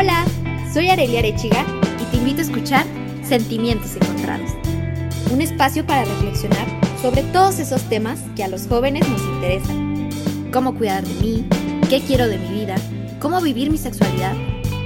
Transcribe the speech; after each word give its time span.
Hola, 0.00 0.24
soy 0.72 0.88
Arelia 0.88 1.18
Arechiga 1.18 1.62
y 2.00 2.04
te 2.04 2.16
invito 2.16 2.38
a 2.38 2.44
escuchar 2.44 2.86
Sentimientos 3.22 3.96
Encontrados, 3.96 4.50
un 5.30 5.42
espacio 5.42 5.84
para 5.84 6.06
reflexionar 6.06 6.66
sobre 7.02 7.22
todos 7.22 7.58
esos 7.58 7.82
temas 7.82 8.18
que 8.34 8.42
a 8.42 8.48
los 8.48 8.66
jóvenes 8.66 9.06
nos 9.06 9.20
interesan. 9.20 10.08
Cómo 10.54 10.74
cuidar 10.74 11.04
de 11.04 11.12
mí, 11.20 11.46
qué 11.90 12.00
quiero 12.00 12.28
de 12.28 12.38
mi 12.38 12.60
vida, 12.60 12.76
cómo 13.20 13.42
vivir 13.42 13.70
mi 13.70 13.76
sexualidad, 13.76 14.34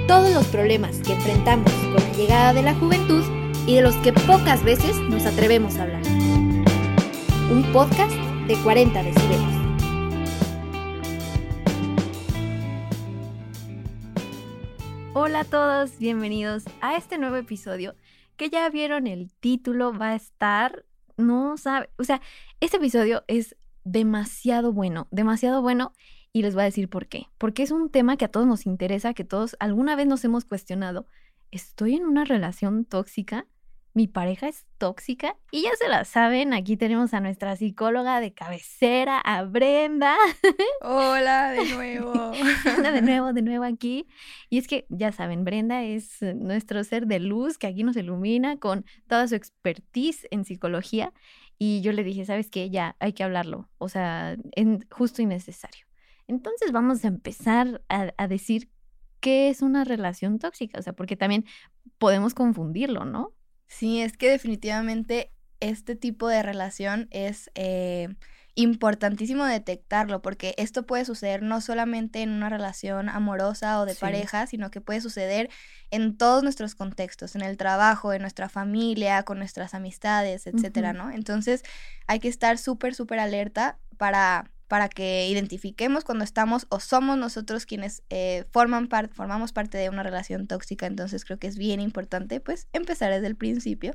todos 0.05 0.33
los 0.33 0.47
problemas 0.47 0.97
que 0.97 1.13
enfrentamos 1.13 1.71
con 1.71 1.93
la 1.93 2.11
llegada 2.17 2.53
de 2.53 2.63
la 2.63 2.75
juventud 2.75 3.23
y 3.65 3.75
de 3.75 3.83
los 3.83 3.95
que 3.95 4.11
pocas 4.11 4.65
veces 4.65 4.97
nos 5.09 5.25
atrevemos 5.25 5.77
a 5.77 5.83
hablar. 5.83 6.01
Un 7.49 7.63
podcast 7.71 8.11
de 8.49 8.57
40 8.65 9.01
decibeles. 9.01 9.64
Hola 15.17 15.39
a 15.39 15.43
todos, 15.45 15.97
bienvenidos 15.97 16.65
a 16.81 16.97
este 16.97 17.17
nuevo 17.17 17.37
episodio 17.37 17.95
que 18.35 18.49
ya 18.49 18.69
vieron 18.69 19.07
el 19.07 19.31
título, 19.31 19.97
va 19.97 20.09
a 20.09 20.15
estar, 20.15 20.83
no 21.15 21.55
sabe, 21.55 21.89
o 21.97 22.03
sea, 22.03 22.19
este 22.59 22.75
episodio 22.75 23.23
es 23.29 23.55
demasiado 23.85 24.73
bueno, 24.73 25.07
demasiado 25.11 25.61
bueno 25.61 25.93
y 26.33 26.41
les 26.41 26.53
voy 26.53 26.63
a 26.63 26.65
decir 26.65 26.89
por 26.89 27.07
qué. 27.07 27.27
Porque 27.37 27.63
es 27.63 27.71
un 27.71 27.89
tema 27.89 28.17
que 28.17 28.25
a 28.25 28.27
todos 28.27 28.45
nos 28.45 28.65
interesa, 28.65 29.13
que 29.13 29.23
todos 29.23 29.55
alguna 29.61 29.95
vez 29.95 30.05
nos 30.05 30.25
hemos 30.25 30.43
cuestionado. 30.43 31.07
¿Estoy 31.49 31.95
en 31.95 32.05
una 32.05 32.25
relación 32.25 32.83
tóxica? 32.83 33.47
Mi 33.95 34.07
pareja 34.07 34.49
es 34.49 34.65
tóxica 34.77 35.37
y 35.51 35.63
ya 35.63 35.69
se 35.77 35.87
la 35.87 36.03
saben, 36.03 36.53
aquí 36.53 36.75
tenemos 36.75 37.13
a 37.13 37.21
nuestra 37.21 37.55
psicóloga 37.55 38.19
de 38.19 38.33
cabecera, 38.33 39.19
a 39.21 39.43
Brenda. 39.43 40.17
Hola 40.81 41.51
de 41.51 41.63
nuevo. 41.73 42.11
Hola 42.77 42.91
de 42.91 43.01
nuevo, 43.01 43.31
de 43.31 43.41
nuevo 43.41 43.63
aquí. 43.63 44.05
Y 44.49 44.57
es 44.57 44.67
que 44.67 44.85
ya 44.89 45.13
saben, 45.13 45.45
Brenda 45.45 45.81
es 45.83 46.21
nuestro 46.21 46.83
ser 46.83 47.07
de 47.07 47.19
luz 47.21 47.57
que 47.57 47.67
aquí 47.67 47.85
nos 47.85 47.95
ilumina 47.95 48.57
con 48.57 48.83
toda 49.07 49.29
su 49.29 49.35
expertise 49.35 50.27
en 50.29 50.43
psicología. 50.43 51.13
Y 51.57 51.79
yo 51.79 51.93
le 51.93 52.03
dije, 52.03 52.25
¿sabes 52.25 52.49
qué? 52.49 52.69
Ya 52.69 52.97
hay 52.99 53.13
que 53.13 53.23
hablarlo, 53.23 53.69
o 53.77 53.87
sea, 53.87 54.35
en, 54.57 54.85
justo 54.91 55.21
y 55.21 55.25
necesario. 55.25 55.85
Entonces 56.27 56.73
vamos 56.73 57.05
a 57.05 57.07
empezar 57.07 57.81
a, 57.87 58.11
a 58.17 58.27
decir 58.27 58.69
qué 59.21 59.47
es 59.47 59.61
una 59.61 59.85
relación 59.85 60.37
tóxica, 60.37 60.79
o 60.79 60.81
sea, 60.81 60.91
porque 60.91 61.15
también 61.15 61.45
podemos 61.97 62.33
confundirlo, 62.33 63.05
¿no? 63.05 63.34
Sí, 63.67 64.01
es 64.01 64.17
que 64.17 64.29
definitivamente 64.29 65.31
este 65.59 65.95
tipo 65.95 66.27
de 66.27 66.43
relación 66.43 67.07
es 67.11 67.49
eh, 67.55 68.09
importantísimo 68.55 69.45
detectarlo 69.45 70.21
porque 70.21 70.53
esto 70.57 70.85
puede 70.85 71.03
suceder 71.03 71.41
no 71.41 71.59
solamente 71.59 72.21
en 72.21 72.29
una 72.29 72.49
relación 72.49 73.09
amorosa 73.09 73.79
o 73.81 73.85
de 73.85 73.95
pareja, 73.95 74.47
sino 74.47 74.71
que 74.71 74.81
puede 74.81 75.01
suceder 75.01 75.49
en 75.91 76.17
todos 76.17 76.41
nuestros 76.41 76.73
contextos, 76.73 77.35
en 77.35 77.41
el 77.41 77.57
trabajo, 77.57 78.13
en 78.13 78.21
nuestra 78.21 78.47
familia, 78.47 79.23
con 79.23 79.39
nuestras 79.39 79.73
amistades, 79.73 80.47
etcétera, 80.47 80.93
¿no? 80.93 81.11
Entonces 81.11 81.63
hay 82.07 82.19
que 82.19 82.29
estar 82.29 82.57
súper, 82.57 82.95
súper 82.95 83.19
alerta 83.19 83.77
para 83.97 84.49
para 84.67 84.89
que 84.89 85.27
identifiquemos 85.27 86.03
cuando 86.03 86.23
estamos 86.23 86.65
o 86.69 86.79
somos 86.79 87.17
nosotros 87.17 87.65
quienes 87.65 88.03
eh, 88.09 88.45
forman 88.51 88.89
formamos 89.11 89.53
parte 89.53 89.77
de 89.77 89.89
una 89.89 90.03
relación 90.03 90.47
tóxica. 90.47 90.87
Entonces 90.87 91.25
creo 91.25 91.37
que 91.37 91.47
es 91.47 91.57
bien 91.57 91.79
importante 91.79 92.39
pues 92.39 92.67
empezar 92.73 93.11
desde 93.11 93.27
el 93.27 93.35
principio. 93.35 93.93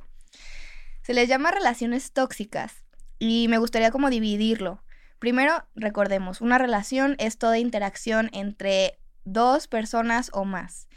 Se 1.03 1.15
les 1.15 1.29
llama 1.29 1.51
relaciones 1.51 2.13
tóxicas 2.13 2.85
y 3.19 3.49
me 3.49 3.59
gustaría 3.59 3.91
como 3.91 4.11
dividirlo. 4.11 4.83
Primero, 5.19 5.67
recordemos, 5.75 6.41
una 6.41 6.57
relación 6.57 7.17
es 7.19 7.37
toda 7.37 7.59
interacción 7.59 8.31
entre 8.33 8.99
dos 9.25 9.69
personas 9.69 10.31
o 10.33 10.45
más. 10.45 10.89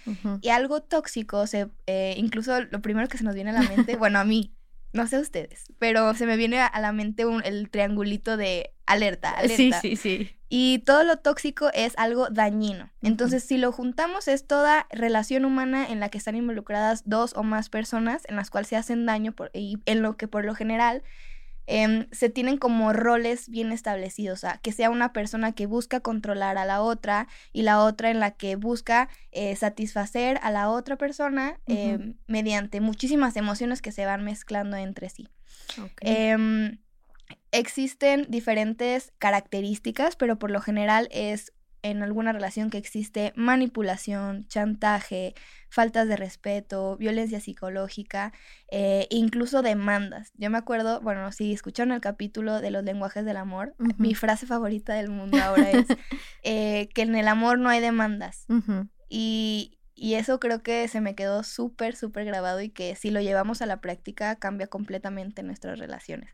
Y 0.41 0.49
algo 0.49 0.81
tóxico, 0.81 1.47
se, 1.47 1.69
eh, 1.87 2.15
incluso 2.17 2.61
lo 2.61 2.81
primero 2.81 3.07
que 3.07 3.17
se 3.17 3.23
nos 3.23 3.35
viene 3.35 3.51
a 3.51 3.53
la 3.53 3.61
mente, 3.61 3.95
bueno, 3.97 4.19
a 4.19 4.25
mí, 4.25 4.53
no 4.93 5.07
sé 5.07 5.19
ustedes, 5.19 5.65
pero 5.79 6.13
se 6.13 6.25
me 6.25 6.37
viene 6.37 6.59
a 6.59 6.79
la 6.79 6.91
mente 6.91 7.25
un, 7.25 7.43
el 7.43 7.69
triangulito 7.69 8.37
de 8.37 8.73
alerta, 8.85 9.31
alerta. 9.31 9.55
Sí, 9.57 9.73
sí, 9.73 9.95
sí. 9.95 10.29
Y 10.49 10.79
todo 10.85 11.03
lo 11.03 11.17
tóxico 11.17 11.71
es 11.73 11.93
algo 11.97 12.29
dañino. 12.29 12.91
Entonces, 13.01 13.43
si 13.43 13.57
lo 13.57 13.71
juntamos, 13.71 14.27
es 14.27 14.45
toda 14.45 14.85
relación 14.91 15.45
humana 15.45 15.87
en 15.89 15.99
la 15.99 16.09
que 16.09 16.19
están 16.19 16.35
involucradas 16.35 17.01
dos 17.09 17.33
o 17.35 17.41
más 17.41 17.69
personas, 17.69 18.21
en 18.27 18.35
las 18.35 18.51
cuales 18.51 18.67
se 18.67 18.75
hacen 18.75 19.07
daño 19.07 19.31
por, 19.31 19.49
y 19.53 19.79
en 19.85 20.03
lo 20.03 20.15
que 20.15 20.27
por 20.27 20.45
lo 20.45 20.53
general 20.53 21.01
Em, 21.65 22.07
se 22.11 22.29
tienen 22.29 22.57
como 22.57 22.91
roles 22.91 23.47
bien 23.47 23.71
establecidos, 23.71 24.39
o 24.39 24.41
sea, 24.41 24.57
que 24.57 24.71
sea 24.71 24.89
una 24.89 25.13
persona 25.13 25.53
que 25.53 25.65
busca 25.65 26.01
controlar 26.01 26.57
a 26.57 26.65
la 26.65 26.81
otra 26.81 27.27
y 27.53 27.61
la 27.61 27.81
otra 27.83 28.11
en 28.11 28.19
la 28.19 28.31
que 28.31 28.57
busca 28.57 29.09
eh, 29.31 29.55
satisfacer 29.55 30.39
a 30.43 30.51
la 30.51 30.69
otra 30.69 30.97
persona 30.97 31.59
em, 31.65 32.15
mediante 32.27 32.81
muchísimas 32.81 33.37
emociones 33.37 33.81
que 33.81 33.93
se 33.93 34.05
van 34.05 34.23
mezclando 34.25 34.75
entre 34.75 35.09
sí. 35.09 35.29
Em, 36.01 36.79
existen 37.51 38.25
diferentes 38.29 39.13
características, 39.17 40.15
pero 40.15 40.37
por 40.37 40.51
lo 40.51 40.59
general 40.59 41.07
es 41.11 41.52
en 41.83 42.01
alguna 42.01 42.31
relación 42.31 42.69
que 42.69 42.77
existe 42.77 43.33
manipulación, 43.35 44.47
chantaje, 44.47 45.35
faltas 45.69 46.07
de 46.07 46.15
respeto, 46.15 46.97
violencia 46.97 47.39
psicológica, 47.39 48.31
eh, 48.71 49.07
incluso 49.11 49.61
demandas. 49.61 50.31
Yo 50.35 50.49
me 50.49 50.57
acuerdo, 50.57 51.01
bueno, 51.01 51.31
si 51.31 51.53
escucharon 51.53 51.91
el 51.91 52.01
capítulo 52.01 52.61
de 52.61 52.71
los 52.71 52.83
lenguajes 52.83 53.25
del 53.25 53.37
amor, 53.37 53.75
mi 53.97 54.15
frase 54.15 54.47
favorita 54.47 54.93
del 54.93 55.09
mundo 55.09 55.37
ahora 55.43 55.69
es 55.71 55.85
eh, 56.43 56.89
que 56.95 57.01
en 57.01 57.15
el 57.15 57.27
amor 57.27 57.59
no 57.59 57.69
hay 57.69 57.81
demandas. 57.81 58.45
y, 59.09 59.77
y 59.93 60.15
eso 60.15 60.39
creo 60.39 60.63
que 60.63 60.87
se 60.87 61.01
me 61.01 61.15
quedó 61.15 61.43
súper, 61.43 61.95
súper 61.95 62.25
grabado 62.25 62.61
y 62.61 62.69
que 62.69 62.95
si 62.95 63.11
lo 63.11 63.19
llevamos 63.19 63.61
a 63.61 63.65
la 63.65 63.81
práctica 63.81 64.37
cambia 64.37 64.67
completamente 64.67 65.43
nuestras 65.43 65.79
relaciones. 65.79 66.33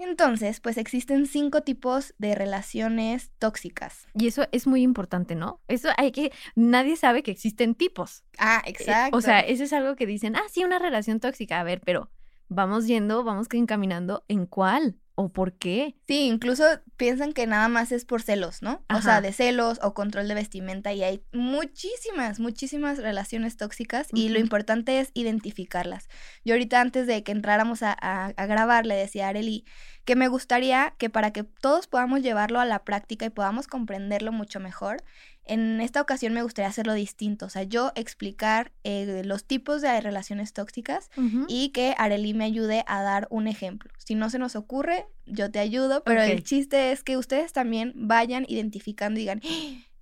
Entonces, 0.00 0.60
pues 0.60 0.78
existen 0.78 1.26
cinco 1.26 1.60
tipos 1.60 2.14
de 2.16 2.34
relaciones 2.34 3.30
tóxicas. 3.38 4.08
Y 4.14 4.28
eso 4.28 4.46
es 4.50 4.66
muy 4.66 4.80
importante, 4.80 5.34
¿no? 5.34 5.60
Eso 5.68 5.90
hay 5.98 6.10
que, 6.10 6.32
nadie 6.54 6.96
sabe 6.96 7.22
que 7.22 7.30
existen 7.30 7.74
tipos. 7.74 8.24
Ah, 8.38 8.62
eh, 8.64 8.70
exacto. 8.70 9.16
o 9.16 9.20
sea, 9.20 9.40
eso 9.40 9.62
es 9.62 9.74
algo 9.74 9.96
que 9.96 10.06
dicen, 10.06 10.36
ah, 10.36 10.44
sí, 10.50 10.64
una 10.64 10.78
relación 10.78 11.20
tóxica. 11.20 11.60
A 11.60 11.64
ver, 11.64 11.82
pero 11.84 12.10
vamos 12.48 12.86
yendo, 12.86 13.24
vamos 13.24 13.46
encaminando 13.52 14.24
en 14.28 14.46
cuál 14.46 14.96
o 15.20 15.28
por 15.28 15.52
qué. 15.52 15.96
Sí, 16.08 16.22
incluso 16.22 16.64
piensan 16.96 17.32
que 17.32 17.46
nada 17.46 17.68
más 17.68 17.92
es 17.92 18.04
por 18.06 18.22
celos, 18.22 18.62
¿no? 18.62 18.82
O 18.88 19.02
sea, 19.02 19.20
de 19.20 19.32
celos 19.32 19.78
o 19.82 19.92
control 19.92 20.28
de 20.28 20.34
vestimenta 20.34 20.92
y 20.94 21.02
hay 21.02 21.22
muchísimas, 21.32 22.40
muchísimas 22.40 22.98
relaciones 22.98 23.56
tóxicas 23.58 24.08
y 24.14 24.30
lo 24.30 24.38
importante 24.38 24.98
es 24.98 25.10
identificarlas. 25.12 26.08
Yo 26.44 26.54
ahorita 26.54 26.80
antes 26.80 27.06
de 27.06 27.22
que 27.22 27.32
entráramos 27.32 27.82
a, 27.82 27.92
a 27.92 28.46
grabar 28.46 28.86
le 28.86 28.94
decía 28.94 29.26
a 29.26 29.28
Areli 29.28 29.64
que 30.04 30.16
me 30.16 30.28
gustaría 30.28 30.94
que 30.98 31.10
para 31.10 31.32
que 31.32 31.44
todos 31.44 31.86
podamos 31.86 32.22
llevarlo 32.22 32.60
a 32.60 32.64
la 32.64 32.84
práctica 32.84 33.26
y 33.26 33.30
podamos 33.30 33.66
comprenderlo 33.66 34.32
mucho 34.32 34.58
mejor, 34.58 35.02
en 35.44 35.80
esta 35.80 36.00
ocasión 36.00 36.32
me 36.32 36.42
gustaría 36.42 36.68
hacerlo 36.68 36.94
distinto, 36.94 37.46
o 37.46 37.48
sea, 37.48 37.64
yo 37.64 37.92
explicar 37.94 38.72
eh, 38.84 39.22
los 39.24 39.44
tipos 39.44 39.82
de 39.82 40.00
relaciones 40.00 40.52
tóxicas 40.52 41.10
y 41.48 41.70
que 41.70 41.94
Areli 41.98 42.34
me 42.34 42.44
ayude 42.44 42.84
a 42.86 43.02
dar 43.02 43.26
un 43.30 43.48
ejemplo. 43.48 43.90
Si 43.98 44.14
no 44.14 44.30
se 44.30 44.38
nos 44.38 44.54
ocurre, 44.56 45.06
yo 45.26 45.50
te 45.50 45.58
ayudo, 45.58 46.02
pero 46.04 46.22
el 46.22 46.44
chiste 46.44 46.92
es 46.92 47.02
que 47.02 47.16
ustedes 47.16 47.52
también 47.52 47.92
vayan 47.96 48.44
identificando 48.48 49.18
y 49.18 49.22
digan, 49.22 49.40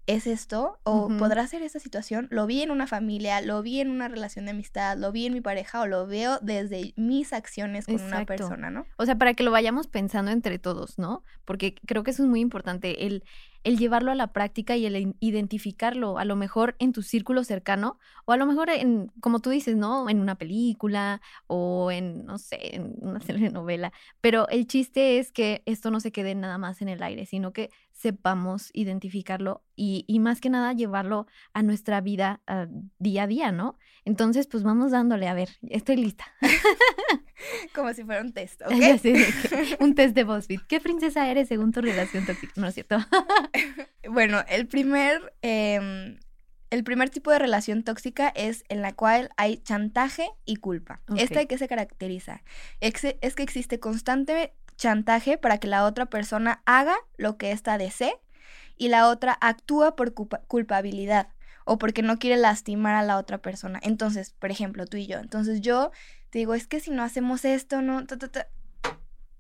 ¿es 0.09 0.27
esto? 0.27 0.81
¿O 0.85 1.09
podrá 1.19 1.47
ser 1.47 1.63
esa 1.63 1.79
situación? 1.79 2.29
Lo 2.31 2.47
vi 2.47 2.63
en 2.63 2.71
una 2.71 2.87
familia, 2.87 3.43
lo 3.43 3.63
vi 3.63 3.81
en 3.81 3.91
una 3.91 4.09
relación 4.09 4.47
de 4.47 4.53
amistad, 4.53 4.97
lo 4.97 5.13
vi 5.13 5.27
en 5.27 5.35
mi 5.35 5.43
pareja 5.43 5.83
o 5.83 5.87
lo 5.87 6.07
veo 6.07 6.39
desde 6.41 6.95
mis 6.97 7.35
acciones 7.35 7.85
con 7.85 8.01
una 8.01 8.25
persona, 8.25 8.71
¿no? 8.71 8.87
O 8.97 9.05
sea, 9.05 9.17
para 9.17 9.35
que 9.35 9.43
lo 9.43 9.51
vayamos 9.51 9.87
pensando 9.87 10.31
entre 10.31 10.59
todos, 10.59 10.99
¿no? 10.99 11.23
Porque 11.45 11.75
creo 11.87 12.05
que 12.05 12.13
eso 12.13 12.23
es 12.23 12.29
muy 12.29 12.41
importante, 12.41 13.07
el 13.07 13.23
el 13.65 13.77
llevarlo 13.77 14.11
a 14.11 14.15
la 14.15 14.33
práctica 14.33 14.77
y 14.77 14.87
el 14.87 15.17
identificarlo, 15.21 16.19
a 16.19 16.25
lo 16.25 16.37
mejor 16.37 16.77
en 16.79 16.93
tu 16.93 17.03
círculo 17.03 17.45
cercano 17.45 17.99
o 18.25 18.33
a 18.33 18.37
lo 18.37 18.47
mejor 18.47 18.71
en, 18.71 19.13
como 19.21 19.41
tú 19.41 19.51
dices, 19.51 19.77
¿no? 19.77 20.09
En 20.09 20.21
una 20.21 20.37
película 20.37 21.21
o 21.49 21.91
en, 21.91 22.25
no 22.25 22.39
sé, 22.39 22.77
en 22.77 22.95
una 23.01 23.19
telenovela. 23.21 23.93
Pero 24.21 24.49
el 24.49 24.67
chiste 24.67 25.19
es 25.19 25.33
que 25.33 25.63
esto 25.67 25.91
no 25.91 26.01
se 26.01 26.13
quede 26.13 26.35
nada 26.35 26.59
más 26.59 26.81
en 26.83 26.89
el 26.89 27.03
aire, 27.03 27.27
sino 27.27 27.53
que 27.53 27.71
sepamos 27.99 28.71
identificarlo 28.75 29.65
y, 29.75 30.05
y 30.07 30.21
más 30.21 30.41
que 30.41 30.51
nada 30.51 30.73
llevarlo 30.73 31.27
a 31.53 31.63
nuestra 31.63 32.01
vida 32.01 32.41
ah, 32.47 32.69
día 33.01 33.25
a 33.25 33.27
día, 33.27 33.51
¿no? 33.51 33.77
Entonces, 34.05 34.47
pues 34.47 34.63
vamos 34.63 34.93
dándole, 34.93 35.27
a 35.27 35.35
ver, 35.35 35.49
estoy 35.69 35.97
lista. 35.97 36.25
Como 37.75 37.93
si 37.93 38.05
fuera 38.05 38.21
un 38.21 38.33
test, 38.33 38.63
¿ok? 38.67 38.73
un 39.81 39.97
test 39.97 40.15
de 40.15 40.23
BuzzFeed. 40.23 40.61
¿Qué 40.69 40.81
princesa 40.81 41.29
eres 41.29 41.49
según 41.49 41.73
tu 41.73 41.81
relación 41.81 42.25
tóxica? 42.25 42.53
No 42.55 42.69
es 42.69 42.75
cierto. 42.75 42.99
bueno, 44.09 44.45
el 44.49 44.69
primer, 44.69 45.35
em, 45.43 46.21
el 46.71 46.85
primer 46.85 47.11
tipo 47.11 47.33
de 47.33 47.41
relación 47.41 47.83
tóxica 47.83 48.29
es 48.29 48.63
en 48.69 48.81
la 48.81 48.93
cual 48.93 49.31
hay 49.37 49.57
chantaje 49.59 50.29
y 50.45 50.57
culpa. 50.57 51.01
¿Esta 51.17 51.41
de 51.41 51.49
qué 51.49 51.59
se 51.59 51.67
caracteriza? 51.67 52.45
Es, 52.81 52.93
es 53.21 53.35
que 53.35 53.43
existe 53.43 53.81
constante 53.81 54.53
chantaje 54.79 55.37
para 55.37 55.59
que 55.59 55.69
la 55.69 55.85
otra 55.85 56.07
persona 56.07 56.63
haga 56.65 56.97
lo 57.19 57.37
que 57.37 57.53
ésta 57.53 57.77
desee 57.77 58.15
y 58.79 58.89
la 58.89 59.09
otra 59.09 59.37
actúa 59.41 59.95
por 59.97 60.15
culpabilidad. 60.15 61.29
o 61.71 61.77
porque 61.77 62.01
no 62.01 62.19
quiere 62.19 62.39
lastimar 62.39 62.95
a 62.95 63.03
la 63.03 63.19
otra 63.19 63.43
persona. 63.43 63.79
Entonces, 63.83 64.31
por 64.31 64.51
ejemplo, 64.51 64.87
tú 64.87 64.97
y 64.97 65.07
yo. 65.07 65.19
Entonces 65.19 65.61
yo 65.61 65.91
te 66.31 66.39
digo, 66.39 66.55
es 66.55 66.67
que 66.67 66.81
si 66.81 66.91
no 66.91 67.03
hacemos 67.03 67.45
esto, 67.45 67.83
no, 67.83 68.07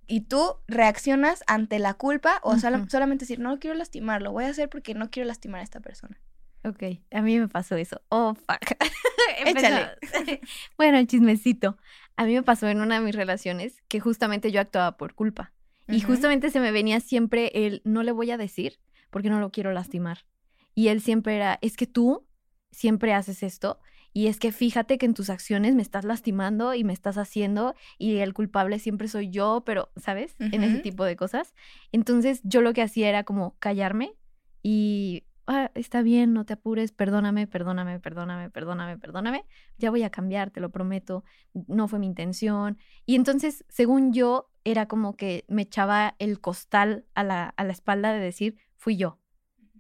y 0.06 0.20
tú 0.22 0.56
reaccionas 0.66 1.42
ante 1.46 1.78
la 1.78 1.94
culpa 1.94 2.40
o 2.42 2.58
solamente 2.58 3.24
decir, 3.24 3.38
no 3.38 3.58
quiero 3.58 3.76
lastimar, 3.76 4.20
lo 4.20 4.32
voy 4.32 4.44
a 4.44 4.48
hacer 4.48 4.68
porque 4.68 4.92
no 4.92 5.10
quiero 5.10 5.26
lastimar 5.26 5.62
a 5.62 5.64
esta 5.64 5.80
persona. 5.80 6.18
Ok, 6.64 6.82
a 7.12 7.22
mí 7.22 7.38
me 7.38 7.48
pasó 7.48 7.76
eso. 7.76 8.02
Oh, 8.08 8.34
fuck. 8.34 8.76
Échale. 9.46 9.98
bueno, 10.76 11.04
chismecito. 11.04 11.76
A 12.16 12.24
mí 12.24 12.34
me 12.34 12.42
pasó 12.42 12.68
en 12.68 12.80
una 12.80 12.96
de 12.96 13.04
mis 13.04 13.14
relaciones 13.14 13.82
que 13.88 14.00
justamente 14.00 14.50
yo 14.50 14.60
actuaba 14.60 14.96
por 14.96 15.14
culpa. 15.14 15.52
Y 15.90 16.02
justamente 16.02 16.50
se 16.50 16.60
me 16.60 16.70
venía 16.70 17.00
siempre 17.00 17.50
el 17.54 17.80
no 17.84 18.02
le 18.02 18.12
voy 18.12 18.30
a 18.30 18.36
decir 18.36 18.78
porque 19.08 19.30
no 19.30 19.40
lo 19.40 19.50
quiero 19.50 19.72
lastimar. 19.72 20.26
Y 20.74 20.88
él 20.88 21.00
siempre 21.00 21.36
era, 21.36 21.58
es 21.62 21.78
que 21.78 21.86
tú 21.86 22.26
siempre 22.70 23.14
haces 23.14 23.42
esto 23.42 23.80
y 24.12 24.26
es 24.26 24.38
que 24.38 24.52
fíjate 24.52 24.98
que 24.98 25.06
en 25.06 25.14
tus 25.14 25.30
acciones 25.30 25.74
me 25.74 25.82
estás 25.82 26.04
lastimando 26.04 26.74
y 26.74 26.84
me 26.84 26.92
estás 26.92 27.18
haciendo 27.18 27.74
y 27.98 28.16
el 28.16 28.34
culpable 28.34 28.78
siempre 28.78 29.08
soy 29.08 29.30
yo, 29.30 29.62
pero, 29.64 29.90
¿sabes? 29.96 30.34
En 30.38 30.64
ese 30.64 30.78
tipo 30.78 31.04
de 31.04 31.16
cosas. 31.16 31.54
Entonces 31.92 32.40
yo 32.42 32.60
lo 32.60 32.72
que 32.72 32.82
hacía 32.82 33.08
era 33.08 33.24
como 33.24 33.56
callarme 33.58 34.14
y 34.62 35.24
ah, 35.48 35.70
está 35.74 36.02
bien, 36.02 36.34
no 36.34 36.44
te 36.44 36.52
apures, 36.52 36.92
perdóname, 36.92 37.46
perdóname, 37.46 37.98
perdóname, 37.98 38.50
perdóname, 38.50 38.98
perdóname, 38.98 39.44
ya 39.78 39.90
voy 39.90 40.02
a 40.02 40.10
cambiar, 40.10 40.50
te 40.50 40.60
lo 40.60 40.70
prometo, 40.70 41.24
no 41.66 41.88
fue 41.88 41.98
mi 41.98 42.06
intención. 42.06 42.78
Y 43.06 43.16
entonces, 43.16 43.64
según 43.68 44.12
yo, 44.12 44.50
era 44.64 44.86
como 44.86 45.16
que 45.16 45.44
me 45.48 45.62
echaba 45.62 46.14
el 46.18 46.40
costal 46.40 47.06
a 47.14 47.24
la, 47.24 47.54
a 47.56 47.64
la 47.64 47.72
espalda 47.72 48.12
de 48.12 48.20
decir, 48.20 48.56
fui 48.76 48.96
yo. 48.96 49.18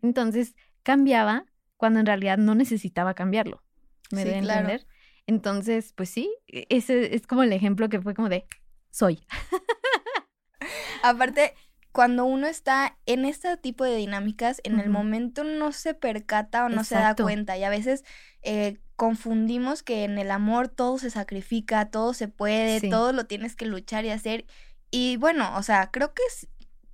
Entonces, 0.02 0.56
cambiaba 0.82 1.44
cuando 1.76 2.00
en 2.00 2.06
realidad 2.06 2.38
no 2.38 2.54
necesitaba 2.54 3.14
cambiarlo. 3.14 3.62
¿Me 4.10 4.22
sí, 4.22 4.30
entender? 4.30 4.86
Entonces, 5.26 5.92
pues 5.92 6.08
sí, 6.08 6.34
e, 6.46 6.66
ese 6.70 7.14
es 7.14 7.26
como 7.26 7.42
el 7.42 7.52
ejemplo 7.52 7.90
que 7.90 8.00
fue 8.00 8.14
como 8.14 8.30
de, 8.30 8.46
soy. 8.90 9.20
Aparte, 11.02 11.54
cuando 11.92 12.24
uno 12.24 12.46
está 12.46 12.96
en 13.06 13.24
este 13.24 13.56
tipo 13.56 13.84
de 13.84 13.96
dinámicas, 13.96 14.60
en 14.64 14.78
el 14.78 14.90
momento 14.90 15.44
no 15.44 15.72
se 15.72 15.94
percata 15.94 16.64
o 16.64 16.68
no 16.68 16.84
se 16.84 16.94
da 16.94 17.14
cuenta 17.14 17.56
y 17.56 17.64
a 17.64 17.70
veces 17.70 18.04
eh, 18.42 18.78
confundimos 18.96 19.82
que 19.82 20.04
en 20.04 20.18
el 20.18 20.30
amor 20.30 20.68
todo 20.68 20.98
se 20.98 21.10
sacrifica, 21.10 21.90
todo 21.90 22.14
se 22.14 22.28
puede, 22.28 22.88
todo 22.88 23.12
lo 23.12 23.26
tienes 23.26 23.56
que 23.56 23.66
luchar 23.66 24.04
y 24.04 24.10
hacer. 24.10 24.44
Y 24.90 25.16
bueno, 25.16 25.56
o 25.56 25.62
sea, 25.62 25.90
creo 25.90 26.14
que 26.14 26.22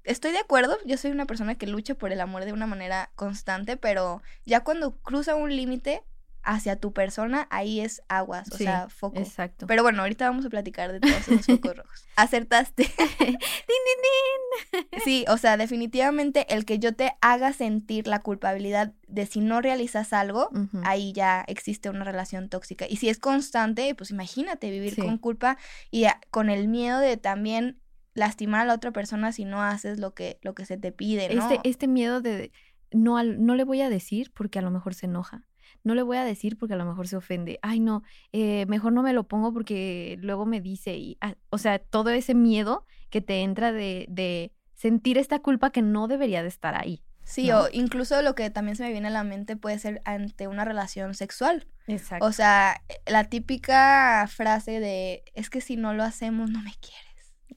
estoy 0.04 0.32
de 0.32 0.38
acuerdo, 0.38 0.76
yo 0.84 0.96
soy 0.96 1.10
una 1.10 1.26
persona 1.26 1.54
que 1.56 1.66
lucha 1.66 1.94
por 1.94 2.12
el 2.12 2.20
amor 2.20 2.44
de 2.44 2.52
una 2.52 2.66
manera 2.66 3.10
constante, 3.14 3.76
pero 3.76 4.22
ya 4.44 4.60
cuando 4.60 4.96
cruza 4.98 5.34
un 5.34 5.54
límite, 5.54 6.02
hacia 6.44 6.76
tu 6.76 6.92
persona, 6.92 7.48
ahí 7.50 7.80
es 7.80 8.02
aguas, 8.08 8.50
o 8.52 8.56
sea, 8.56 8.88
foco. 8.88 9.18
Exacto. 9.18 9.66
Pero 9.66 9.82
bueno, 9.82 10.02
ahorita 10.02 10.28
vamos 10.28 10.44
a 10.44 10.50
platicar 10.50 10.92
de 10.92 11.00
todos 11.00 11.28
esos 11.28 11.46
focos 11.46 11.76
rojos. 11.76 12.06
Acertaste. 12.16 12.82
¡Din, 13.18 13.36
din, 13.38 14.82
din! 14.82 15.00
sí, 15.02 15.24
o 15.28 15.38
sea, 15.38 15.56
definitivamente 15.56 16.52
el 16.54 16.64
que 16.64 16.78
yo 16.78 16.94
te 16.94 17.12
haga 17.20 17.52
sentir 17.52 18.06
la 18.06 18.20
culpabilidad 18.20 18.92
de 19.08 19.26
si 19.26 19.40
no 19.40 19.60
realizas 19.60 20.12
algo, 20.12 20.50
ahí 20.84 21.12
ya 21.12 21.44
existe 21.46 21.88
una 21.88 22.04
relación 22.04 22.48
tóxica. 22.48 22.86
Y 22.88 22.96
si 22.96 23.08
es 23.08 23.18
constante, 23.18 23.94
pues 23.94 24.10
imagínate 24.10 24.70
vivir 24.70 24.96
con 24.96 25.18
culpa 25.18 25.56
y 25.90 26.06
con 26.30 26.50
el 26.50 26.68
miedo 26.68 26.98
de 26.98 27.16
también 27.16 27.80
lastimar 28.14 28.62
a 28.62 28.64
la 28.64 28.74
otra 28.74 28.92
persona 28.92 29.32
si 29.32 29.44
no 29.44 29.62
haces 29.62 29.98
lo 29.98 30.14
que, 30.14 30.38
lo 30.42 30.54
que 30.54 30.66
se 30.66 30.76
te 30.76 30.92
pide, 30.92 31.34
¿no? 31.34 31.50
Este, 31.50 31.68
este 31.68 31.88
miedo 31.88 32.20
de 32.20 32.52
no, 32.92 33.22
no 33.22 33.54
le 33.56 33.64
voy 33.64 33.80
a 33.80 33.90
decir 33.90 34.30
porque 34.32 34.60
a 34.60 34.62
lo 34.62 34.70
mejor 34.70 34.94
se 34.94 35.06
enoja 35.06 35.44
no 35.84 35.94
le 35.94 36.02
voy 36.02 36.16
a 36.16 36.24
decir 36.24 36.58
porque 36.58 36.74
a 36.74 36.76
lo 36.76 36.84
mejor 36.84 37.06
se 37.06 37.16
ofende. 37.16 37.58
Ay, 37.62 37.78
no, 37.78 38.02
eh, 38.32 38.66
mejor 38.66 38.92
no 38.92 39.02
me 39.02 39.12
lo 39.12 39.28
pongo 39.28 39.52
porque 39.52 40.18
luego 40.20 40.46
me 40.46 40.60
dice. 40.60 40.96
Y, 40.96 41.18
ah, 41.20 41.34
o 41.50 41.58
sea, 41.58 41.78
todo 41.78 42.10
ese 42.10 42.34
miedo 42.34 42.86
que 43.10 43.20
te 43.20 43.42
entra 43.42 43.70
de, 43.70 44.06
de 44.08 44.52
sentir 44.74 45.18
esta 45.18 45.38
culpa 45.38 45.70
que 45.70 45.82
no 45.82 46.08
debería 46.08 46.42
de 46.42 46.48
estar 46.48 46.74
ahí. 46.74 47.04
Sí, 47.22 47.50
o 47.52 47.68
incluso 47.72 48.20
lo 48.20 48.34
que 48.34 48.50
también 48.50 48.76
se 48.76 48.82
me 48.82 48.92
viene 48.92 49.08
a 49.08 49.10
la 49.10 49.24
mente 49.24 49.56
puede 49.56 49.78
ser 49.78 50.02
ante 50.04 50.46
una 50.46 50.64
relación 50.64 51.14
sexual. 51.14 51.66
Exacto. 51.86 52.24
O 52.24 52.32
sea, 52.32 52.82
la 53.06 53.24
típica 53.24 54.26
frase 54.28 54.80
de 54.80 55.24
es 55.34 55.48
que 55.48 55.60
si 55.60 55.76
no 55.76 55.94
lo 55.94 56.02
hacemos 56.02 56.50
no 56.50 56.60
me 56.60 56.72
quieres. 56.80 57.04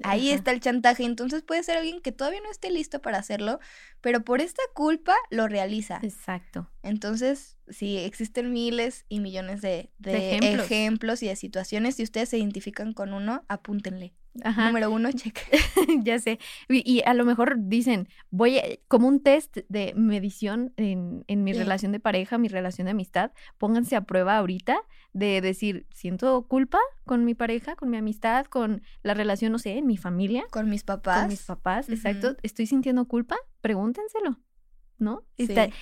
Ahí 0.04 0.30
está 0.30 0.52
el 0.52 0.60
chantaje. 0.60 1.04
Entonces 1.04 1.44
puede 1.44 1.64
ser 1.64 1.78
alguien 1.78 2.02
que 2.02 2.12
todavía 2.12 2.42
no 2.42 2.52
esté 2.52 2.70
listo 2.70 3.02
para 3.02 3.18
hacerlo, 3.18 3.60
pero 4.02 4.24
por 4.24 4.42
esta 4.42 4.62
culpa 4.74 5.16
lo 5.30 5.48
realiza. 5.48 6.00
Exacto. 6.04 6.70
Entonces, 6.84 7.58
sí, 7.70 7.98
existen 7.98 8.52
miles 8.52 9.06
y 9.10 9.20
millones 9.20 9.62
de, 9.62 9.92
ejemplos. 10.04 11.24
y 11.24 11.28
de 11.28 11.36
situaciones. 11.36 11.96
Si 11.96 12.04
ustedes 12.04 12.30
se 12.30 12.38
identifican 12.38 12.94
con 12.94 13.14
uno, 13.14 13.44
apúntenle. 13.48 14.14
Número 14.44 14.92
uno, 14.92 15.12
cheque. 15.14 15.42
ya 16.04 16.20
sé. 16.20 16.40
Y, 16.70 17.02
a 17.06 17.14
lo 17.14 17.26
mejor 17.26 17.56
dicen, 17.58 18.08
voy 18.30 18.60
a, 18.60 18.64
como 18.88 19.08
un 19.08 19.22
test 19.22 19.58
de 19.68 19.94
medición 19.96 20.74
en, 20.78 21.24
en 21.28 21.44
mi 21.44 21.54
relación 21.54 21.92
de 21.92 22.00
pareja, 22.00 22.38
mi 22.38 22.48
relación 22.48 22.86
de 22.86 22.92
amistad, 22.92 23.32
pónganse 23.58 23.96
a 23.96 24.02
prueba 24.02 24.38
ahorita 24.38 24.78
de 25.14 25.42
decir, 25.42 25.88
siento 25.92 26.44
culpa 26.48 26.80
con 27.06 27.26
mi 27.26 27.34
pareja, 27.34 27.76
con 27.76 27.90
mi 27.90 27.98
amistad, 27.98 28.46
con 28.46 28.84
la 29.02 29.16
relación, 29.16 29.52
no 29.52 29.60
sé, 29.60 29.78
en 29.78 29.88
mi 29.88 29.98
familia. 29.98 30.46
Con 30.52 30.70
mis 30.70 30.84
papás. 30.84 31.22
Con 31.22 31.30
mis 31.30 31.44
papás, 31.44 31.90
exacto. 31.90 32.38
¿Estoy 32.44 32.68
sintiendo 32.68 33.06
culpa? 33.06 33.36
Pregúntenselo, 33.62 34.40
¿no? 34.98 35.26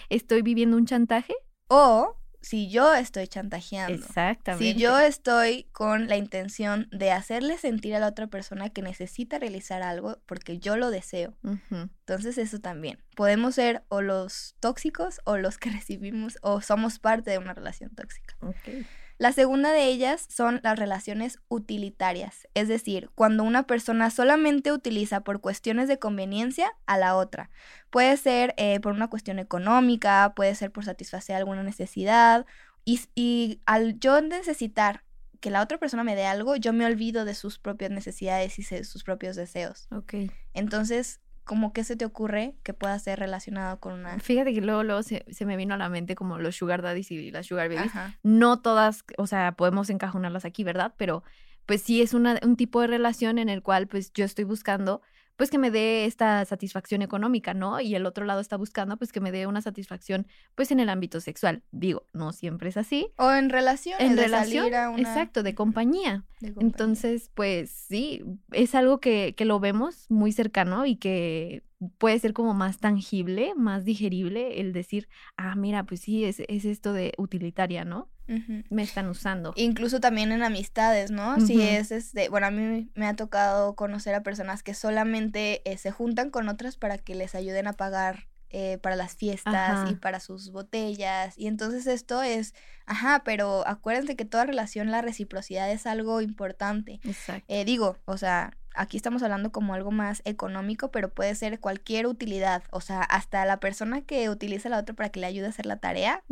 ¿Estoy 0.10 0.42
viviendo 0.42 0.78
un 0.78 0.86
chantaje? 0.86 1.34
O 1.68 2.18
si 2.46 2.70
yo 2.70 2.94
estoy 2.94 3.28
chantajeando. 3.28 4.06
Exactamente. 4.06 4.64
Si 4.64 4.80
yo 4.80 5.00
estoy 5.00 5.64
con 5.72 6.08
la 6.08 6.16
intención 6.16 6.88
de 6.92 7.12
hacerle 7.12 7.58
sentir 7.58 7.96
a 7.96 8.00
la 8.00 8.08
otra 8.08 8.28
persona 8.28 8.70
que 8.70 8.84
necesita 8.84 9.40
realizar 9.40 9.82
algo 9.82 10.20
porque 10.28 10.60
yo 10.60 10.78
lo 10.78 10.92
deseo. 10.92 11.36
Entonces 11.72 12.38
eso 12.38 12.60
también. 12.60 13.00
Podemos 13.16 13.56
ser 13.56 13.84
o 13.88 14.02
los 14.02 14.56
tóxicos 14.60 15.22
o 15.24 15.38
los 15.38 15.58
que 15.58 15.70
recibimos 15.72 16.38
o 16.44 16.62
somos 16.62 17.00
parte 17.00 17.32
de 17.32 17.40
una 17.40 17.56
relación 17.56 17.90
tóxica. 17.96 18.36
Okay. 18.42 18.86
La 19.18 19.32
segunda 19.32 19.72
de 19.72 19.86
ellas 19.86 20.28
son 20.30 20.60
las 20.62 20.78
relaciones 20.78 21.40
utilitarias, 21.48 22.50
es 22.54 22.68
decir, 22.68 23.10
cuando 23.16 23.44
una 23.44 23.66
persona 23.66 24.10
solamente 24.10 24.74
utiliza 24.74 25.22
por 25.22 25.40
cuestiones 25.40 25.88
de 25.88 26.00
conveniencia 26.00 26.74
a 26.86 26.98
la 26.98 27.16
otra. 27.16 27.50
Puede 27.90 28.18
ser 28.18 28.54
eh, 28.58 28.82
por 28.82 28.92
una 28.92 29.10
cuestión 29.10 29.40
económica, 29.40 30.34
puede 30.36 30.54
ser 30.56 30.72
por 30.72 30.84
satisfacer 30.84 31.38
alguna 31.38 31.64
necesidad 31.64 32.46
y, 32.84 33.62
al 33.66 34.00
yo 34.00 34.20
necesitar 34.22 35.04
que 35.40 35.50
la 35.50 35.62
otra 35.62 35.78
persona 35.78 36.04
me 36.04 36.16
dé 36.16 36.26
algo, 36.26 36.58
yo 36.58 36.74
me 36.74 36.86
olvido 36.86 37.24
de 37.24 37.36
sus 37.36 37.58
propias 37.58 37.92
necesidades 37.92 38.60
y 38.60 38.64
sus 38.64 39.04
propios 39.04 39.36
deseos. 39.36 39.88
Ok. 39.92 40.14
Entonces, 40.54 41.22
como 41.46 41.74
qué 41.74 41.84
se 41.84 41.96
te 41.96 42.06
ocurre 42.06 42.56
que 42.64 42.74
pueda 42.74 42.98
ser 43.00 43.20
relacionado 43.20 43.80
con 43.80 43.94
una... 43.94 44.20
Fíjate 44.20 44.54
que 44.54 44.62
luego, 44.62 44.84
luego 44.84 45.04
se, 45.04 45.24
me 45.46 45.56
vino 45.56 45.76
a 45.76 45.78
la 45.78 45.90
mente 45.90 46.16
como 46.16 46.40
los 46.40 46.56
sugar 46.56 46.82
daddies 46.82 47.12
y 47.12 47.32
las 47.32 47.46
sugar 47.46 47.70
babies. 47.70 47.92
No 48.24 48.60
todas, 48.60 49.06
o 49.18 49.28
sea, 49.28 49.54
podemos 49.54 49.90
encajonarlas 49.90 50.44
aquí, 50.44 50.64
¿verdad? 50.64 50.94
Pero 50.98 51.24
pues 51.66 51.82
sí 51.82 52.02
es 52.02 52.14
una, 52.14 52.40
un 52.44 52.58
tipo 52.58 52.82
de 52.82 52.88
relación 52.88 53.38
en 53.38 53.50
el 53.50 53.62
cual 53.62 53.88
pues 53.88 54.12
yo 54.14 54.26
estoy 54.26 54.44
buscando 54.44 55.02
pues 55.36 55.50
que 55.50 55.58
me 55.58 55.72
dé 55.72 56.06
esta 56.06 56.46
satisfacción 56.46 57.02
económica, 57.02 57.54
¿no? 57.54 57.80
Y 57.82 57.96
el 57.96 58.06
otro 58.06 58.26
lado 58.26 58.40
está 58.40 58.58
buscando 58.58 58.98
pues 58.98 59.12
que 59.12 59.20
me 59.20 59.32
dé 59.32 59.48
una 59.48 59.62
satisfacción 59.62 60.28
pues 60.56 60.72
en 60.72 60.80
el 60.80 60.90
ámbito 60.90 61.20
sexual. 61.20 61.64
Digo, 61.72 62.08
no 62.14 62.32
siempre 62.32 62.70
es 62.70 62.78
así. 62.78 63.08
O 63.18 63.32
en 63.32 63.50
relación. 63.50 64.00
En 64.00 64.18
relación, 64.18 64.68
exacto, 64.98 65.44
de 65.44 65.56
compañía. 65.56 66.24
Entonces, 66.42 67.32
pues 67.34 67.70
sí, 67.70 68.24
es 68.52 68.76
algo 68.76 69.00
que, 69.00 69.34
que 69.36 69.46
lo 69.46 69.60
vemos 69.60 70.06
muy 70.10 70.32
cercano 70.32 70.86
y 70.86 70.96
que 70.98 71.64
puede 71.98 72.20
ser 72.20 72.34
como 72.34 72.54
más 72.54 72.80
tangible, 72.80 73.54
más 73.56 73.86
digerible 73.86 74.62
el 74.62 74.74
decir, 74.74 75.08
ah, 75.38 75.56
mira, 75.56 75.84
pues 75.84 76.02
sí, 76.02 76.24
es, 76.24 76.42
es 76.48 76.66
esto 76.66 76.94
de 76.94 77.14
utilitaria, 77.18 77.86
¿no? 77.86 78.10
Me 78.28 78.84
están 78.84 79.08
usando. 79.08 79.54
Incluso 79.56 80.00
también 80.00 80.32
en 80.32 80.44
amistades, 80.44 81.12
¿no? 81.12 81.40
Si 81.40 81.62
es 81.62 81.92
este, 81.92 82.30
bueno, 82.30 82.48
a 82.48 82.52
mí 82.52 82.90
me 82.96 83.08
ha 83.08 83.16
tocado 83.16 83.76
conocer 83.76 84.16
a 84.16 84.24
personas 84.24 84.64
que 84.64 84.74
solamente 84.74 85.62
eh, 85.70 85.78
se 85.78 85.92
juntan 85.92 86.30
con 86.32 86.50
otras 86.50 86.78
para 86.78 86.98
que 86.98 87.16
les 87.16 87.36
ayuden 87.36 87.68
a 87.68 87.74
pagar 87.74 88.28
eh, 88.58 88.78
para 88.78 88.96
las 88.96 89.18
fiestas 89.18 89.92
y 89.92 89.96
para 89.96 90.22
sus 90.22 90.50
botellas. 90.50 91.38
Y 91.38 91.48
entonces 91.48 91.88
esto 91.88 92.24
es, 92.24 92.56
ajá, 92.86 93.22
pero 93.26 93.68
acuérdense 93.68 94.16
que 94.16 94.24
toda 94.24 94.46
relación, 94.46 94.92
la 94.92 95.02
reciprocidad 95.02 95.70
es 95.70 95.86
algo 95.86 96.22
importante. 96.22 97.02
Exacto. 97.04 97.44
Eh, 97.50 97.66
digo, 97.66 97.98
o 98.06 98.16
sea, 98.16 98.56
aquí 98.74 98.96
estamos 98.96 99.22
hablando 99.24 99.52
como 99.52 99.74
algo 99.74 99.92
más 99.92 100.22
económico, 100.24 100.90
pero 100.90 101.14
puede 101.14 101.36
ser 101.36 101.60
cualquier 101.60 102.08
utilidad, 102.08 102.64
o 102.72 102.80
sea, 102.80 103.02
hasta 103.02 103.44
la 103.44 103.60
persona 103.60 104.04
que 104.04 104.30
utiliza 104.30 104.70
a 104.70 104.72
la 104.72 104.80
otra 104.80 104.96
para 104.96 105.10
que 105.10 105.20
le 105.20 105.26
ayude 105.26 105.48
a 105.48 105.50
hacer 105.50 105.66
la 105.66 105.82
tarea, 105.82 106.24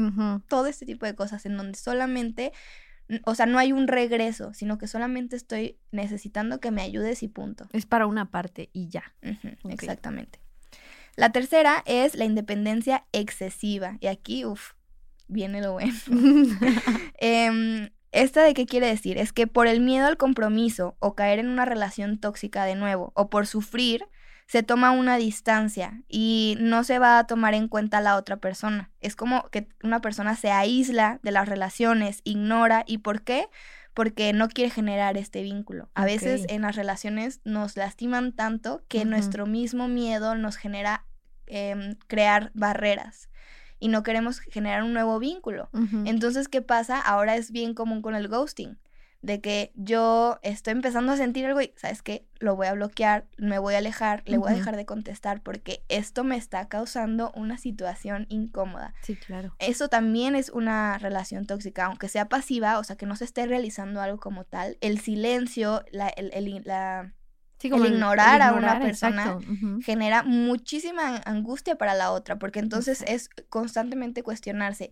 todo 0.48 0.68
este 0.68 0.86
tipo 0.86 1.06
de 1.06 1.16
cosas 1.16 1.46
en 1.46 1.58
donde 1.58 1.78
solamente, 1.78 2.54
o 3.26 3.36
sea, 3.36 3.48
no 3.48 3.60
hay 3.60 3.74
un 3.74 3.90
regreso, 3.90 4.54
sino 4.54 4.78
que 4.78 4.88
solamente 4.88 5.36
estoy 5.36 5.78
necesitando 5.92 6.62
que 6.62 6.72
me 6.72 6.84
ayudes 6.84 7.22
y 7.22 7.28
punto. 7.28 7.68
Es 7.74 7.86
para 7.86 8.08
una 8.08 8.32
parte 8.32 8.70
y 8.72 8.88
ya. 8.88 9.14
Exactamente. 9.68 10.43
La 11.16 11.32
tercera 11.32 11.84
es 11.86 12.16
la 12.16 12.26
independencia 12.26 13.06
excesiva, 13.12 13.98
y 14.00 14.08
aquí, 14.08 14.46
uff, 14.46 14.74
viene 15.28 15.62
lo 15.62 15.74
bueno. 15.74 15.94
Em, 17.20 17.90
¿Esta 18.12 18.44
de 18.44 18.54
qué 18.54 18.68
quiere 18.68 18.88
decir? 18.88 19.18
Es 19.18 19.34
que 19.34 19.48
por 19.48 19.66
el 19.66 19.82
miedo 19.82 20.06
al 20.06 20.18
compromiso 20.18 20.96
o 21.00 21.16
caer 21.16 21.40
en 21.40 21.50
una 21.50 21.66
relación 21.66 22.20
tóxica 22.20 22.64
de 22.66 22.76
nuevo 22.76 23.12
o 23.16 23.30
por 23.30 23.48
sufrir, 23.48 24.06
se 24.46 24.62
toma 24.62 24.92
una 24.92 25.18
distancia 25.18 26.04
y 26.08 26.58
no 26.60 26.84
se 26.84 27.00
va 27.00 27.18
a 27.18 27.26
tomar 27.26 27.56
en 27.56 27.68
cuenta 27.68 27.98
a 27.98 28.02
la 28.02 28.18
otra 28.18 28.38
persona. 28.38 28.92
Es 29.02 29.16
como 29.16 29.50
que 29.50 29.68
una 29.84 30.02
persona 30.02 30.36
se 30.36 30.52
aísla 30.52 31.20
de 31.24 31.32
las 31.32 31.50
relaciones, 31.50 32.22
ignora. 32.24 32.84
¿Y 32.86 33.00
por 33.00 33.24
qué? 33.24 33.48
Porque 33.94 34.34
no 34.34 34.48
quiere 34.50 34.72
generar 34.72 35.18
este 35.18 35.44
vínculo. 35.44 35.90
A 35.94 36.06
veces 36.06 36.46
en 36.50 36.62
las 36.64 36.76
relaciones 36.76 37.42
nos 37.44 37.78
lastiman 37.78 38.32
tanto 38.32 38.84
que 38.88 39.06
nuestro 39.06 39.46
mismo 39.46 39.88
miedo 39.88 40.36
nos 40.36 40.56
genera 40.56 41.06
em, 41.46 41.96
crear 42.08 42.52
barreras 42.54 43.30
y 43.80 43.90
no 43.90 44.02
queremos 44.02 44.40
generar 44.40 44.82
un 44.84 44.94
nuevo 44.94 45.20
vínculo. 45.20 45.70
Entonces, 46.06 46.48
¿qué 46.48 46.62
pasa? 46.62 47.00
Ahora 47.00 47.36
es 47.36 47.52
bien 47.52 47.74
común 47.74 48.02
con 48.02 48.16
el 48.16 48.30
ghosting, 48.30 48.78
de 49.24 49.40
que 49.40 49.72
yo 49.76 50.38
estoy 50.44 50.74
empezando 50.74 51.14
a 51.14 51.18
sentir 51.18 51.46
algo 51.46 51.62
y, 51.62 51.74
¿sabes 51.78 52.02
qué? 52.02 52.28
Lo 52.40 52.58
voy 52.58 52.68
a 52.68 52.74
bloquear, 52.74 53.26
me 53.38 53.58
voy 53.58 53.74
a 53.74 53.78
alejar, 53.78 54.22
le 54.26 54.38
voy 54.38 54.52
a 54.52 54.56
dejar 54.56 54.76
de 54.76 54.86
contestar 54.86 55.42
porque 55.42 55.82
esto 55.88 56.26
me 56.26 56.36
está 56.36 56.68
causando 56.68 57.32
una 57.34 57.58
situación 57.58 58.26
incómoda. 58.28 58.94
Sí, 59.02 59.16
claro. 59.16 59.56
Eso 59.60 59.88
también 59.88 60.36
es 60.36 60.50
una 60.50 60.98
relación 60.98 61.46
tóxica, 61.46 61.86
aunque 61.86 62.10
sea 62.10 62.28
pasiva, 62.28 62.78
o 62.80 62.84
sea, 62.84 62.98
que 62.98 63.06
no 63.06 63.16
se 63.16 63.24
esté 63.24 63.46
realizando 63.48 64.02
algo 64.02 64.20
como 64.20 64.44
tal. 64.44 64.78
El 64.82 65.00
silencio, 65.00 65.86
la, 65.94 66.10
el, 66.10 66.62
la 66.66 67.14
el, 67.62 67.86
ignorar 67.86 68.42
a 68.42 68.52
una 68.52 68.78
persona 68.78 69.38
genera 69.86 70.24
muchísima 70.24 71.22
angustia 71.24 71.78
para 71.78 71.94
la 71.94 72.12
otra, 72.12 72.38
porque 72.38 72.60
entonces 72.60 73.06
es 73.08 73.30
constantemente 73.48 74.22
cuestionarse, 74.22 74.92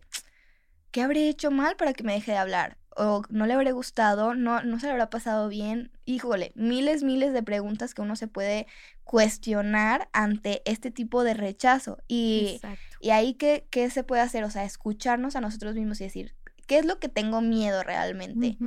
¿qué 0.92 1.02
habré 1.02 1.28
hecho 1.28 1.52
mal 1.52 1.76
para 1.76 1.92
que 1.92 2.06
me 2.06 2.14
deje 2.14 2.32
de 2.32 2.38
hablar? 2.38 2.78
¿O 2.96 3.24
no 3.30 3.46
le 3.46 3.54
habré 3.54 3.72
gustado? 3.72 4.34
¿No, 4.34 4.64
no 4.64 4.80
se 4.80 4.88
le 4.88 4.92
habrá 4.92 5.10
pasado 5.10 5.48
bien? 5.48 5.92
Híjole, 6.06 6.52
miles, 6.56 7.04
miles 7.04 7.34
de 7.34 7.44
preguntas 7.44 7.94
que 7.94 8.02
uno 8.02 8.16
se 8.16 8.28
puede 8.28 8.68
cuestionar 9.04 10.10
ante 10.12 10.62
este 10.66 10.92
tipo 10.92 11.24
de 11.24 11.34
rechazo. 11.34 11.98
Y, 12.08 12.60
y 13.00 13.12
ahí, 13.12 13.34
¿qué, 13.36 13.66
¿qué 13.70 13.90
se 13.90 14.04
puede 14.04 14.22
hacer? 14.22 14.44
O 14.44 14.50
sea, 14.50 14.66
escucharnos 14.66 15.36
a 15.36 15.42
nosotros 15.42 15.76
mismos 15.76 16.02
y 16.02 16.06
decir, 16.06 16.36
¿qué 16.68 16.80
es 16.80 16.86
lo 16.86 17.00
que 17.00 17.10
tengo 17.10 17.42
miedo 17.42 17.84
realmente? 17.84 18.58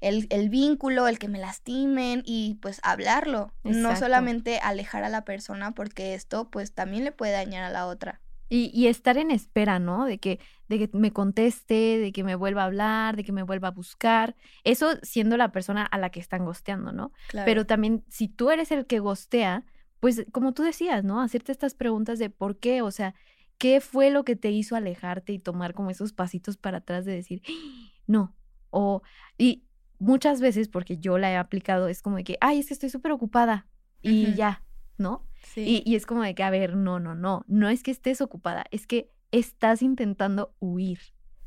el, 0.00 0.48
vínculo, 0.50 1.08
el 1.08 1.18
que 1.18 1.28
me 1.28 1.38
lastimen 1.38 2.22
y 2.26 2.58
pues 2.60 2.80
hablarlo, 2.82 3.52
no 3.62 3.96
solamente 3.96 4.58
alejar 4.58 5.02
a 5.02 5.08
la 5.08 5.24
persona 5.24 5.72
porque 5.72 6.14
esto 6.14 6.50
pues 6.50 6.72
también 6.72 7.04
le 7.04 7.12
puede 7.12 7.32
dañar 7.32 7.64
a 7.64 7.70
la 7.70 7.86
otra. 7.86 8.20
Y, 8.54 8.70
y, 8.72 8.86
estar 8.86 9.18
en 9.18 9.32
espera, 9.32 9.80
¿no? 9.80 10.04
De 10.04 10.18
que, 10.18 10.38
de 10.68 10.78
que 10.78 10.96
me 10.96 11.12
conteste, 11.12 11.98
de 11.98 12.12
que 12.12 12.22
me 12.22 12.36
vuelva 12.36 12.62
a 12.62 12.66
hablar, 12.66 13.16
de 13.16 13.24
que 13.24 13.32
me 13.32 13.42
vuelva 13.42 13.68
a 13.68 13.72
buscar. 13.72 14.36
Eso 14.62 14.92
siendo 15.02 15.36
la 15.36 15.50
persona 15.50 15.84
a 15.84 15.98
la 15.98 16.10
que 16.10 16.20
están 16.20 16.44
gosteando, 16.44 16.92
¿no? 16.92 17.10
Pero 17.32 17.66
también 17.66 18.04
si 18.08 18.28
tú 18.28 18.52
eres 18.52 18.70
el 18.70 18.86
que 18.86 19.00
gostea, 19.00 19.64
pues 19.98 20.24
como 20.30 20.52
tú 20.52 20.62
decías, 20.62 21.02
¿no? 21.02 21.20
Hacerte 21.20 21.50
estas 21.50 21.74
preguntas 21.74 22.20
de 22.20 22.30
por 22.30 22.58
qué, 22.58 22.80
o 22.80 22.92
sea, 22.92 23.16
¿qué 23.58 23.80
fue 23.80 24.10
lo 24.10 24.24
que 24.24 24.36
te 24.36 24.52
hizo 24.52 24.76
alejarte 24.76 25.32
y 25.32 25.40
tomar 25.40 25.74
como 25.74 25.90
esos 25.90 26.12
pasitos 26.12 26.56
para 26.56 26.78
atrás 26.78 27.04
de 27.04 27.12
decir, 27.12 27.42
no? 28.06 28.36
O, 28.70 29.02
y 29.36 29.64
muchas 29.98 30.40
veces, 30.40 30.68
porque 30.68 30.98
yo 30.98 31.18
la 31.18 31.32
he 31.32 31.36
aplicado, 31.36 31.88
es 31.88 32.02
como 32.02 32.18
de 32.18 32.24
que, 32.24 32.38
ay, 32.40 32.60
es 32.60 32.68
que 32.68 32.74
estoy 32.74 32.90
súper 32.90 33.10
ocupada 33.10 33.66
y 34.00 34.34
ya, 34.34 34.62
¿no? 34.98 35.26
Sí. 35.42 35.82
Y, 35.84 35.94
es 35.94 36.06
como 36.06 36.22
de 36.22 36.34
que, 36.34 36.42
a 36.42 36.50
ver, 36.50 36.76
no, 36.76 37.00
no, 37.00 37.14
no, 37.14 37.44
no 37.48 37.68
es 37.68 37.82
que 37.82 37.90
estés 37.90 38.20
ocupada, 38.20 38.64
es 38.70 38.86
que 38.86 39.10
estás 39.30 39.82
intentando 39.82 40.54
huir 40.60 40.98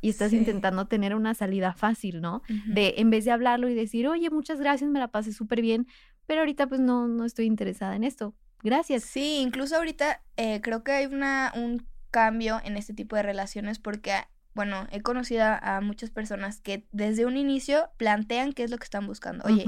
y 0.01 0.09
estás 0.09 0.33
intentando 0.33 0.87
tener 0.87 1.15
una 1.15 1.33
salida 1.33 1.73
fácil, 1.73 2.21
¿no? 2.21 2.43
De 2.67 2.95
en 2.97 3.09
vez 3.09 3.25
de 3.25 3.31
hablarlo 3.31 3.67
y 3.67 3.73
decir, 3.73 4.07
oye, 4.07 4.29
muchas 4.29 4.59
gracias, 4.59 4.89
me 4.89 4.99
la 4.99 5.07
pasé 5.07 5.33
súper 5.33 5.61
bien, 5.61 5.87
pero 6.27 6.41
ahorita 6.41 6.67
pues 6.67 6.79
no, 6.79 7.07
no 7.07 7.25
estoy 7.25 7.45
interesada 7.45 7.95
en 7.95 8.03
esto. 8.03 8.35
Gracias. 8.63 9.03
Sí, 9.03 9.39
incluso 9.41 9.75
ahorita 9.77 10.21
eh, 10.35 10.61
creo 10.61 10.83
que 10.83 10.91
hay 10.91 11.05
una, 11.05 11.51
un 11.55 11.87
cambio 12.11 12.61
en 12.63 12.77
este 12.77 12.93
tipo 12.93 13.15
de 13.15 13.23
relaciones 13.23 13.79
porque 13.79 14.13
bueno, 14.57 14.87
he 14.91 15.01
conocido 15.03 15.45
a 15.45 15.81
muchas 15.81 16.09
personas 16.09 16.61
que 16.61 16.87
desde 16.91 17.27
un 17.27 17.37
inicio 17.37 17.91
plantean 17.97 18.53
qué 18.53 18.63
es 18.63 18.71
lo 18.71 18.79
que 18.79 18.85
están 18.85 19.05
buscando. 19.05 19.45
Oye, 19.45 19.65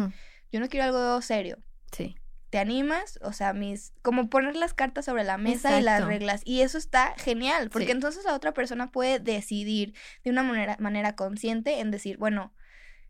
yo 0.51 0.59
no 0.59 0.67
quiero 0.67 0.85
algo 0.85 1.21
serio. 1.21 1.59
Sí. 1.91 2.15
¿Te 2.49 2.57
animas? 2.57 3.19
O 3.21 3.31
sea, 3.31 3.53
mis. 3.53 3.93
Como 4.01 4.29
poner 4.29 4.55
las 4.55 4.73
cartas 4.73 5.05
sobre 5.05 5.23
la 5.23 5.37
mesa 5.37 5.79
y 5.79 5.83
las 5.83 6.05
reglas. 6.05 6.41
Y 6.45 6.61
eso 6.61 6.77
está 6.77 7.13
genial, 7.17 7.69
porque 7.69 7.91
entonces 7.91 8.25
la 8.25 8.33
otra 8.33 8.53
persona 8.53 8.91
puede 8.91 9.19
decidir 9.19 9.93
de 10.23 10.31
una 10.31 10.43
manera, 10.43 10.75
manera 10.79 11.15
consciente 11.15 11.79
en 11.79 11.91
decir, 11.91 12.17
bueno, 12.17 12.53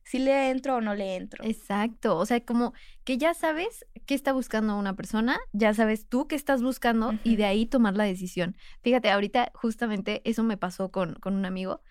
si 0.03 0.17
le 0.19 0.49
entro 0.49 0.77
o 0.77 0.81
no 0.81 0.95
le 0.95 1.15
entro. 1.15 1.43
Exacto, 1.45 2.17
o 2.17 2.25
sea, 2.25 2.43
como 2.43 2.73
que 3.03 3.17
ya 3.17 3.33
sabes 3.33 3.85
qué 4.05 4.15
está 4.15 4.33
buscando 4.33 4.75
una 4.75 4.95
persona, 4.95 5.37
ya 5.53 5.73
sabes 5.73 6.07
tú 6.07 6.27
qué 6.27 6.35
estás 6.35 6.63
buscando 6.63 7.13
y 7.23 7.35
de 7.35 7.45
ahí 7.45 7.65
tomar 7.65 7.95
la 7.95 8.05
decisión. 8.05 8.57
Fíjate, 8.81 9.11
ahorita 9.11 9.51
justamente 9.53 10.21
eso 10.25 10.43
me 10.43 10.57
pasó 10.57 10.89
con, 10.89 11.13
con 11.15 11.35
un 11.35 11.45
amigo 11.45 11.81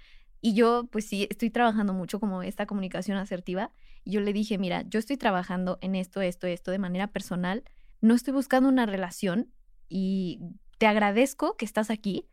y 0.41 0.55
yo 0.55 0.89
pues 0.91 1.07
sí 1.07 1.27
estoy 1.31 1.51
trabajando 1.51 1.93
mucho 1.93 2.19
como 2.21 2.43
esta 2.43 2.67
comunicación 2.67 3.19
asertiva 3.19 3.73
y 4.05 4.13
yo 4.13 4.21
le 4.21 4.33
dije, 4.33 4.59
mira, 4.59 4.83
yo 4.89 4.99
estoy 4.99 5.17
trabajando 5.17 5.79
en 5.81 5.95
esto, 5.95 6.21
esto, 6.21 6.47
esto 6.47 6.71
de 6.71 6.79
manera 6.79 7.09
personal, 7.09 7.65
no 8.01 8.15
estoy 8.15 8.33
buscando 8.33 8.69
una 8.69 8.87
relación 8.87 9.53
y 9.89 10.41
te 10.79 10.87
agradezco 10.87 11.57
que 11.57 11.65
estás 11.65 11.91
aquí, 11.91 12.29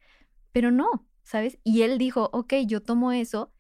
pero 0.52 0.72
no, 0.72 1.08
¿sabes? 1.24 1.58
Y 1.64 1.82
él 1.82 1.98
dijo, 1.98 2.30
ok, 2.34 2.54
yo 2.66 2.82
tomo 2.82 3.12
eso 3.12 3.52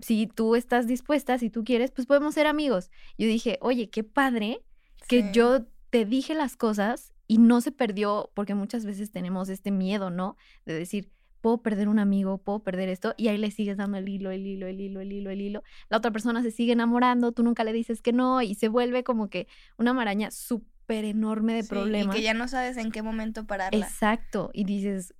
si 0.00 0.26
tú 0.26 0.56
estás 0.56 0.86
dispuesta, 0.86 1.38
si 1.38 1.50
tú 1.50 1.64
quieres, 1.64 1.90
pues 1.90 2.06
podemos 2.06 2.34
ser 2.34 2.46
amigos. 2.46 2.90
Yo 3.16 3.26
dije, 3.26 3.58
oye, 3.60 3.90
qué 3.90 4.04
padre 4.04 4.62
que 5.08 5.30
yo 5.32 5.66
te 5.90 6.04
dije 6.04 6.34
las 6.34 6.56
cosas 6.56 7.12
y 7.26 7.38
no 7.38 7.60
se 7.60 7.72
perdió, 7.72 8.30
porque 8.34 8.54
muchas 8.54 8.84
veces 8.84 9.10
tenemos 9.10 9.48
este 9.48 9.70
miedo, 9.70 10.10
¿no? 10.10 10.36
De 10.66 10.74
decir, 10.74 11.10
puedo 11.44 11.58
perder 11.58 11.88
un 11.88 11.98
amigo, 11.98 12.38
puedo 12.38 12.60
perder 12.60 12.88
esto, 12.88 13.12
y 13.18 13.28
ahí 13.28 13.36
le 13.36 13.50
sigues 13.50 13.76
dando 13.76 13.98
el 13.98 14.08
hilo, 14.08 14.30
el 14.30 14.46
hilo, 14.46 14.66
el 14.66 14.80
hilo, 14.80 15.02
el 15.02 15.12
hilo, 15.12 15.28
el 15.28 15.42
hilo. 15.42 15.62
La 15.90 15.98
otra 15.98 16.10
persona 16.10 16.42
se 16.42 16.50
sigue 16.50 16.72
enamorando, 16.72 17.32
tú 17.32 17.42
nunca 17.42 17.64
le 17.64 17.74
dices 17.74 18.00
que 18.00 18.14
no, 18.14 18.40
y 18.40 18.54
se 18.54 18.68
vuelve 18.68 19.04
como 19.04 19.28
que 19.28 19.46
una 19.76 19.92
maraña 19.92 20.30
súper 20.30 21.04
enorme 21.04 21.52
de 21.52 21.62
problemas. 21.62 22.16
Y 22.16 22.20
que 22.20 22.24
ya 22.24 22.32
no 22.32 22.48
sabes 22.48 22.78
en 22.78 22.90
qué 22.90 23.02
momento 23.02 23.46
pararla. 23.46 23.78
Exacto, 23.78 24.52
y 24.54 24.64
dices, 24.64 25.12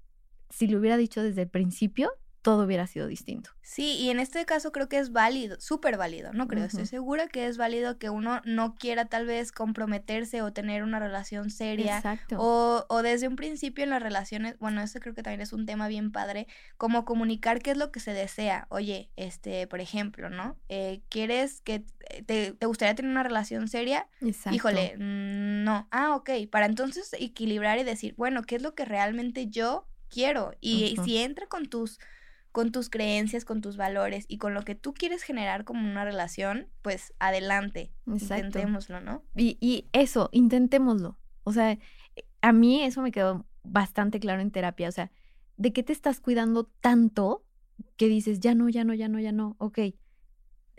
si 0.48 0.66
lo 0.66 0.78
hubiera 0.78 0.96
dicho 0.96 1.22
desde 1.22 1.42
el 1.42 1.48
principio, 1.50 2.10
todo 2.44 2.64
hubiera 2.64 2.86
sido 2.86 3.06
distinto. 3.06 3.48
Sí, 3.62 3.96
y 3.96 4.10
en 4.10 4.20
este 4.20 4.44
caso 4.44 4.70
creo 4.70 4.86
que 4.86 4.98
es 4.98 5.12
válido, 5.12 5.58
súper 5.60 5.96
válido, 5.96 6.34
no 6.34 6.46
creo, 6.46 6.66
estoy 6.66 6.84
segura 6.84 7.26
que 7.26 7.46
es 7.46 7.56
válido 7.56 7.98
que 7.98 8.10
uno 8.10 8.42
no 8.44 8.74
quiera 8.74 9.06
tal 9.06 9.24
vez 9.24 9.50
comprometerse 9.50 10.42
o 10.42 10.52
tener 10.52 10.82
una 10.82 10.98
relación 10.98 11.48
seria. 11.48 11.96
Exacto. 11.96 12.36
O, 12.38 12.84
o 12.90 13.02
desde 13.02 13.28
un 13.28 13.36
principio 13.36 13.82
en 13.82 13.88
las 13.88 14.02
relaciones, 14.02 14.58
bueno, 14.58 14.82
eso 14.82 15.00
creo 15.00 15.14
que 15.14 15.22
también 15.22 15.40
es 15.40 15.54
un 15.54 15.64
tema 15.64 15.88
bien 15.88 16.12
padre, 16.12 16.46
como 16.76 17.06
comunicar 17.06 17.60
qué 17.60 17.70
es 17.70 17.78
lo 17.78 17.90
que 17.90 18.00
se 18.00 18.12
desea. 18.12 18.66
Oye, 18.68 19.08
este, 19.16 19.66
por 19.66 19.80
ejemplo, 19.80 20.28
¿no? 20.28 20.58
Eh, 20.68 21.00
¿Quieres 21.08 21.62
que 21.62 21.82
te, 22.26 22.52
te, 22.52 22.66
gustaría 22.66 22.94
tener 22.94 23.10
una 23.10 23.22
relación 23.22 23.68
seria? 23.68 24.06
Exacto. 24.20 24.54
Híjole, 24.54 24.96
mm, 24.98 25.64
no. 25.64 25.88
Ah, 25.90 26.14
ok, 26.14 26.28
para 26.50 26.66
entonces 26.66 27.10
equilibrar 27.18 27.78
y 27.78 27.84
decir, 27.84 28.14
bueno, 28.18 28.42
¿qué 28.42 28.56
es 28.56 28.62
lo 28.62 28.74
que 28.74 28.84
realmente 28.84 29.46
yo 29.46 29.88
quiero? 30.10 30.52
Y 30.60 30.98
si 31.04 31.16
entra 31.16 31.46
con 31.46 31.70
tus 31.70 31.98
con 32.54 32.70
tus 32.70 32.88
creencias, 32.88 33.44
con 33.44 33.61
tus 33.61 33.76
valores 33.76 34.26
y 34.28 34.38
con 34.38 34.54
lo 34.54 34.62
que 34.62 34.76
tú 34.76 34.94
quieres 34.94 35.25
generar 35.25 35.64
como 35.64 35.90
una 35.90 36.04
relación, 36.04 36.68
pues 36.82 37.12
adelante, 37.18 37.90
intentémoslo, 38.06 39.00
¿no? 39.00 39.25
Y, 39.34 39.58
y 39.61 39.88
eso, 39.92 40.28
intentémoslo. 40.30 41.18
O 41.42 41.52
sea, 41.52 41.76
a 42.42 42.52
mí 42.52 42.84
eso 42.84 43.02
me 43.02 43.11
quedó 43.11 43.44
bastante 43.64 44.20
claro 44.20 44.40
en 44.40 44.52
terapia. 44.52 44.88
O 44.88 44.92
sea, 44.92 45.11
¿de 45.56 45.73
qué 45.73 45.82
te 45.82 45.92
estás 45.92 46.20
cuidando 46.20 46.70
tanto 46.80 47.44
que 47.96 48.06
dices, 48.06 48.38
ya 48.38 48.54
no, 48.54 48.68
ya 48.68 48.84
no, 48.84 48.94
ya 48.94 49.08
no, 49.08 49.18
ya 49.18 49.32
no? 49.32 49.56
Ok, 49.58 49.80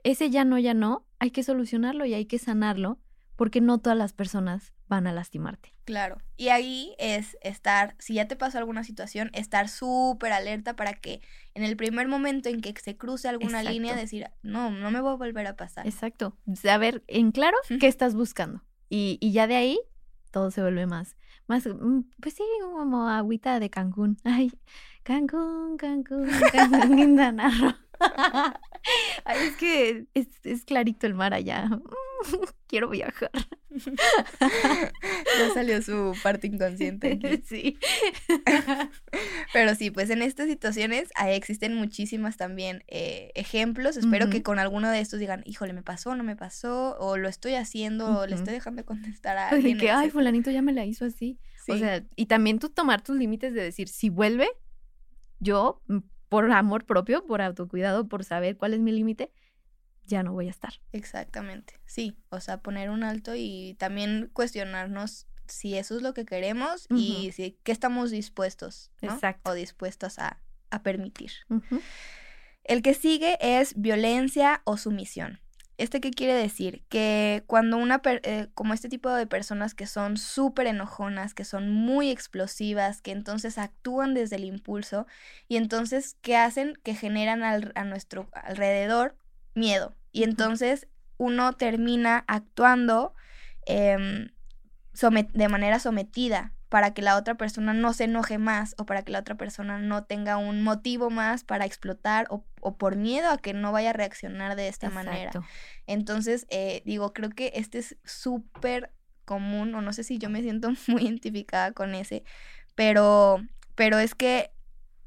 ese 0.05 0.29
ya 0.29 0.45
no, 0.45 0.57
ya 0.57 0.73
no, 0.73 1.05
hay 1.19 1.31
que 1.31 1.43
solucionarlo 1.43 2.05
y 2.05 2.13
hay 2.13 2.23
que 2.25 2.39
sanarlo 2.39 3.01
porque 3.35 3.61
no 3.61 3.79
todas 3.79 3.97
las 3.97 4.13
personas 4.13 4.73
van 4.87 5.07
a 5.07 5.13
lastimarte. 5.13 5.73
Claro. 5.83 6.17
Y 6.37 6.49
ahí 6.49 6.95
es 6.99 7.37
estar, 7.41 7.95
si 7.99 8.15
ya 8.15 8.27
te 8.27 8.35
pasó 8.35 8.57
alguna 8.57 8.83
situación, 8.83 9.29
estar 9.33 9.69
súper 9.69 10.31
alerta 10.31 10.75
para 10.75 10.93
que 10.93 11.21
en 11.53 11.63
el 11.63 11.75
primer 11.75 12.07
momento 12.07 12.49
en 12.49 12.61
que 12.61 12.73
se 12.81 12.97
cruce 12.97 13.27
alguna 13.27 13.63
línea, 13.63 13.95
decir, 13.95 14.29
no, 14.43 14.71
no 14.71 14.91
me 14.91 15.01
voy 15.01 15.13
a 15.13 15.15
volver 15.15 15.47
a 15.47 15.55
pasar. 15.55 15.85
Exacto. 15.85 16.37
Saber 16.53 17.03
en 17.07 17.31
claro 17.31 17.57
qué 17.79 17.87
estás 17.87 18.15
buscando. 18.15 18.63
Y, 18.89 19.17
y 19.21 19.31
ya 19.31 19.47
de 19.47 19.55
ahí 19.55 19.79
todo 20.31 20.51
se 20.51 20.61
vuelve 20.61 20.85
más, 20.85 21.15
más, 21.47 21.65
mm, 21.65 22.01
pues 22.19 22.35
sí, 22.35 22.43
como 22.59 23.07
agüita 23.07 23.59
de 23.59 23.69
Cancún. 23.69 24.17
Ay, 24.25 24.51
Cancún, 25.03 25.77
Cancún, 25.77 26.29
Cancún, 26.51 26.95
Quintana 26.97 27.79
Ay, 29.25 29.47
es 29.47 29.55
que 29.55 30.05
es, 30.13 30.27
es 30.43 30.65
clarito 30.65 31.07
el 31.07 31.13
mar 31.13 31.33
allá. 31.33 31.69
quiero 32.67 32.89
viajar. 32.89 33.31
ya 33.69 35.49
salió 35.53 35.81
su 35.81 36.13
parte 36.23 36.47
inconsciente. 36.47 37.41
Sí. 37.45 37.77
Pero 39.53 39.75
sí, 39.75 39.91
pues 39.91 40.09
en 40.09 40.21
estas 40.21 40.47
situaciones 40.47 41.09
existen 41.27 41.75
muchísimas 41.75 42.37
también 42.37 42.83
eh, 42.87 43.31
ejemplos. 43.35 43.97
Espero 43.97 44.29
que 44.29 44.43
con 44.43 44.59
alguno 44.59 44.89
de 44.89 44.99
estos 44.99 45.19
digan, 45.19 45.43
híjole, 45.45 45.73
me 45.73 45.83
pasó, 45.83 46.15
no 46.15 46.23
me 46.23 46.35
pasó, 46.35 46.97
o 46.99 47.17
lo 47.17 47.29
estoy 47.29 47.55
haciendo, 47.55 48.19
o 48.19 48.27
le 48.27 48.35
estoy 48.35 48.53
dejando 48.53 48.81
de 48.81 48.85
contestar 48.85 49.37
a 49.37 49.49
alguien. 49.49 49.77
que, 49.77 49.91
ay, 49.91 50.09
fulanito 50.09 50.51
ya 50.51 50.61
me 50.61 50.73
la 50.73 50.85
hizo 50.85 51.05
así. 51.05 51.39
O 51.67 51.77
sea, 51.77 52.03
y 52.15 52.27
también 52.27 52.59
tú 52.59 52.69
tomar 52.69 53.01
tus 53.01 53.17
límites 53.17 53.53
de 53.53 53.63
decir, 53.63 53.87
si 53.87 54.09
vuelve, 54.09 54.47
yo, 55.39 55.81
mm, 55.87 55.97
por 56.29 56.51
amor 56.51 56.85
propio, 56.85 57.25
por 57.25 57.41
autocuidado, 57.41 58.07
por 58.07 58.23
saber 58.23 58.57
cuál 58.57 58.73
es 58.73 58.79
mi 58.79 58.91
límite, 58.91 59.31
ya 60.05 60.23
no 60.23 60.33
voy 60.33 60.47
a 60.47 60.51
estar. 60.51 60.73
Exactamente, 60.91 61.79
sí, 61.85 62.17
o 62.29 62.39
sea, 62.39 62.61
poner 62.61 62.89
un 62.89 63.03
alto 63.03 63.33
y 63.35 63.75
también 63.79 64.29
cuestionarnos 64.33 65.27
si 65.47 65.77
eso 65.77 65.95
es 65.95 66.01
lo 66.01 66.13
que 66.13 66.25
queremos 66.25 66.87
y 66.89 67.31
si 67.33 67.57
qué 67.63 67.71
estamos 67.71 68.11
dispuestos 68.11 68.91
Exacto. 69.01 69.51
o 69.51 69.53
dispuestos 69.53 70.19
a, 70.19 70.41
permitir. 70.83 71.31
El 72.65 72.81
que 72.81 72.93
sigue 72.93 73.37
es 73.39 73.79
violencia 73.79 74.61
o 74.65 74.75
sumisión. 74.75 75.39
¿Este 75.77 75.99
qué 75.99 76.11
quiere 76.11 76.33
decir? 76.33 76.83
Que 76.87 77.43
cuando 77.47 77.77
una, 77.77 78.01
eh, 78.05 78.47
como 78.53 78.73
este 78.73 78.87
tipo 78.87 79.09
de 79.09 79.27
personas 79.27 79.73
que 79.73 79.87
son 79.87 80.17
súper 80.17 80.67
enojonas, 80.67 81.33
que 81.33 81.43
son 81.43 81.69
muy 81.71 82.09
explosivas, 82.11 83.01
que 83.01 83.11
entonces 83.11 83.57
actúan 83.57 84.13
desde 84.13 84.37
el 84.37 84.45
impulso 84.45 85.05
y 85.47 85.57
entonces, 85.57 86.17
¿qué 86.21 86.37
hacen? 86.37 86.79
Que 86.83 86.95
generan 86.95 87.43
a 87.43 87.83
nuestro 87.83 88.29
alrededor 88.31 89.17
miedo. 89.53 89.93
Y 90.13 90.23
entonces 90.23 90.87
uno 91.17 91.53
termina 91.53 92.23
actuando 92.27 93.13
em, 93.65 94.29
de 95.33 95.49
manera 95.49 95.79
sometida 95.79 96.53
para 96.75 96.93
que 96.93 97.01
la 97.01 97.15
otra 97.15 97.35
persona 97.35 97.73
no 97.73 97.93
se 97.93 98.03
enoje 98.03 98.37
más 98.37 98.75
o 98.77 98.85
para 98.85 99.01
que 99.03 99.13
la 99.13 99.19
otra 99.19 99.35
persona 99.35 99.79
no 99.79 100.03
tenga 100.03 100.35
un 100.35 100.61
motivo 100.61 101.09
más 101.09 101.45
para 101.45 101.63
explotar 101.65 102.27
o, 102.29 102.43
por 102.75 102.97
miedo 102.97 103.29
a 103.29 103.37
que 103.37 103.53
no 103.53 103.71
vaya 103.71 103.91
a 103.91 103.93
reaccionar 103.93 104.57
de 104.57 104.67
esta 104.67 104.89
manera. 104.89 105.31
Entonces, 105.87 106.45
eh, 106.49 106.81
digo, 106.83 107.13
creo 107.13 107.29
que 107.29 107.53
este 107.55 107.77
es 107.77 107.95
súper 108.03 108.91
común, 109.23 109.73
o 109.73 109.81
no 109.81 109.93
sé 109.93 110.03
si 110.03 110.17
yo 110.17 110.29
me 110.29 110.41
siento 110.41 110.69
muy 110.89 111.03
identificada 111.03 111.71
con 111.71 111.95
ese, 111.95 112.25
pero, 112.75 113.41
pero 113.75 113.97
es 113.97 114.13
que 114.13 114.51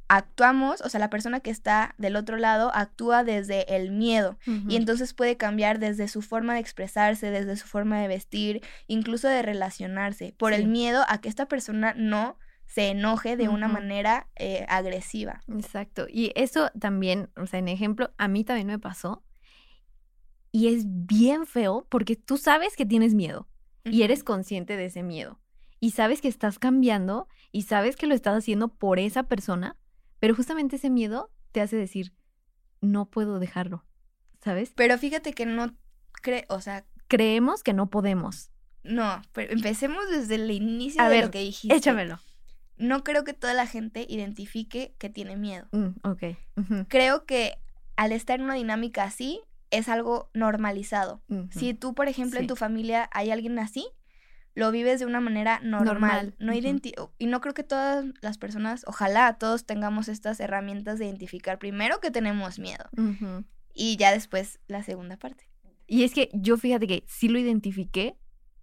actuamos, 0.09 0.81
o 0.81 0.89
sea, 0.89 1.01
la 1.01 1.11
persona 1.11 1.41
que 1.41 1.51
está 1.51 1.95
del 1.99 2.17
otro 2.17 2.37
lado 2.37 2.71
actúa 2.75 3.25
desde 3.25 3.77
el 3.77 3.93
miedo 3.93 4.39
y 4.47 4.77
entonces 4.77 5.13
puede 5.15 5.37
cambiar 5.37 5.79
desde 5.79 6.09
su 6.09 6.23
forma 6.23 6.55
de 6.55 6.61
expresarse, 6.61 7.31
desde 7.31 7.57
su 7.57 7.67
forma 7.67 8.01
de 8.01 8.09
vestir, 8.09 8.63
incluso 8.87 9.29
de 9.29 9.43
relacionarse, 9.43 10.35
por 10.39 10.53
el 10.53 10.67
miedo 10.67 11.05
a 11.09 11.21
que 11.21 11.29
esta 11.29 11.47
persona 11.47 11.95
no 11.97 12.39
se 12.69 12.89
enoje 12.89 13.37
de 13.37 13.49
una 13.49 13.67
manera 13.67 14.29
eh, 14.37 14.67
agresiva. 14.69 15.43
Exacto. 15.49 16.07
Y 16.09 16.33
eso 16.35 16.71
también, 16.79 17.31
o 17.37 17.47
sea, 17.47 17.59
en 17.59 17.69
ejemplo, 17.69 18.13
a 18.19 18.29
mí 18.29 18.45
también 18.45 18.67
me 18.67 18.79
pasó. 18.79 19.23
Y 20.53 20.69
es 20.69 20.85
bien 20.87 21.47
feo 21.47 21.87
porque 21.89 22.17
tú 22.17 22.37
sabes 22.37 22.77
que 22.77 22.87
tienes 22.87 23.15
miedo 23.15 23.49
y 23.85 24.03
eres 24.03 24.23
consciente 24.23 24.77
de 24.77 24.87
ese 24.87 25.03
miedo. 25.03 25.41
Y 25.81 25.93
sabes 25.93 26.21
que 26.21 26.29
estás 26.29 26.59
cambiando 26.59 27.29
y 27.53 27.63
sabes 27.63 27.97
que 27.97 28.07
lo 28.07 28.15
estás 28.15 28.37
haciendo 28.37 28.69
por 28.69 28.99
esa 28.99 29.25
persona, 29.25 29.77
pero 30.21 30.35
justamente 30.35 30.77
ese 30.77 30.91
miedo 30.91 31.31
te 31.53 31.61
hace 31.61 31.77
decir, 31.77 32.15
no 32.81 33.07
puedo 33.07 33.39
dejarlo, 33.39 33.85
¿sabes? 34.43 34.73
Pero 34.75 34.99
fíjate 34.99 35.33
que 35.33 35.47
no 35.47 35.75
cree, 36.23 36.47
o 36.49 36.61
sea... 36.61 36.87
Creemos 37.09 37.63
que 37.63 37.73
no 37.73 37.89
podemos. 37.89 38.51
No, 38.83 39.23
pero 39.33 39.53
empecemos 39.53 40.09
desde 40.11 40.37
el 40.37 40.51
inicio 40.51 41.03
de 41.09 41.23
lo 41.23 41.31
que 41.31 41.41
dijiste. 41.41 41.77
Échamelo. 41.77 42.19
No 42.77 43.03
creo 43.03 43.25
que 43.25 43.33
toda 43.33 43.55
la 43.55 43.67
gente 43.67 44.07
identifique 44.09 44.95
que 44.99 45.11
tiene 45.11 45.37
miedo. 45.37 45.69
Mm, 45.73 45.89
ok. 46.05 46.23
Creo 46.89 47.25
que 47.25 47.59
al 47.97 48.13
estar 48.13 48.39
en 48.39 48.45
una 48.45 48.55
dinámica 48.55 49.05
así, 49.05 49.41
es 49.71 49.89
algo 49.89 50.31
normalizado. 50.35 51.23
Si 51.51 51.75
tú, 51.75 51.95
por 51.95 52.09
ejemplo, 52.09 52.39
en 52.41 52.47
tu 52.47 52.57
familia 52.57 53.11
hay 53.13 53.31
alguien 53.31 53.59
así, 53.59 53.87
lo 54.59 54.73
vives 54.73 54.99
de 54.99 55.07
una 55.07 55.21
manera 55.21 55.61
normal. 55.63 56.35
No 56.41 56.53
Y 56.53 57.27
no 57.27 57.41
creo 57.41 57.55
que 57.55 57.63
todas 57.63 58.05
las 58.21 58.39
personas, 58.39 58.85
ojalá 58.89 59.39
todos 59.39 59.65
tengamos 59.65 60.09
estas 60.09 60.41
herramientas 60.41 60.99
de 60.99 61.07
identificar 61.07 61.61
primero 61.61 62.01
que 62.01 62.11
tenemos 62.11 62.59
miedo 62.59 62.85
y 63.73 63.97
ya 63.97 64.11
después 64.11 64.59
la 64.67 64.83
segunda 64.83 65.17
parte. 65.17 65.49
Y 65.87 66.03
es 66.03 66.13
que 66.13 66.29
yo 66.33 66.57
fíjate 66.57 66.89
que 66.89 67.05
sí 67.07 67.29
lo 67.29 67.39
identifiqué 67.39 68.17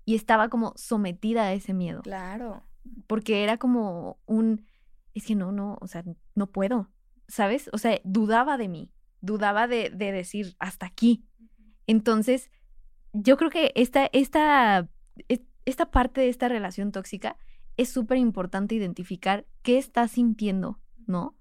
y 0.04 0.16
estaba 0.16 0.50
como 0.50 0.74
sometida 0.76 1.44
a 1.44 1.54
ese 1.54 1.74
miedo. 1.74 2.02
Claro. 2.02 2.64
Porque 3.08 3.44
era 3.44 3.58
como 3.58 4.20
un, 4.26 4.68
es 5.14 5.26
que 5.26 5.34
no, 5.36 5.54
no, 5.54 5.78
o 5.80 5.88
sea, 5.88 6.04
no 6.36 6.48
puedo, 6.48 6.92
¿sabes? 7.30 7.70
O 7.72 7.78
sea, 7.78 8.02
dudaba 8.04 8.58
de 8.58 8.68
mí, 8.68 8.92
dudaba 9.22 9.68
de, 9.68 9.90
de 9.92 10.12
decir 10.12 10.58
hasta 10.60 10.86
aquí. 10.86 11.26
Entonces, 11.88 12.52
yo 13.14 13.38
creo 13.38 13.50
que 13.50 13.72
esta, 13.76 14.10
esta, 14.12 14.90
esta 15.30 15.46
parte 15.92 16.22
de 16.22 16.30
esta 16.30 16.48
relación 16.48 16.92
tóxica 16.92 17.38
es 17.78 17.90
súper 17.90 18.18
importante 18.18 18.76
identificar 18.76 19.46
qué 19.62 19.78
estás 19.78 20.12
sintiendo, 20.12 20.80
¿no? 21.08 21.36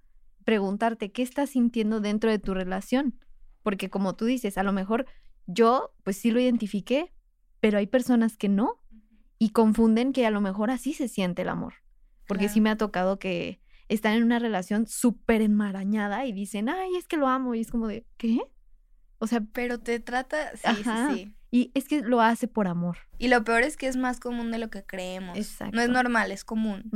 Preguntarte 0.45 1.13
qué 1.13 1.23
estás 1.23 1.51
sintiendo 1.51 2.01
dentro 2.01 2.31
de 2.31 2.39
tu 2.39 2.55
relación. 2.55 3.19
Porque 3.63 3.89
como 3.91 4.15
tú 4.15 4.25
dices, 4.25 4.59
a 4.59 4.63
lo 4.63 4.73
mejor 4.73 5.07
yo 5.47 5.93
pues 6.03 6.17
sí 6.17 6.31
lo 6.31 6.41
identifiqué, 6.41 7.13
pero 7.61 7.79
hay 7.79 7.87
personas 7.87 8.37
que 8.37 8.49
no 8.49 8.81
y 9.39 9.51
confunden 9.51 10.13
que 10.13 10.27
a 10.27 10.31
lo 10.31 10.41
mejor 10.41 10.71
así 10.71 10.93
se 10.93 11.09
siente 11.09 11.43
el 11.43 11.49
amor. 11.49 11.75
Porque 12.27 12.49
sí 12.49 12.61
me 12.61 12.71
ha 12.71 12.77
tocado 12.77 13.19
que 13.19 13.61
están 13.89 14.15
en 14.15 14.23
una 14.23 14.39
relación 14.39 14.87
súper 14.87 15.43
enmarañada 15.43 16.25
y 16.25 16.33
dicen, 16.33 16.71
ay, 16.71 16.97
es 16.97 17.07
que 17.07 17.19
lo 17.19 17.29
amo. 17.29 17.55
Y 17.55 17.61
es 17.61 17.71
como 17.71 17.87
de, 17.87 18.07
¿qué? 18.17 18.41
O 19.19 19.27
sea, 19.27 19.43
pero 19.53 19.79
te 19.81 20.01
trata, 20.01 20.57
sí, 20.57 20.83
sí, 20.83 20.91
sí. 21.13 21.35
Y 21.55 21.71
es 21.75 21.87
que 21.87 22.01
lo 22.01 22.21
hace 22.21 22.49
por 22.49 22.67
amor. 22.67 22.99
Y 23.17 23.29
lo 23.29 23.45
peor 23.45 23.62
es 23.62 23.77
que 23.77 23.87
es 23.87 23.97
más 23.97 24.19
común 24.19 24.51
de 24.51 24.59
lo 24.59 24.71
que 24.71 24.83
creemos. 24.83 25.38
Exacto. 25.38 25.77
No 25.77 25.83
es 25.83 25.88
normal, 25.88 26.33
es 26.33 26.43
común. 26.43 26.90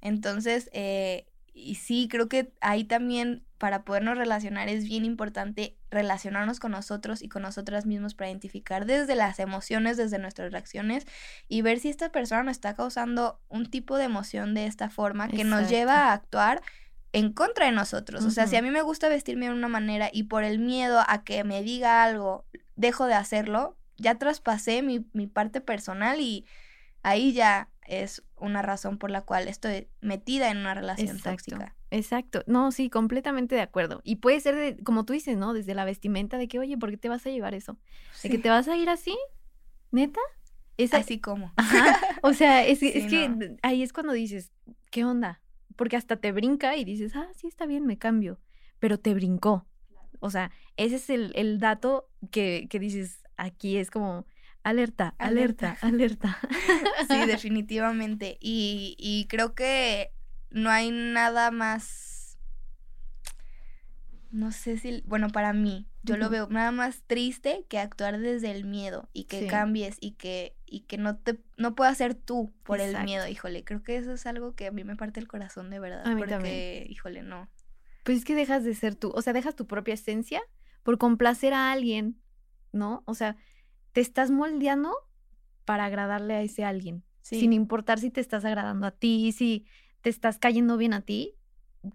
Entonces, 0.00 0.68
eh, 0.72 1.28
y 1.54 1.76
sí, 1.76 2.08
creo 2.10 2.28
que 2.28 2.52
ahí 2.60 2.82
también 2.82 3.44
para 3.58 3.84
podernos 3.84 4.18
relacionar 4.18 4.68
es 4.68 4.88
bien 4.88 5.04
importante 5.04 5.76
relacionarnos 5.88 6.58
con 6.58 6.72
nosotros 6.72 7.22
y 7.22 7.28
con 7.28 7.42
nosotras 7.42 7.86
mismos 7.86 8.14
para 8.14 8.28
identificar 8.28 8.86
desde 8.86 9.14
las 9.14 9.38
emociones, 9.38 9.96
desde 9.96 10.18
nuestras 10.18 10.50
reacciones 10.50 11.06
y 11.46 11.62
ver 11.62 11.78
si 11.78 11.90
esta 11.90 12.10
persona 12.10 12.42
nos 12.42 12.56
está 12.56 12.74
causando 12.74 13.40
un 13.48 13.66
tipo 13.66 13.98
de 13.98 14.04
emoción 14.04 14.52
de 14.52 14.66
esta 14.66 14.90
forma 14.90 15.28
que 15.28 15.44
nos 15.44 15.68
lleva 15.68 16.08
a 16.08 16.12
actuar 16.14 16.60
en 17.12 17.32
contra 17.32 17.66
de 17.66 17.72
nosotros. 17.72 18.24
O 18.24 18.30
sea, 18.30 18.48
si 18.48 18.56
a 18.56 18.62
mí 18.62 18.70
me 18.72 18.82
gusta 18.82 19.08
vestirme 19.08 19.46
de 19.46 19.52
una 19.52 19.68
manera 19.68 20.10
y 20.12 20.24
por 20.24 20.42
el 20.42 20.58
miedo 20.58 21.04
a 21.06 21.22
que 21.22 21.44
me 21.44 21.62
diga 21.62 22.02
algo, 22.02 22.46
dejo 22.80 23.06
de 23.06 23.14
hacerlo, 23.14 23.76
ya 23.96 24.16
traspasé 24.16 24.82
mi, 24.82 25.00
parte 25.26 25.60
personal 25.60 26.20
y 26.20 26.46
ahí 27.02 27.32
ya 27.32 27.68
es 27.86 28.22
una 28.36 28.62
razón 28.62 28.98
por 28.98 29.10
la 29.10 29.22
cual 29.22 29.48
estoy 29.48 29.88
metida 30.00 30.50
en 30.50 30.58
una 30.58 30.74
relación 30.74 31.20
tóxica. 31.20 31.76
Exacto. 31.90 32.42
No, 32.46 32.70
sí, 32.72 32.88
completamente 32.88 33.54
de 33.54 33.60
acuerdo. 33.60 34.00
Y 34.04 34.16
puede 34.16 34.40
ser, 34.40 34.54
de, 34.54 34.82
como 34.82 35.04
tú 35.04 35.12
dices, 35.12 35.36
¿no? 35.36 35.52
Desde 35.52 35.74
la 35.74 35.84
vestimenta 35.84 36.38
de 36.38 36.48
que, 36.48 36.58
oye, 36.58 36.78
¿por 36.78 36.90
qué 36.90 36.96
te 36.96 37.08
vas 37.08 37.26
a 37.26 37.30
llevar 37.30 37.54
eso? 37.54 37.76
¿De 38.22 38.30
que 38.30 38.38
te 38.38 38.48
vas 38.48 38.68
a 38.68 38.76
ir 38.76 38.88
así? 38.88 39.18
¿Neta? 39.90 40.20
Es 40.76 40.94
así 40.94 41.20
como. 41.20 41.52
O 42.22 42.32
sea, 42.32 42.64
es, 42.64 42.82
es 42.82 43.06
que 43.06 43.56
ahí 43.62 43.82
es 43.82 43.92
cuando 43.92 44.12
dices, 44.12 44.52
¿qué 44.90 45.04
onda? 45.04 45.42
Porque 45.76 45.96
hasta 45.96 46.16
te 46.16 46.32
brinca 46.32 46.76
y 46.76 46.84
dices, 46.84 47.16
ah, 47.16 47.28
sí, 47.34 47.48
está 47.48 47.66
bien, 47.66 47.86
me 47.86 47.98
cambio. 47.98 48.40
Pero 48.78 48.98
te 48.98 49.12
brincó. 49.12 49.66
O 50.20 50.30
sea, 50.30 50.50
ese 50.76 50.96
es 50.96 51.10
el, 51.10 51.58
dato 51.58 52.08
que, 52.30 52.68
dices, 52.70 53.22
aquí 53.36 53.76
es 53.76 53.90
como 53.90 54.26
alerta, 54.62 55.14
alerta, 55.18 55.76
alerta. 55.80 56.38
sí, 57.08 57.16
definitivamente. 57.26 58.38
Y, 58.40 58.96
y 58.98 59.26
creo 59.28 59.54
que 59.54 60.12
no 60.50 60.70
hay 60.70 60.90
nada 60.90 61.50
más, 61.50 62.38
no 64.30 64.52
sé 64.52 64.78
si, 64.78 65.02
bueno, 65.06 65.28
para 65.30 65.52
mí, 65.52 65.86
yo 66.02 66.16
lo 66.16 66.30
veo 66.30 66.48
nada 66.48 66.72
más 66.72 67.02
triste 67.06 67.66
que 67.68 67.78
actuar 67.78 68.18
desde 68.18 68.50
el 68.50 68.64
miedo 68.64 69.10
y 69.12 69.24
que 69.24 69.46
cambies 69.46 69.96
y 70.00 70.12
que, 70.12 70.56
y 70.66 70.80
que 70.80 70.96
no 70.96 71.16
te 71.16 71.38
no 71.56 71.74
puedas 71.74 71.98
ser 71.98 72.14
tú 72.14 72.52
por 72.62 72.80
el 72.80 73.04
miedo, 73.04 73.28
híjole, 73.28 73.64
creo 73.64 73.82
que 73.82 73.96
eso 73.96 74.12
es 74.12 74.26
algo 74.26 74.54
que 74.54 74.66
a 74.66 74.70
mí 74.70 74.82
me 74.82 74.96
parte 74.96 75.20
el 75.20 75.28
corazón 75.28 75.68
de 75.68 75.78
verdad, 75.78 76.04
porque, 76.16 76.86
híjole, 76.88 77.22
no. 77.22 77.48
Pues 78.10 78.18
es 78.18 78.24
que 78.24 78.34
dejas 78.34 78.64
de 78.64 78.74
ser 78.74 78.96
tú, 78.96 79.12
o 79.14 79.22
sea, 79.22 79.32
dejas 79.32 79.54
tu 79.54 79.68
propia 79.68 79.94
esencia 79.94 80.42
por 80.82 80.98
complacer 80.98 81.54
a 81.54 81.70
alguien, 81.70 82.20
¿no? 82.72 83.04
O 83.06 83.14
sea, 83.14 83.36
te 83.92 84.00
estás 84.00 84.32
moldeando 84.32 84.92
para 85.64 85.84
agradarle 85.84 86.34
a 86.34 86.42
ese 86.42 86.64
alguien, 86.64 87.04
sin 87.22 87.52
importar 87.52 88.00
si 88.00 88.10
te 88.10 88.20
estás 88.20 88.44
agradando 88.44 88.88
a 88.88 88.90
ti, 88.90 89.30
si 89.30 89.64
te 90.00 90.10
estás 90.10 90.40
cayendo 90.40 90.76
bien 90.76 90.92
a 90.92 91.02
ti, 91.02 91.36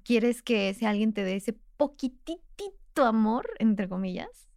quieres 0.03 0.41
que 0.41 0.69
ese 0.69 0.87
alguien 0.87 1.11
te 1.11 1.25
dé 1.25 1.35
ese 1.35 1.59
poquitito 1.75 3.03
amor, 3.03 3.49
entre 3.59 3.89
comillas, 3.89 4.47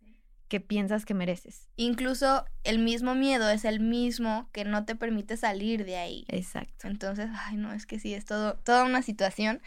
que 0.48 0.60
piensas 0.60 1.04
que 1.04 1.14
mereces. 1.14 1.68
Incluso 1.76 2.44
el 2.64 2.78
mismo 2.78 3.14
miedo 3.14 3.48
es 3.50 3.64
el 3.64 3.80
mismo 3.80 4.48
que 4.52 4.64
no 4.64 4.84
te 4.84 4.96
permite 4.96 5.36
salir 5.36 5.84
de 5.84 5.96
ahí. 5.96 6.24
Exacto. 6.28 6.88
Entonces, 6.88 7.28
ay, 7.32 7.56
no, 7.56 7.72
es 7.72 7.86
que 7.86 7.98
sí, 7.98 8.14
es 8.14 8.24
todo, 8.24 8.54
toda 8.64 8.84
una 8.84 9.02
situación. 9.02 9.60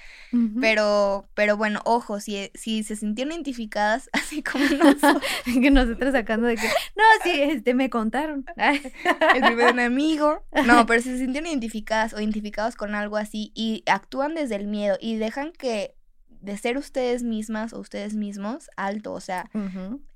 Pero, 0.60 1.30
pero 1.34 1.58
bueno, 1.58 1.82
ojo, 1.86 2.20
si, 2.20 2.52
si 2.54 2.84
se 2.84 2.96
sintieron 2.96 3.34
identificadas, 3.34 4.10
así 4.14 4.44
como 4.44 4.66
nosotros. 4.66 5.24
que 5.46 5.72
nosotros 5.72 6.12
sacando 6.14 6.48
de 6.48 6.56
que, 6.56 6.68
no, 6.68 7.04
sí, 7.24 7.42
este, 7.42 7.74
me 7.74 7.90
contaron. 7.90 8.46
el 8.56 9.42
primer 9.44 9.70
enemigo. 9.70 10.44
No, 10.66 10.86
pero 10.86 11.02
si 11.02 11.10
se 11.10 11.20
sintieron 11.20 11.50
identificadas 11.50 12.14
o 12.14 12.20
identificados 12.20 12.76
con 12.76 12.96
algo 12.96 13.18
así 13.18 13.52
y 13.56 13.84
actúan 13.86 14.36
desde 14.36 14.56
el 14.56 14.68
miedo 14.68 14.98
y 15.00 15.16
dejan 15.16 15.52
que 15.52 15.96
de 16.42 16.58
ser 16.58 16.78
ustedes 16.78 17.22
mismas 17.22 17.72
o 17.72 17.80
ustedes 17.80 18.16
mismos 18.16 18.70
alto, 18.76 19.14
o 19.14 19.22
sea, 19.22 19.50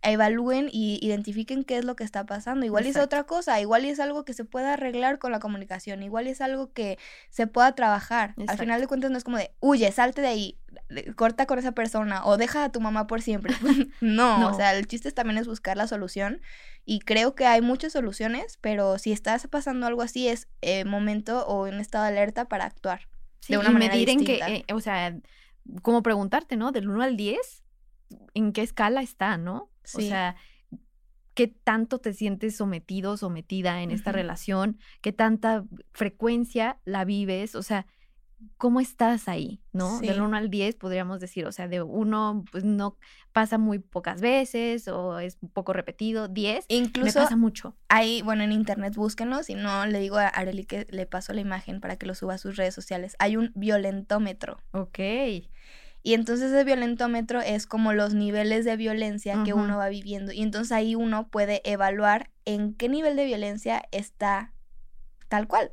evalúen 0.02 0.70
y 0.72 1.00
identifiquen 1.02 1.64
qué 1.64 1.78
es 1.78 1.86
lo 1.86 1.96
que 1.96 2.04
está 2.04 2.26
pasando. 2.26 2.66
Igual 2.66 2.88
es 2.88 2.98
otra 2.98 3.26
cosa, 3.26 3.62
igual 3.62 3.86
es 3.86 4.00
algo 4.00 4.26
que 4.26 4.34
se 4.34 4.44
pueda 4.44 4.74
arreglar 4.74 5.20
con 5.20 5.32
la 5.32 5.40
comunicación, 5.40 6.02
igual 6.02 6.26
es 6.28 6.42
algo 6.42 6.74
que 6.74 6.98
se 7.30 7.46
pueda 7.46 7.74
trabajar. 7.76 8.34
Al 8.48 8.58
final 8.58 8.82
de 8.82 8.88
cuentas 8.88 9.12
no 9.12 9.18
es 9.18 9.24
como 9.24 9.38
de, 9.38 9.52
huye, 9.60 9.92
salte 9.92 10.22
de 10.22 10.28
ahí, 10.28 10.58
corta 11.16 11.46
con 11.46 11.60
esa 11.60 11.74
persona 11.74 12.26
o 12.26 12.38
deja 12.38 12.64
a 12.64 12.72
tu 12.72 12.82
mamá 12.82 13.06
por 13.06 13.22
siempre. 13.22 13.54
no, 14.02 14.50
o 14.50 14.54
sea, 14.56 14.76
el 14.76 14.88
chiste 14.88 15.12
también 15.12 15.38
es 15.38 15.48
buscar 15.48 15.78
la 15.78 15.88
solución 15.88 16.42
y 16.86 17.00
creo 17.00 17.36
que 17.36 17.46
hay 17.46 17.62
muchas 17.62 17.94
soluciones, 17.94 18.58
pero 18.62 18.98
si 18.98 19.12
estás 19.12 19.48
pasando 19.48 19.86
algo 19.86 20.02
así 20.02 20.28
es 20.28 20.48
eh, 20.62 20.86
momento 20.86 21.46
o 21.46 21.68
en 21.68 21.76
estado 21.76 22.06
de 22.06 22.12
alerta 22.12 22.46
para 22.46 22.66
actuar. 22.66 23.08
de 23.48 23.60
una 23.60 23.70
manera 23.70 23.94
medir 23.94 24.10
en 24.10 24.26
que, 24.26 24.38
eh, 24.38 24.74
o 24.74 24.80
sea, 24.80 25.16
como 25.82 26.04
preguntarte, 26.04 26.58
¿no? 26.58 26.72
Del 26.72 26.90
1 26.90 27.04
al 27.04 27.18
10, 27.18 27.64
¿en 28.34 28.54
qué 28.54 28.62
escala 28.62 29.02
está, 29.02 29.38
no? 29.38 29.72
O 29.94 30.00
sea, 30.00 30.36
¿qué 31.34 31.48
tanto 31.48 32.00
te 32.00 32.14
sientes 32.14 32.56
sometido, 32.56 33.18
sometida 33.18 33.82
en 33.82 33.92
esta 33.92 34.12
relación? 34.12 34.80
¿Qué 35.02 35.12
tanta 35.12 35.66
frecuencia 35.92 36.80
la 36.86 37.06
vives? 37.06 37.56
O 37.56 37.62
sea, 37.62 37.86
¿cómo 38.58 38.80
estás 38.80 39.28
ahí? 39.28 39.62
¿No? 39.72 40.00
Del 40.00 40.22
1 40.22 40.38
al 40.38 40.50
10 40.50 40.76
podríamos 40.76 41.20
decir, 41.20 41.46
o 41.46 41.52
sea, 41.52 41.68
de 41.68 41.82
1 41.82 42.46
pues 42.52 42.64
no 42.64 42.98
pasa 43.32 43.58
muy 43.58 43.80
pocas 43.80 44.22
veces 44.22 44.88
o 44.88 45.20
es 45.20 45.38
un 45.42 45.50
poco 45.50 45.74
repetido, 45.74 46.28
10 46.28 46.66
incluso 46.70 47.20
me 47.20 47.26
pasa 47.26 47.36
mucho. 47.36 47.76
Ahí, 47.90 48.22
bueno, 48.22 48.44
en 48.44 48.52
internet 48.52 48.96
búsquenlo, 48.96 49.44
si 49.44 49.56
no 49.56 49.86
le 49.86 50.00
digo 50.00 50.18
a 50.18 50.28
Areli 50.28 50.66
que 50.66 50.88
le 50.90 51.06
paso 51.06 51.34
la 51.34 51.42
imagen 51.42 51.82
para 51.82 51.98
que 51.98 52.06
lo 52.06 52.16
suba 52.16 52.36
a 52.36 52.38
sus 52.38 52.56
redes 52.56 52.74
sociales. 52.74 53.16
Hay 53.20 53.38
un 53.38 53.52
violentómetro. 53.56 54.60
Ok. 54.72 55.00
Y 56.04 56.14
entonces 56.14 56.52
el 56.54 56.66
violentómetro 56.66 57.42
es 57.42 57.66
como 57.66 57.92
los 57.92 58.14
niveles 58.14 58.64
de 58.64 58.78
violencia 58.78 59.42
que 59.44 59.54
uno 59.54 59.78
va 59.78 59.90
viviendo. 59.90 60.32
Y 60.32 60.44
entonces 60.44 60.72
ahí 60.72 60.94
uno 60.94 61.30
puede 61.30 61.62
evaluar 61.70 62.30
en 62.46 62.76
qué 62.76 62.90
nivel 62.90 63.16
de 63.16 63.26
violencia 63.26 63.84
está 63.92 64.54
tal 65.30 65.48
cual. 65.48 65.72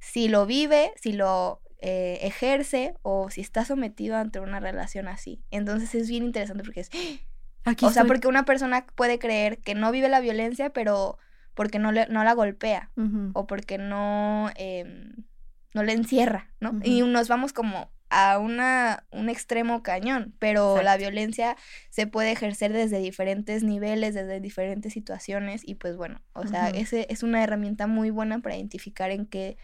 Si 0.00 0.28
lo 0.28 0.46
vive, 0.46 0.92
si 0.96 1.12
lo 1.12 1.60
eh, 1.78 2.18
ejerce 2.22 2.94
o 3.02 3.30
si 3.30 3.40
está 3.40 3.64
sometido 3.64 4.16
ante 4.16 4.40
una 4.40 4.60
relación 4.60 5.08
así. 5.08 5.42
Entonces 5.50 5.94
es 5.94 6.08
bien 6.08 6.24
interesante 6.24 6.64
porque 6.64 6.80
es... 6.80 6.90
Aquí 7.64 7.84
o 7.84 7.90
sea, 7.90 8.04
porque 8.04 8.28
una 8.28 8.44
persona 8.44 8.86
puede 8.94 9.18
creer 9.18 9.58
que 9.58 9.74
no 9.74 9.90
vive 9.90 10.08
la 10.08 10.20
violencia, 10.20 10.70
pero 10.70 11.18
porque 11.54 11.78
no, 11.80 11.90
le, 11.90 12.06
no 12.06 12.22
la 12.22 12.32
golpea 12.32 12.90
o 13.32 13.46
porque 13.48 13.76
no, 13.76 14.50
em, 14.54 15.14
no 15.74 15.82
le 15.82 15.92
encierra, 15.92 16.48
¿no? 16.60 16.78
Y 16.84 17.02
nos 17.02 17.26
vamos 17.26 17.52
como 17.52 17.90
a 18.08 18.38
una, 18.38 19.04
un 19.10 19.28
extremo 19.28 19.82
cañón, 19.82 20.34
pero 20.38 20.80
la 20.82 20.96
violencia 20.96 21.56
se 21.90 22.06
puede 22.06 22.30
ejercer 22.30 22.72
desde 22.72 22.98
diferentes 22.98 23.64
niveles, 23.64 24.14
desde 24.14 24.40
diferentes 24.40 24.92
situaciones 24.92 25.62
y 25.64 25.74
pues 25.74 25.96
bueno, 25.96 26.20
o 26.32 26.46
sea, 26.46 26.68
ese 26.68 27.06
es 27.10 27.22
una 27.22 27.42
herramienta 27.42 27.86
muy 27.86 28.10
buena 28.10 28.38
para 28.38 28.56
identificar 28.56 29.10
en 29.10 29.26
qué 29.26 29.56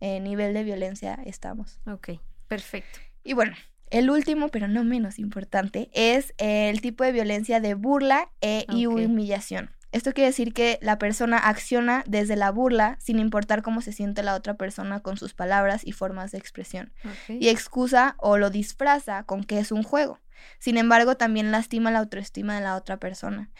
eh, 0.00 0.20
nivel 0.20 0.54
de 0.54 0.64
violencia 0.64 1.18
estamos. 1.24 1.80
Ok, 1.86 2.10
perfecto. 2.48 2.98
Y 3.22 3.34
bueno, 3.34 3.54
el 3.90 4.08
último, 4.10 4.48
pero 4.48 4.68
no 4.68 4.84
menos 4.84 5.18
importante, 5.18 5.90
es 5.92 6.32
el 6.38 6.80
tipo 6.80 7.04
de 7.04 7.12
violencia 7.12 7.60
de 7.60 7.74
burla 7.74 8.30
e, 8.40 8.64
y 8.68 8.86
humillación. 8.86 9.70
Esto 9.92 10.12
quiere 10.12 10.28
decir 10.28 10.54
que 10.54 10.78
la 10.82 10.98
persona 10.98 11.36
acciona 11.36 12.04
desde 12.06 12.36
la 12.36 12.52
burla 12.52 12.96
sin 13.00 13.18
importar 13.18 13.62
cómo 13.62 13.80
se 13.80 13.92
siente 13.92 14.22
la 14.22 14.36
otra 14.36 14.54
persona 14.54 15.00
con 15.00 15.16
sus 15.16 15.34
palabras 15.34 15.84
y 15.84 15.90
formas 15.90 16.30
de 16.30 16.38
expresión. 16.38 16.92
Y 17.28 17.48
excusa 17.48 18.14
o 18.18 18.38
lo 18.38 18.50
disfraza 18.50 19.24
con 19.24 19.42
que 19.42 19.58
es 19.58 19.72
un 19.72 19.82
juego. 19.82 20.20
Sin 20.60 20.78
embargo, 20.78 21.16
también 21.16 21.50
lastima 21.50 21.90
la 21.90 21.98
autoestima 21.98 22.54
de 22.54 22.60
la 22.60 22.76
otra 22.76 22.98
persona. 22.98 23.50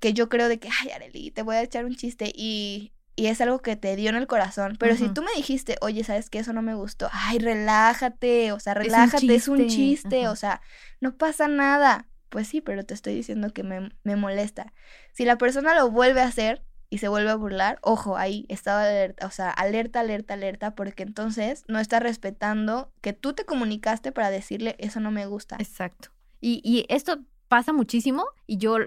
Que 0.00 0.14
yo 0.14 0.30
creo 0.30 0.48
de 0.48 0.58
que, 0.58 0.70
ay, 0.80 0.90
Areli, 0.90 1.30
te 1.30 1.42
voy 1.42 1.56
a 1.56 1.62
echar 1.62 1.84
un 1.84 1.94
chiste 1.94 2.32
y, 2.34 2.93
y 3.16 3.26
es 3.26 3.40
algo 3.40 3.60
que 3.60 3.76
te 3.76 3.96
dio 3.96 4.10
en 4.10 4.16
el 4.16 4.26
corazón. 4.26 4.76
Pero 4.78 4.96
si 4.96 5.08
tú 5.08 5.22
me 5.22 5.32
dijiste, 5.36 5.76
oye, 5.80 6.04
¿sabes 6.04 6.30
qué? 6.30 6.38
Eso 6.40 6.52
no 6.52 6.62
me 6.62 6.74
gustó. 6.74 7.08
Ay, 7.12 7.38
relájate, 7.38 8.52
o 8.52 8.60
sea, 8.60 8.74
relájate, 8.74 9.34
es 9.34 9.48
un 9.48 9.66
chiste, 9.68 10.28
o 10.28 10.36
sea, 10.36 10.60
no 11.00 11.16
pasa 11.16 11.48
nada 11.48 12.06
pues 12.34 12.48
sí, 12.48 12.60
pero 12.60 12.84
te 12.84 12.94
estoy 12.94 13.14
diciendo 13.14 13.52
que 13.52 13.62
me, 13.62 13.92
me 14.02 14.16
molesta. 14.16 14.72
Si 15.12 15.24
la 15.24 15.38
persona 15.38 15.72
lo 15.76 15.92
vuelve 15.92 16.20
a 16.20 16.26
hacer 16.26 16.64
y 16.90 16.98
se 16.98 17.06
vuelve 17.06 17.30
a 17.30 17.36
burlar, 17.36 17.78
ojo, 17.80 18.16
ahí 18.16 18.44
estaba 18.48 18.82
alerta, 18.82 19.28
o 19.28 19.30
sea, 19.30 19.50
alerta, 19.50 20.00
alerta, 20.00 20.34
alerta, 20.34 20.74
porque 20.74 21.04
entonces 21.04 21.62
no 21.68 21.78
está 21.78 22.00
respetando 22.00 22.92
que 23.02 23.12
tú 23.12 23.34
te 23.34 23.44
comunicaste 23.44 24.10
para 24.10 24.30
decirle 24.30 24.74
eso 24.80 24.98
no 24.98 25.12
me 25.12 25.26
gusta. 25.26 25.58
Exacto. 25.60 26.08
Y, 26.40 26.60
y 26.64 26.86
esto 26.92 27.20
pasa 27.46 27.72
muchísimo 27.72 28.26
y 28.48 28.56
yo 28.56 28.78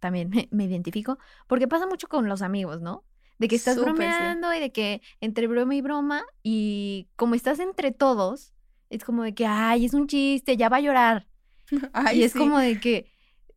también 0.00 0.28
me, 0.50 0.64
identifico 0.64 1.18
porque 1.46 1.68
pasa 1.68 1.86
mucho 1.86 2.08
con 2.08 2.28
los 2.28 2.42
amigos, 2.42 2.80
¿no? 2.80 3.04
De 3.40 3.48
que 3.48 3.56
estás 3.56 3.80
bromeando 3.80 4.52
y 4.52 4.60
de 4.60 4.70
que 4.70 5.00
entre 5.22 5.46
broma 5.46 5.74
y 5.74 5.80
broma 5.80 6.22
y 6.42 7.08
como 7.16 7.34
estás 7.34 7.58
entre 7.58 7.90
todos, 7.90 8.52
es 8.90 9.02
como 9.02 9.22
de 9.22 9.34
que, 9.34 9.46
ay, 9.46 9.86
es 9.86 9.94
un 9.94 10.06
chiste, 10.06 10.58
ya 10.58 10.68
va 10.68 10.76
a 10.76 10.80
llorar 10.80 11.26
y 12.14 12.22
es 12.22 12.34
como 12.34 12.58
de 12.58 12.78
que, 12.78 13.10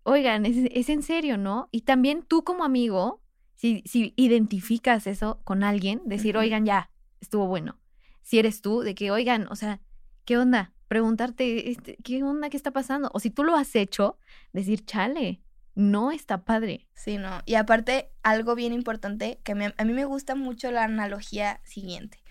oigan, 0.04 0.46
es, 0.46 0.88
en 0.88 1.04
serio, 1.04 1.38
¿no? 1.38 1.68
Y 1.70 1.82
también 1.82 2.24
tú 2.24 2.46
como 2.46 2.64
amigo, 2.64 3.22
si, 3.56 3.84
si 3.86 4.14
identificas 4.16 5.06
eso 5.06 5.42
con 5.44 5.66
alguien, 5.66 6.02
decir, 6.06 6.38
oigan, 6.38 6.66
ya, 6.66 6.90
estuvo 7.20 7.48
bueno. 7.48 7.78
Si 8.22 8.40
eres 8.40 8.62
tú, 8.62 8.84
de 8.84 8.96
que, 8.96 9.12
oigan, 9.12 9.48
o 9.50 9.58
sea, 9.58 9.82
¿qué 10.24 10.38
onda? 10.38 10.74
Preguntarte, 10.88 11.72
este, 11.72 11.98
¿qué 12.04 12.24
onda? 12.24 12.50
¿Qué 12.50 12.56
está 12.56 12.72
pasando? 12.72 13.10
O 13.14 13.20
si 13.20 13.30
tú 13.30 13.44
lo 13.44 13.58
has 13.58 13.76
hecho, 13.76 14.18
decir, 14.54 14.86
chale, 14.86 15.42
no 15.76 16.12
está 16.12 16.44
padre. 16.44 16.88
Sí, 16.94 17.18
no. 17.18 17.42
Y 17.46 17.56
aparte, 17.56 18.12
algo 18.22 18.56
bien 18.56 18.74
importante, 18.74 19.40
que 19.44 19.52
a 19.52 19.86
mí 19.86 19.94
me 19.94 20.06
gusta 20.06 20.36
mucho 20.36 20.72
la 20.72 20.84
analogía 20.84 21.62
siguiente. 21.64 22.24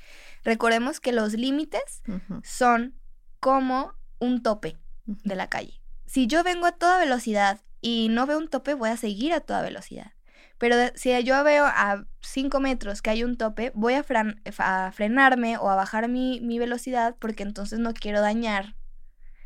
Recordemos 0.44 1.00
que 1.00 1.12
los 1.12 1.34
límites 1.34 2.02
son 2.42 2.94
como 3.40 3.94
un 4.18 4.42
tope 4.42 4.76
de 5.06 5.36
la 5.36 5.48
calle. 5.48 5.80
Si 6.06 6.26
yo 6.26 6.44
vengo 6.44 6.66
a 6.66 6.72
toda 6.72 6.98
velocidad 6.98 7.60
y 7.80 8.08
no 8.10 8.26
veo 8.26 8.38
un 8.38 8.48
tope, 8.48 8.74
voy 8.74 8.90
a 8.90 8.96
seguir 8.96 9.32
a 9.32 9.40
toda 9.40 9.62
velocidad. 9.62 10.12
Pero 10.58 10.76
si 10.94 11.10
yo 11.24 11.42
veo 11.42 11.64
a 11.64 12.04
5 12.20 12.60
metros 12.60 13.02
que 13.02 13.10
hay 13.10 13.24
un 13.24 13.36
tope, 13.36 13.72
voy 13.74 13.94
a, 13.94 14.92
frenarme 14.92 15.56
o 15.58 15.68
a 15.68 15.74
bajar 15.74 16.08
mi, 16.08 16.58
velocidad 16.58 17.16
porque 17.18 17.42
entonces 17.42 17.80
no 17.80 17.92
quiero 17.94 18.20
dañar 18.20 18.76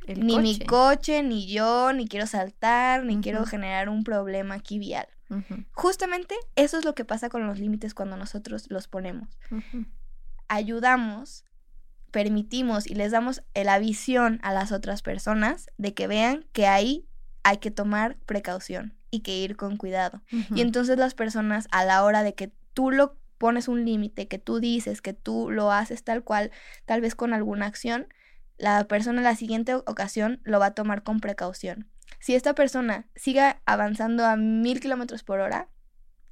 ni 0.06 0.38
mi 0.38 0.58
coche, 0.60 1.22
ni 1.22 1.46
yo, 1.46 1.92
ni 1.92 2.06
quiero 2.06 2.26
saltar, 2.26 3.04
ni 3.04 3.20
quiero 3.20 3.44
generar 3.44 3.88
un 3.88 4.04
problema 4.04 4.54
aquí 4.54 4.78
vial. 4.78 5.08
Justamente 5.72 6.34
eso 6.54 6.78
es 6.78 6.84
lo 6.84 6.94
que 6.94 7.04
pasa 7.04 7.28
con 7.28 7.46
los 7.46 7.58
límites 7.58 7.94
cuando 7.94 8.16
nosotros 8.16 8.66
los 8.70 8.88
ponemos. 8.88 9.28
Ayudamos 10.48 11.44
permitimos 12.16 12.86
y 12.86 12.94
les 12.94 13.12
damos 13.12 13.42
la 13.54 13.78
visión 13.78 14.40
a 14.42 14.54
las 14.54 14.72
otras 14.72 15.02
personas 15.02 15.66
de 15.76 15.92
que 15.92 16.06
vean 16.06 16.46
que 16.54 16.66
ahí 16.66 17.06
hay 17.42 17.58
que 17.58 17.70
tomar 17.70 18.16
precaución 18.24 18.94
y 19.10 19.20
que 19.20 19.36
ir 19.36 19.56
con 19.56 19.76
cuidado. 19.76 20.22
Y 20.54 20.62
entonces 20.62 20.96
las 20.96 21.12
personas 21.12 21.68
a 21.72 21.84
la 21.84 22.02
hora 22.04 22.22
de 22.22 22.34
que 22.34 22.52
tú 22.72 22.90
lo 22.90 23.18
pones 23.36 23.68
un 23.68 23.84
límite, 23.84 24.28
que 24.28 24.38
tú 24.38 24.60
dices, 24.60 25.02
que 25.02 25.12
tú 25.12 25.50
lo 25.50 25.70
haces 25.70 26.04
tal 26.04 26.24
cual, 26.24 26.52
tal 26.86 27.02
vez 27.02 27.14
con 27.14 27.34
alguna 27.34 27.66
acción, 27.66 28.06
la 28.58 28.84
persona 28.84 29.18
en 29.18 29.24
la 29.24 29.36
siguiente 29.36 29.74
ocasión 29.74 30.40
lo 30.44 30.58
va 30.58 30.66
a 30.66 30.74
tomar 30.74 31.02
con 31.02 31.20
precaución. 31.20 31.88
Si 32.20 32.34
esta 32.34 32.54
persona 32.54 33.06
siga 33.14 33.60
avanzando 33.66 34.24
a 34.24 34.36
mil 34.36 34.80
kilómetros 34.80 35.22
por 35.22 35.40
hora, 35.40 35.68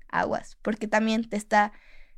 aguas, 0.08 0.56
porque 0.62 0.88
también 0.88 1.28
te 1.28 1.36
está 1.36 1.72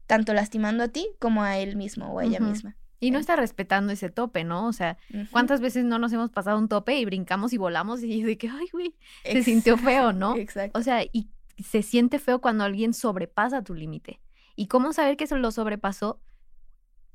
tanto 0.06 0.34
lastimando 0.34 0.84
a 0.84 0.88
ti 0.88 1.08
como 1.18 1.42
a 1.42 1.58
él 1.58 1.76
mismo 1.76 2.12
o 2.12 2.20
a 2.20 2.24
ella 2.24 2.40
misma. 2.40 2.76
Y 2.98 3.10
no 3.10 3.18
está 3.18 3.36
respetando 3.36 3.92
ese 3.92 4.08
tope, 4.08 4.44
¿no? 4.44 4.66
O 4.66 4.72
sea, 4.72 4.96
¿cuántas 5.30 5.60
veces 5.60 5.84
no 5.84 5.98
nos 5.98 6.12
hemos 6.12 6.30
pasado 6.30 6.58
un 6.58 6.68
tope 6.68 6.96
y 6.98 7.04
brincamos 7.04 7.52
y 7.52 7.58
volamos 7.58 8.02
y 8.02 8.22
de 8.22 8.38
que, 8.38 8.48
ay, 8.48 8.66
güey, 8.72 8.94
se 9.24 9.42
sintió 9.42 9.76
feo, 9.76 10.12
¿no? 10.12 10.36
Exacto. 10.36 10.78
O 10.78 10.82
sea, 10.82 11.02
y 11.12 11.28
se 11.62 11.82
siente 11.82 12.18
feo 12.18 12.40
cuando 12.40 12.64
alguien 12.64 12.94
sobrepasa 12.94 13.62
tu 13.62 13.74
límite. 13.74 14.20
¿Y 14.54 14.68
cómo 14.68 14.92
saber 14.92 15.16
que 15.16 15.26
se 15.26 15.36
lo 15.36 15.50
sobrepasó? 15.50 16.20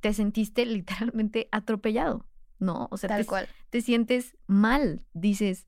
Te 0.01 0.13
sentiste 0.13 0.65
literalmente 0.67 1.47
atropellado, 1.51 2.25
¿no? 2.62 2.88
O 2.91 2.95
sea, 2.97 3.10
Tal 3.10 3.21
te, 3.21 3.26
cual. 3.28 3.50
te 3.69 3.82
sientes 3.82 4.38
mal. 4.47 5.06
Dices, 5.13 5.67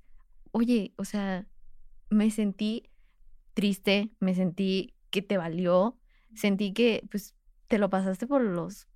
oye, 0.52 0.94
o 0.96 1.04
sea, 1.04 1.46
me 2.10 2.32
sentí 2.32 2.90
triste, 3.54 4.12
me 4.20 4.34
sentí 4.36 4.94
que 5.10 5.22
te 5.22 5.38
valió, 5.38 5.98
sentí 6.34 6.72
que 6.72 7.06
pues 7.12 7.36
te 7.68 7.78
lo 7.80 7.90
pasaste 7.90 8.28
por 8.28 8.42
los 8.42 8.88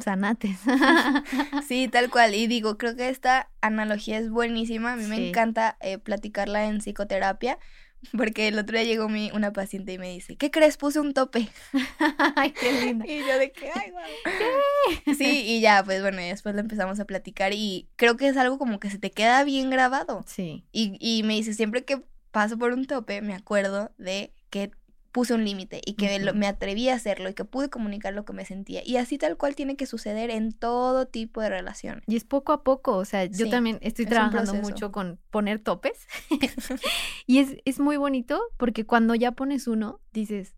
zanates. 0.00 0.58
sí, 1.66 1.88
tal 1.88 2.10
cual. 2.10 2.34
Y 2.34 2.46
digo, 2.46 2.78
creo 2.78 2.96
que 2.96 3.08
esta 3.08 3.50
analogía 3.60 4.18
es 4.18 4.30
buenísima. 4.30 4.92
A 4.92 4.96
mí 4.96 5.04
me 5.06 5.28
encanta 5.28 5.76
eh, 5.80 5.98
platicarla 5.98 6.66
en 6.66 6.78
psicoterapia. 6.78 7.58
Porque 8.16 8.48
el 8.48 8.58
otro 8.58 8.78
día 8.78 8.86
llegó 8.86 9.08
mi, 9.08 9.30
una 9.32 9.52
paciente 9.52 9.92
y 9.92 9.98
me 9.98 10.12
dice, 10.12 10.36
¿qué 10.36 10.50
crees? 10.50 10.76
Puse 10.76 11.00
un 11.00 11.12
tope. 11.12 11.48
ay, 12.36 12.52
qué 12.52 12.72
linda. 12.72 13.06
Y 13.06 13.20
yo 13.20 13.38
de 13.38 13.52
que, 13.52 13.70
ay, 13.74 13.90
wow. 13.90 15.14
Sí, 15.14 15.42
y 15.46 15.60
ya, 15.60 15.82
pues 15.84 16.00
bueno, 16.00 16.20
y 16.20 16.26
después 16.26 16.54
lo 16.54 16.60
empezamos 16.60 16.98
a 17.00 17.04
platicar 17.04 17.52
y 17.52 17.88
creo 17.96 18.16
que 18.16 18.28
es 18.28 18.36
algo 18.36 18.58
como 18.58 18.80
que 18.80 18.90
se 18.90 18.98
te 18.98 19.10
queda 19.10 19.44
bien 19.44 19.70
grabado. 19.70 20.24
Sí. 20.26 20.64
Y, 20.72 20.96
y 21.00 21.22
me 21.24 21.34
dice, 21.34 21.54
siempre 21.54 21.84
que 21.84 22.02
paso 22.30 22.58
por 22.58 22.72
un 22.72 22.86
tope, 22.86 23.20
me 23.22 23.34
acuerdo 23.34 23.92
de 23.98 24.32
que 24.50 24.72
puse 25.12 25.34
un 25.34 25.44
límite 25.44 25.80
y 25.84 25.94
que 25.94 26.32
me 26.34 26.46
atreví 26.46 26.88
a 26.88 26.94
hacerlo 26.94 27.28
y 27.28 27.34
que 27.34 27.44
pude 27.44 27.68
comunicar 27.68 28.14
lo 28.14 28.24
que 28.24 28.32
me 28.32 28.44
sentía. 28.44 28.82
Y 28.84 28.96
así 28.96 29.18
tal 29.18 29.36
cual 29.36 29.54
tiene 29.54 29.76
que 29.76 29.86
suceder 29.86 30.30
en 30.30 30.52
todo 30.52 31.06
tipo 31.06 31.40
de 31.40 31.48
relación. 31.48 32.02
Y 32.06 32.16
es 32.16 32.24
poco 32.24 32.52
a 32.52 32.62
poco, 32.62 32.96
o 32.96 33.04
sea, 33.04 33.24
yo 33.24 33.48
también 33.50 33.78
estoy 33.82 34.06
trabajando 34.06 34.54
mucho 34.54 34.92
con 34.92 35.18
poner 35.30 35.58
topes. 35.58 36.06
y 37.26 37.38
es, 37.38 37.56
es 37.64 37.80
muy 37.80 37.96
bonito 37.96 38.40
porque 38.56 38.86
cuando 38.86 39.14
ya 39.14 39.32
pones 39.32 39.66
uno, 39.66 40.00
dices, 40.12 40.54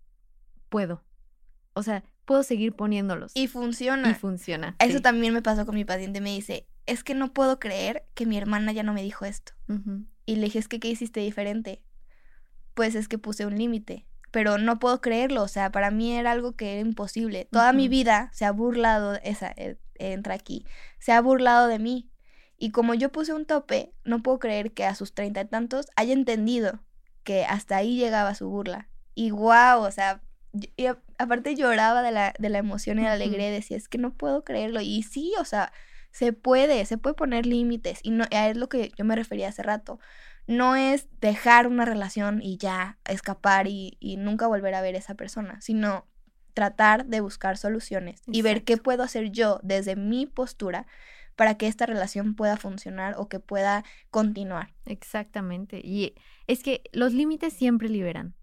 puedo. 0.69 1.03
O 1.75 1.83
sea, 1.83 2.05
puedo 2.27 2.43
seguir 2.43 2.75
poniéndolos. 2.75 3.33
Y 3.35 3.47
funciona. 3.47 4.11
Y 4.11 4.15
funciona. 4.15 4.77
Eso 4.79 5.01
también 5.01 5.33
me 5.33 5.43
pasó 5.43 5.65
con 5.65 5.75
mi 5.75 5.87
paciente. 5.87 6.21
Me 6.21 6.31
dice, 6.31 6.67
es 6.85 7.03
que 7.03 7.15
no 7.15 7.33
puedo 7.33 7.59
creer 7.59 8.05
que 8.15 8.27
mi 8.27 8.37
hermana 8.37 8.73
ya 8.73 8.83
no 8.83 8.93
me 8.93 9.03
dijo 9.03 9.25
esto. 9.25 9.53
Y 10.27 10.37
le 10.37 10.43
dije, 10.43 10.59
es 10.59 10.69
que, 10.69 10.79
¿qué 10.79 10.89
hiciste 10.89 11.21
diferente? 11.21 11.83
Pues 12.75 12.95
es 12.95 13.09
que 13.09 13.17
puse 13.17 13.47
un 13.47 13.57
límite 13.57 14.07
pero 14.33 14.57
no 14.59 14.79
puedo 14.79 15.01
creerlo, 15.01 15.43
o 15.43 15.49
sea, 15.49 15.71
para 15.71 15.91
mí 15.91 16.17
era 16.17 16.33
algo 16.33 16.57
que 16.57 16.73
era 16.73 16.81
imposible. 16.81 17.47
Toda 17.53 17.73
mi 17.73 17.89
vida 17.89 18.31
se 18.33 18.47
ha 18.47 18.51
burlado, 18.51 19.15
esa 19.23 19.53
eh, 19.57 19.77
entra 19.95 20.35
aquí, 20.35 20.65
se 20.99 21.13
ha 21.13 21.21
burlado 21.21 21.69
de 21.69 21.79
mí. 21.79 22.11
Y 22.57 22.71
como 22.71 22.95
yo 22.95 23.13
puse 23.13 23.35
un 23.35 23.45
tope, 23.45 23.93
no 24.05 24.23
puedo 24.23 24.39
creer 24.39 24.73
que 24.73 24.87
a 24.87 24.95
sus 24.95 25.15
treinta 25.15 25.43
y 25.43 25.45
tantos 25.45 25.89
haya 25.97 26.15
entendido 26.15 26.81
que 27.25 27.45
hasta 27.45 27.77
ahí 27.77 27.97
llegaba 27.97 28.35
su 28.35 28.49
burla. 28.49 28.89
Y 29.15 29.31
guau, 29.31 29.83
o 29.83 29.91
sea, 29.91 30.23
y 30.77 30.87
aparte 31.19 31.55
lloraba 31.55 32.03
de 32.03 32.13
la, 32.13 32.33
de 32.39 32.49
la 32.49 32.59
emoción 32.59 32.99
y 32.99 33.03
la 33.03 33.13
alegría, 33.13 33.51
decía, 33.51 33.77
es 33.77 33.89
que 33.89 33.99
no 33.99 34.15
puedo 34.15 34.45
creerlo. 34.45 34.81
Y 34.81 35.03
sí, 35.03 35.35
o 35.39 35.45
sea, 35.45 35.73
se 36.11 36.33
puede, 36.33 36.87
se 36.87 36.97
puede 36.97 37.15
poner 37.15 37.45
límites. 37.45 38.01
Y 38.03 38.13
no, 38.13 38.25
es 38.31 38.57
lo 38.57 38.71
que 38.71 38.93
yo 38.97 39.05
me 39.05 39.17
refería 39.17 39.49
hace 39.49 39.63
rato 39.63 39.99
no 40.47 40.77
es 40.77 41.09
dejar 41.21 41.67
una 41.67 41.85
relación 41.85 42.41
y 42.43 42.57
ya 42.57 42.99
escapar 43.09 43.67
y, 43.69 43.97
nunca 44.19 44.47
volver 44.47 44.75
a 44.75 44.83
ver 44.83 44.95
a 44.95 44.99
esa 44.99 45.15
persona, 45.15 45.61
sino 45.61 46.07
tratar 46.55 47.07
de 47.07 47.21
buscar 47.21 47.57
soluciones 47.57 48.23
y 48.27 48.43
ver 48.43 48.65
qué 48.65 48.77
puedo 48.77 49.03
hacer 49.03 49.31
yo 49.31 49.61
desde 49.63 49.97
mi 49.97 50.27
postura 50.27 50.87
para 51.37 51.57
que 51.57 51.67
esta 51.67 51.87
relación 51.87 52.35
pueda 52.35 52.57
funcionar 52.57 53.15
o 53.17 53.29
que 53.29 53.41
pueda 53.41 53.85
continuar. 54.11 54.75
Exactamente. 54.85 55.81
Y 55.83 56.15
es 56.47 56.63
que 56.63 56.83
los 56.93 57.15
límites 57.15 57.55
siempre 57.55 57.89
liberan. 57.89 58.35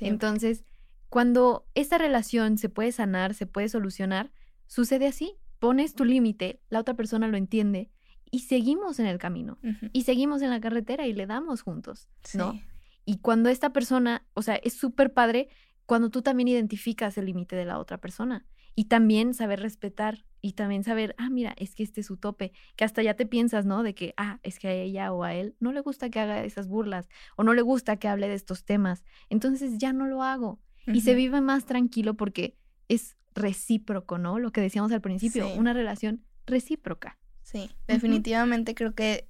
Entonces, 0.00 0.64
cuando 1.08 1.66
esta 1.74 1.98
relación 1.98 2.58
se 2.58 2.68
puede 2.68 2.90
sanar, 2.90 3.34
se 3.34 3.46
puede 3.46 3.68
solucionar, 3.68 4.32
sucede 4.66 5.06
así. 5.06 5.36
Pones 5.60 5.94
tu 5.94 6.04
límite, 6.04 6.60
la 6.70 6.80
otra 6.80 6.94
persona 6.94 7.28
lo 7.28 7.36
entiende 7.36 7.90
y 8.32 8.40
seguimos 8.40 8.98
en 8.98 9.06
el 9.06 9.18
camino 9.18 9.58
y 9.92 10.02
seguimos 10.02 10.42
en 10.42 10.50
la 10.50 10.60
carretera 10.60 11.06
y 11.06 11.12
le 11.12 11.26
damos 11.26 11.60
juntos, 11.60 12.08
¿no? 12.34 12.58
Y 13.04 13.18
cuando 13.18 13.50
esta 13.50 13.72
persona, 13.72 14.26
o 14.34 14.42
sea, 14.42 14.56
es 14.56 14.72
súper 14.72 15.12
padre 15.12 15.48
cuando 15.86 16.08
tú 16.10 16.22
también 16.22 16.48
identificas 16.48 17.18
el 17.18 17.26
límite 17.26 17.56
de 17.56 17.66
la 17.66 17.78
otra 17.78 17.98
persona 17.98 18.46
y 18.74 18.86
también 18.86 19.34
saber 19.34 19.60
respetar 19.60 20.24
y 20.40 20.52
también 20.52 20.82
saber, 20.82 21.14
ah, 21.18 21.28
mira, 21.28 21.54
es 21.58 21.74
que 21.74 21.82
este 21.82 22.00
es 22.00 22.06
su 22.06 22.16
tope, 22.16 22.52
que 22.74 22.84
hasta 22.84 23.02
ya 23.02 23.14
te 23.14 23.26
piensas, 23.26 23.66
¿no? 23.66 23.82
De 23.82 23.94
que, 23.94 24.14
ah, 24.16 24.40
es 24.42 24.58
que 24.58 24.68
a 24.68 24.72
ella 24.72 25.12
o 25.12 25.24
a 25.24 25.34
él 25.34 25.54
no 25.60 25.72
le 25.72 25.80
gusta 25.80 26.08
que 26.08 26.18
haga 26.18 26.42
esas 26.42 26.68
burlas 26.68 27.10
o 27.36 27.44
no 27.44 27.52
le 27.52 27.60
gusta 27.60 27.98
que 27.98 28.08
hable 28.08 28.28
de 28.28 28.34
estos 28.34 28.64
temas, 28.64 29.04
entonces 29.28 29.76
ya 29.76 29.92
no 29.92 30.06
lo 30.06 30.22
hago 30.22 30.58
y 30.86 31.02
se 31.02 31.14
vive 31.14 31.42
más 31.42 31.66
tranquilo 31.66 32.14
porque 32.14 32.56
es 32.88 33.16
recíproco, 33.34 34.16
¿no? 34.16 34.38
Lo 34.38 34.52
que 34.52 34.62
decíamos 34.62 34.90
al 34.90 35.02
principio, 35.02 35.48
una 35.54 35.74
relación 35.74 36.24
recíproca. 36.46 37.18
Sí, 37.52 37.70
definitivamente 37.86 38.74
creo 38.74 38.94
que 38.94 39.28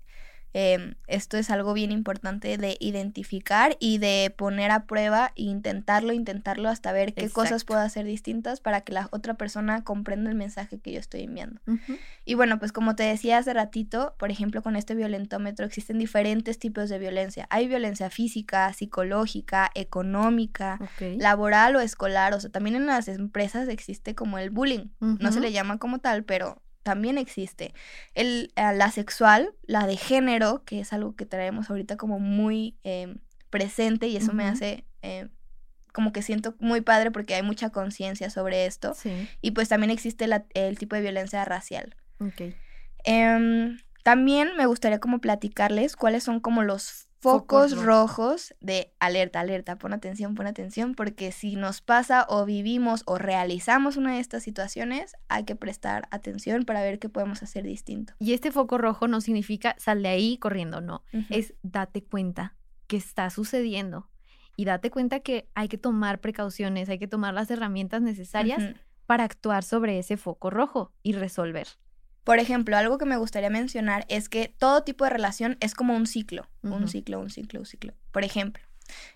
em, 0.54 0.94
esto 1.06 1.38
es 1.38 1.50
algo 1.50 1.72
bien 1.72 1.90
importante 1.90 2.58
de 2.58 2.76
identificar 2.78 3.76
y 3.80 3.98
de 3.98 4.32
poner 4.36 4.70
a 4.70 4.84
prueba 4.84 5.32
e 5.34 5.44
intentarlo, 5.44 6.12
intentarlo 6.12 6.68
hasta 6.68 6.92
ver 6.92 7.14
qué 7.14 7.30
cosas 7.30 7.64
puedo 7.64 7.80
hacer 7.80 8.04
distintas 8.04 8.60
para 8.60 8.82
que 8.82 8.92
la 8.92 9.08
otra 9.12 9.34
persona 9.34 9.82
comprenda 9.82 10.30
el 10.30 10.36
mensaje 10.36 10.78
que 10.78 10.92
yo 10.92 11.00
estoy 11.00 11.22
enviando. 11.22 11.60
Y 12.26 12.34
bueno, 12.34 12.58
pues 12.58 12.70
como 12.70 12.94
te 12.94 13.02
decía 13.02 13.38
hace 13.38 13.54
ratito, 13.54 14.14
por 14.18 14.30
ejemplo, 14.30 14.62
con 14.62 14.76
este 14.76 14.94
violentómetro 14.94 15.64
existen 15.64 15.98
diferentes 15.98 16.58
tipos 16.58 16.90
de 16.90 16.98
violencia. 16.98 17.46
Hay 17.48 17.66
violencia 17.66 18.10
física, 18.10 18.72
psicológica, 18.74 19.70
económica, 19.74 20.78
laboral 21.16 21.76
o 21.76 21.80
escolar. 21.80 22.34
O 22.34 22.40
sea, 22.40 22.50
también 22.50 22.76
en 22.76 22.86
las 22.86 23.08
empresas 23.08 23.68
existe 23.68 24.14
como 24.14 24.38
el 24.38 24.50
bullying. 24.50 24.88
No 25.00 25.32
se 25.32 25.40
le 25.40 25.50
llama 25.50 25.78
como 25.78 25.98
tal, 25.98 26.24
pero 26.24 26.60
también 26.82 27.18
existe. 27.18 27.74
El, 28.14 28.52
eh, 28.56 28.72
la 28.74 28.90
sexual, 28.90 29.54
la 29.62 29.86
de 29.86 29.96
género, 29.96 30.62
que 30.64 30.80
es 30.80 30.92
algo 30.92 31.14
que 31.14 31.26
traemos 31.26 31.70
ahorita 31.70 31.96
como 31.96 32.18
muy 32.18 32.76
em, 32.84 33.18
presente 33.50 34.08
y 34.08 34.16
eso 34.16 34.32
me 34.32 34.44
hace 34.44 34.84
em, 35.02 35.28
como 35.92 36.12
que 36.12 36.22
siento 36.22 36.54
muy 36.58 36.80
padre 36.80 37.10
porque 37.10 37.34
hay 37.34 37.42
mucha 37.42 37.70
conciencia 37.70 38.30
sobre 38.30 38.66
esto. 38.66 38.94
Y 39.40 39.50
pues 39.52 39.68
también 39.68 39.90
existe 39.90 40.26
el 40.54 40.78
tipo 40.78 40.96
de 40.96 41.02
violencia 41.02 41.44
racial. 41.44 41.94
Okay. 42.18 42.56
Em, 43.04 43.78
también 44.02 44.56
me 44.56 44.66
gustaría 44.66 45.00
como 45.00 45.20
platicarles 45.20 45.96
cuáles 45.96 46.24
son 46.24 46.40
como 46.40 46.62
los 46.62 47.08
focos, 47.22 47.80
rojos. 47.80 48.54
de 48.60 48.92
alerta, 48.98 49.40
alerta, 49.40 49.78
pon 49.78 49.92
atención, 49.92 50.34
pon 50.34 50.46
atención, 50.46 50.94
porque 50.94 51.30
si 51.32 51.56
nos 51.56 51.80
pasa 51.80 52.26
o 52.28 52.44
vivimos 52.44 53.02
o 53.06 53.16
realizamos 53.18 53.96
una 53.96 54.14
de 54.14 54.20
estas 54.20 54.42
situaciones, 54.42 55.14
hay 55.28 55.44
que 55.44 55.54
prestar 55.54 56.08
atención 56.10 56.64
para 56.64 56.82
ver 56.82 56.98
qué 56.98 57.08
podemos 57.08 57.42
hacer 57.42 57.64
distinto. 57.64 58.14
Y 58.18 58.32
este 58.32 58.50
foco 58.50 58.76
rojo 58.76 59.06
no 59.08 59.20
significa 59.20 59.76
sal 59.78 60.02
de 60.02 60.08
ahí 60.08 60.36
corriendo, 60.38 60.80
no, 60.80 61.04
es 61.30 61.54
date 61.62 62.02
cuenta 62.02 62.56
que 62.88 62.96
está 62.96 63.30
sucediendo 63.30 64.08
y 64.56 64.64
date 64.64 64.90
cuenta 64.90 65.20
que 65.20 65.48
hay 65.54 65.68
que 65.68 65.78
tomar 65.78 66.20
precauciones, 66.20 66.88
hay 66.88 66.98
que 66.98 67.08
tomar 67.08 67.34
las 67.34 67.50
herramientas 67.50 68.02
necesarias 68.02 68.74
para 69.06 69.24
actuar 69.24 69.62
sobre 69.62 69.98
ese 69.98 70.16
foco 70.16 70.50
rojo 70.50 70.92
y 71.02 71.12
resolver. 71.12 71.68
Por 72.24 72.38
ejemplo, 72.38 72.76
algo 72.76 72.98
que 72.98 73.04
me 73.04 73.16
gustaría 73.16 73.50
mencionar 73.50 74.04
es 74.08 74.28
que 74.28 74.54
todo 74.56 74.84
tipo 74.84 75.04
de 75.04 75.10
relación 75.10 75.56
es 75.60 75.74
como 75.74 75.96
un 75.96 76.06
ciclo, 76.06 76.48
un 76.62 76.88
ciclo, 76.88 77.18
un 77.18 77.30
ciclo, 77.30 77.60
un 77.60 77.66
ciclo. 77.66 77.94
Por 78.12 78.24
ejemplo, 78.24 78.62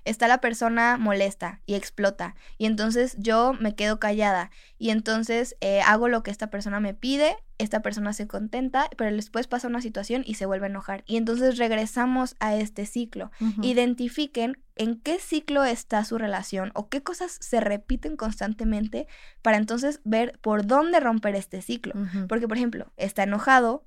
está 0.05 0.29
la 0.29 0.41
persona 0.41 0.97
molesta 0.97 1.61
y 1.67 1.75
explota 1.75 2.35
y 2.59 2.67
entonces 2.67 3.17
yo 3.19 3.53
me 3.55 3.75
quedo 3.75 3.99
callada 3.99 4.51
y 4.79 4.91
entonces 4.91 5.57
eh, 5.61 5.81
hago 5.81 6.09
lo 6.09 6.23
que 6.23 6.31
esta 6.31 6.51
persona 6.51 6.81
me 6.81 6.95
pide, 6.95 7.37
esta 7.59 7.81
persona 7.81 8.13
se 8.13 8.27
contenta, 8.27 8.91
pero 8.97 9.15
después 9.15 9.47
pasa 9.47 9.69
una 9.69 9.81
situación 9.81 10.23
y 10.27 10.35
se 10.35 10.47
vuelve 10.47 10.67
a 10.67 10.71
enojar 10.71 11.03
y 11.07 11.17
entonces 11.17 11.57
regresamos 11.57 12.37
a 12.41 12.55
este 12.55 12.87
ciclo. 12.87 13.31
Identifiquen 13.63 14.59
en 14.77 15.01
qué 15.01 15.19
ciclo 15.19 15.65
está 15.65 16.05
su 16.05 16.19
relación 16.19 16.71
o 16.75 16.89
qué 16.89 17.03
cosas 17.03 17.39
se 17.41 17.61
repiten 17.61 18.17
constantemente 18.17 19.07
para 19.43 19.57
entonces 19.57 20.01
ver 20.05 20.39
por 20.41 20.67
dónde 20.67 21.01
romper 21.01 21.35
este 21.35 21.63
ciclo. 21.63 21.95
Porque, 22.29 22.47
por 22.47 22.59
ejemplo, 22.59 22.93
está 22.97 23.23
enojado, 23.23 23.85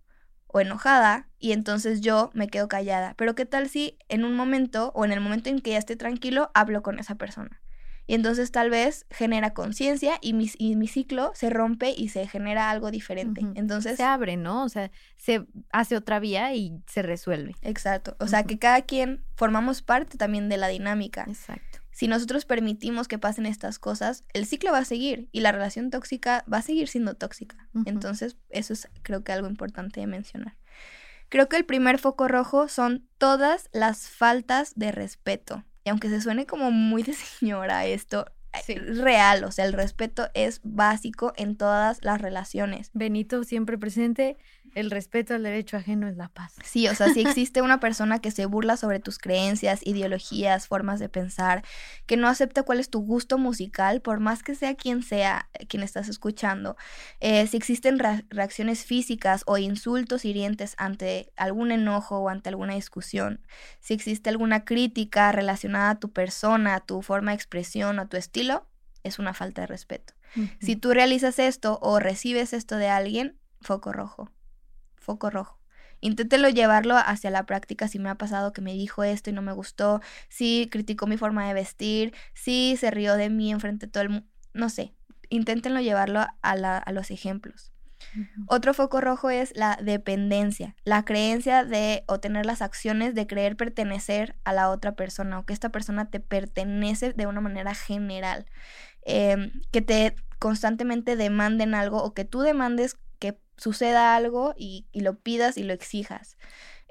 o 0.51 0.59
enojada 0.59 1.27
y 1.39 1.53
entonces 1.53 2.01
yo 2.01 2.31
me 2.33 2.47
quedo 2.47 2.67
callada. 2.67 3.13
Pero 3.17 3.35
¿qué 3.35 3.45
tal 3.45 3.69
si 3.69 3.97
en 4.09 4.25
un 4.25 4.35
momento 4.35 4.91
o 4.95 5.05
en 5.05 5.11
el 5.11 5.21
momento 5.21 5.49
en 5.49 5.59
que 5.59 5.71
ya 5.71 5.77
esté 5.77 5.95
tranquilo 5.95 6.51
hablo 6.53 6.81
con 6.81 6.99
esa 6.99 7.15
persona? 7.15 7.61
Y 8.07 8.15
entonces 8.15 8.51
tal 8.51 8.71
vez 8.71 9.05
genera 9.11 9.53
conciencia 9.53 10.17
y 10.19 10.33
mi, 10.33 10.51
mi 10.59 10.87
ciclo 10.87 11.31
se 11.35 11.51
rompe 11.51 11.93
y 11.95 12.09
se 12.09 12.25
genera 12.27 12.71
algo 12.71 12.89
diferente. 12.89 13.41
Entonces... 13.53 13.97
Se 13.97 14.03
abre, 14.03 14.35
¿no? 14.35 14.63
O 14.63 14.69
sea, 14.69 14.89
se 15.15 15.45
hace 15.71 15.95
otra 15.95 16.19
vía 16.19 16.55
y 16.55 16.81
se 16.87 17.03
resuelve. 17.03 17.53
Exacto. 17.61 18.15
O 18.19 18.25
sea, 18.25 18.45
que 18.45 18.57
cada 18.57 18.81
quien 18.81 19.23
formamos 19.35 19.83
parte 19.83 20.17
también 20.17 20.49
de 20.49 20.57
la 20.57 20.69
dinámica. 20.69 21.25
Exacto 21.27 21.68
si 21.99 22.07
nosotros 22.07 22.45
permitimos 22.45 23.09
que 23.09 23.19
pasen 23.19 23.45
estas 23.45 23.77
cosas, 23.77 24.23
el 24.31 24.45
ciclo 24.45 24.71
va 24.71 24.77
a 24.77 24.85
seguir 24.85 25.27
y 25.33 25.41
la 25.41 25.51
relación 25.51 25.89
tóxica 25.89 26.45
va 26.49 26.59
a 26.59 26.61
seguir 26.61 26.87
siendo 26.87 27.15
tóxica. 27.15 27.67
Entonces, 27.83 28.37
eso 28.47 28.71
es 28.71 28.87
creo 29.01 29.25
que 29.25 29.33
algo 29.33 29.49
importante 29.49 29.99
de 29.99 30.07
mencionar. 30.07 30.55
Creo 31.27 31.49
que 31.49 31.57
el 31.57 31.65
primer 31.65 31.99
foco 31.99 32.29
rojo 32.29 32.69
son 32.69 33.05
todas 33.17 33.67
las 33.73 34.07
faltas 34.07 34.71
de 34.77 34.93
respeto. 34.93 35.65
Y 35.83 35.89
aunque 35.89 36.07
se 36.07 36.21
suene 36.21 36.45
como 36.45 36.71
muy 36.71 37.03
de 37.03 37.11
señora 37.39 37.85
esto, 37.85 38.27
es 38.53 38.97
real, 38.97 39.43
o 39.43 39.51
sea, 39.51 39.65
el 39.65 39.73
respeto 39.73 40.29
es 40.33 40.61
básico 40.63 41.33
en 41.35 41.57
todas 41.57 42.01
las 42.01 42.21
relaciones. 42.21 42.91
Benito 42.93 43.43
siempre 43.43 43.77
presente. 43.77 44.37
El 44.75 44.91
respeto 44.91 45.33
al 45.33 45.43
derecho 45.43 45.77
ajeno 45.77 46.07
es 46.07 46.17
la 46.17 46.29
paz. 46.29 46.53
Sí, 46.63 46.87
o 46.87 46.95
sea, 46.95 47.09
si 47.13 47.21
existe 47.25 47.61
una 47.61 47.79
persona 47.79 48.19
que 48.19 48.31
se 48.31 48.45
burla 48.45 48.77
sobre 48.77 48.99
tus 48.99 49.17
creencias, 49.17 49.85
ideologías, 49.85 50.67
formas 50.67 50.99
de 50.99 51.09
pensar, 51.09 51.63
que 52.05 52.17
no 52.17 52.27
acepta 52.27 52.63
cuál 52.63 52.79
es 52.79 52.89
tu 52.89 53.01
gusto 53.01 53.37
musical, 53.37 54.01
por 54.01 54.19
más 54.19 54.43
que 54.43 54.55
sea 54.55 54.75
quien 54.75 55.03
sea 55.03 55.49
eh, 55.53 55.67
quien 55.67 55.83
estás 55.83 56.09
escuchando, 56.09 56.77
eh, 57.19 57.47
si 57.47 57.57
existen 57.57 57.99
reacciones 58.29 58.85
físicas 58.85 59.43
o 59.45 59.57
insultos 59.57 60.25
hirientes 60.25 60.75
ante 60.77 61.31
algún 61.35 61.71
enojo 61.71 62.19
o 62.19 62.29
ante 62.29 62.49
alguna 62.49 62.75
discusión, 62.75 63.45
si 63.79 63.93
existe 63.93 64.29
alguna 64.29 64.65
crítica 64.65 65.31
relacionada 65.31 65.91
a 65.91 65.99
tu 65.99 66.11
persona, 66.11 66.75
a 66.75 66.79
tu 66.79 67.01
forma 67.01 67.31
de 67.31 67.35
expresión, 67.35 67.99
a 67.99 68.07
tu 68.07 68.17
estilo, 68.17 68.67
es 69.03 69.19
una 69.19 69.33
falta 69.33 69.61
de 69.61 69.67
respeto. 69.67 70.13
Si 70.61 70.75
tú 70.75 70.93
realizas 70.93 71.39
esto 71.39 71.79
o 71.81 71.99
recibes 71.99 72.53
esto 72.53 72.75
de 72.75 72.87
alguien, 72.87 73.39
foco 73.61 73.91
rojo 73.91 74.29
foco 74.99 75.29
rojo. 75.29 75.59
Inténtelo 76.01 76.49
llevarlo 76.49 76.95
hacia 76.95 77.29
la 77.29 77.45
práctica 77.45 77.87
si 77.87 77.99
me 77.99 78.09
ha 78.09 78.15
pasado 78.15 78.53
que 78.53 78.61
me 78.61 78.73
dijo 78.73 79.03
esto 79.03 79.29
y 79.29 79.33
no 79.33 79.41
me 79.41 79.51
gustó, 79.51 80.01
si 80.29 80.69
criticó 80.71 81.07
mi 81.07 81.17
forma 81.17 81.47
de 81.47 81.53
vestir, 81.53 82.13
si 82.33 82.77
se 82.77 82.89
rió 82.89 83.15
de 83.15 83.29
mí 83.29 83.51
enfrente 83.51 83.87
de 83.87 83.91
todo 83.91 84.03
el 84.03 84.09
mundo, 84.09 84.27
no 84.53 84.69
sé, 84.69 84.93
inténtenlo 85.29 85.81
llevarlo 85.81 86.25
a, 86.41 86.91
los 86.91 87.11
ejemplos. 87.11 87.73
Otro 88.47 88.73
foco 88.73 89.01
rojo 89.01 89.29
es 89.29 89.55
la 89.55 89.77
dependencia, 89.81 90.75
la 90.83 91.03
creencia 91.03 91.65
de 91.65 92.03
o 92.07 92.19
tener 92.19 92.45
las 92.45 92.61
acciones 92.61 93.13
de 93.13 93.27
creer 93.27 93.57
pertenecer 93.57 94.35
a 94.45 94.53
la 94.53 94.69
otra 94.69 94.93
persona 94.93 95.37
o 95.37 95.45
que 95.45 95.53
esta 95.53 95.69
persona 95.69 96.09
te 96.09 96.19
pertenece 96.19 97.13
de 97.13 97.27
una 97.27 97.41
manera 97.41 97.75
general, 97.75 98.45
em, 99.03 99.51
que 99.71 99.81
te 99.81 100.15
constantemente 100.39 101.17
demanden 101.17 101.75
algo 101.75 102.01
o 102.01 102.13
que 102.13 102.25
tú 102.25 102.39
demandes 102.39 102.97
suceda 103.59 104.15
algo 104.15 104.55
y, 104.57 104.87
lo 104.93 105.19
pidas 105.19 105.57
y 105.57 105.63
lo 105.63 105.73
exijas. 105.73 106.37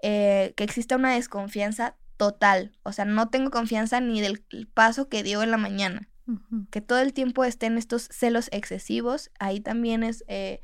Eh, 0.03 0.53
que 0.57 0.63
exista 0.63 0.97
una 0.97 1.15
desconfianza 1.15 1.97
total. 2.17 2.73
O 2.83 2.93
sea, 2.93 3.05
no 3.05 3.31
tengo 3.31 3.51
confianza 3.51 4.01
ni 4.01 4.21
del 4.21 4.45
paso 4.73 5.09
que 5.09 5.23
dio 5.23 5.43
en 5.43 5.51
la 5.51 5.57
mañana. 5.57 6.09
Que 6.71 6.83
todo 6.83 6.99
el 6.99 7.15
tiempo 7.15 7.43
estén 7.43 7.79
estos 7.79 8.07
celos 8.13 8.51
excesivos, 8.53 9.31
ahí 9.39 9.61
también 9.61 10.03
es 10.03 10.25
eh, 10.29 10.61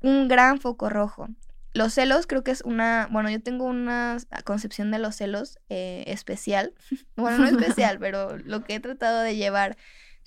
un 0.00 0.28
gran 0.28 0.60
foco 0.60 0.90
rojo. 0.90 1.28
Los 1.72 1.94
celos 1.94 2.26
creo 2.26 2.44
que 2.44 2.50
es 2.50 2.60
una, 2.62 3.08
bueno, 3.10 3.30
yo 3.30 3.40
tengo 3.40 3.64
una 3.64 4.18
concepción 4.44 4.90
de 4.90 4.98
los 4.98 5.16
celos 5.16 5.58
eh, 5.70 6.04
especial, 6.06 6.74
bueno, 7.16 7.38
no 7.38 7.46
especial, 7.46 7.98
pero 8.00 8.36
lo 8.36 8.62
que 8.62 8.74
he 8.74 8.80
tratado 8.80 9.22
de 9.22 9.36
llevar 9.36 9.78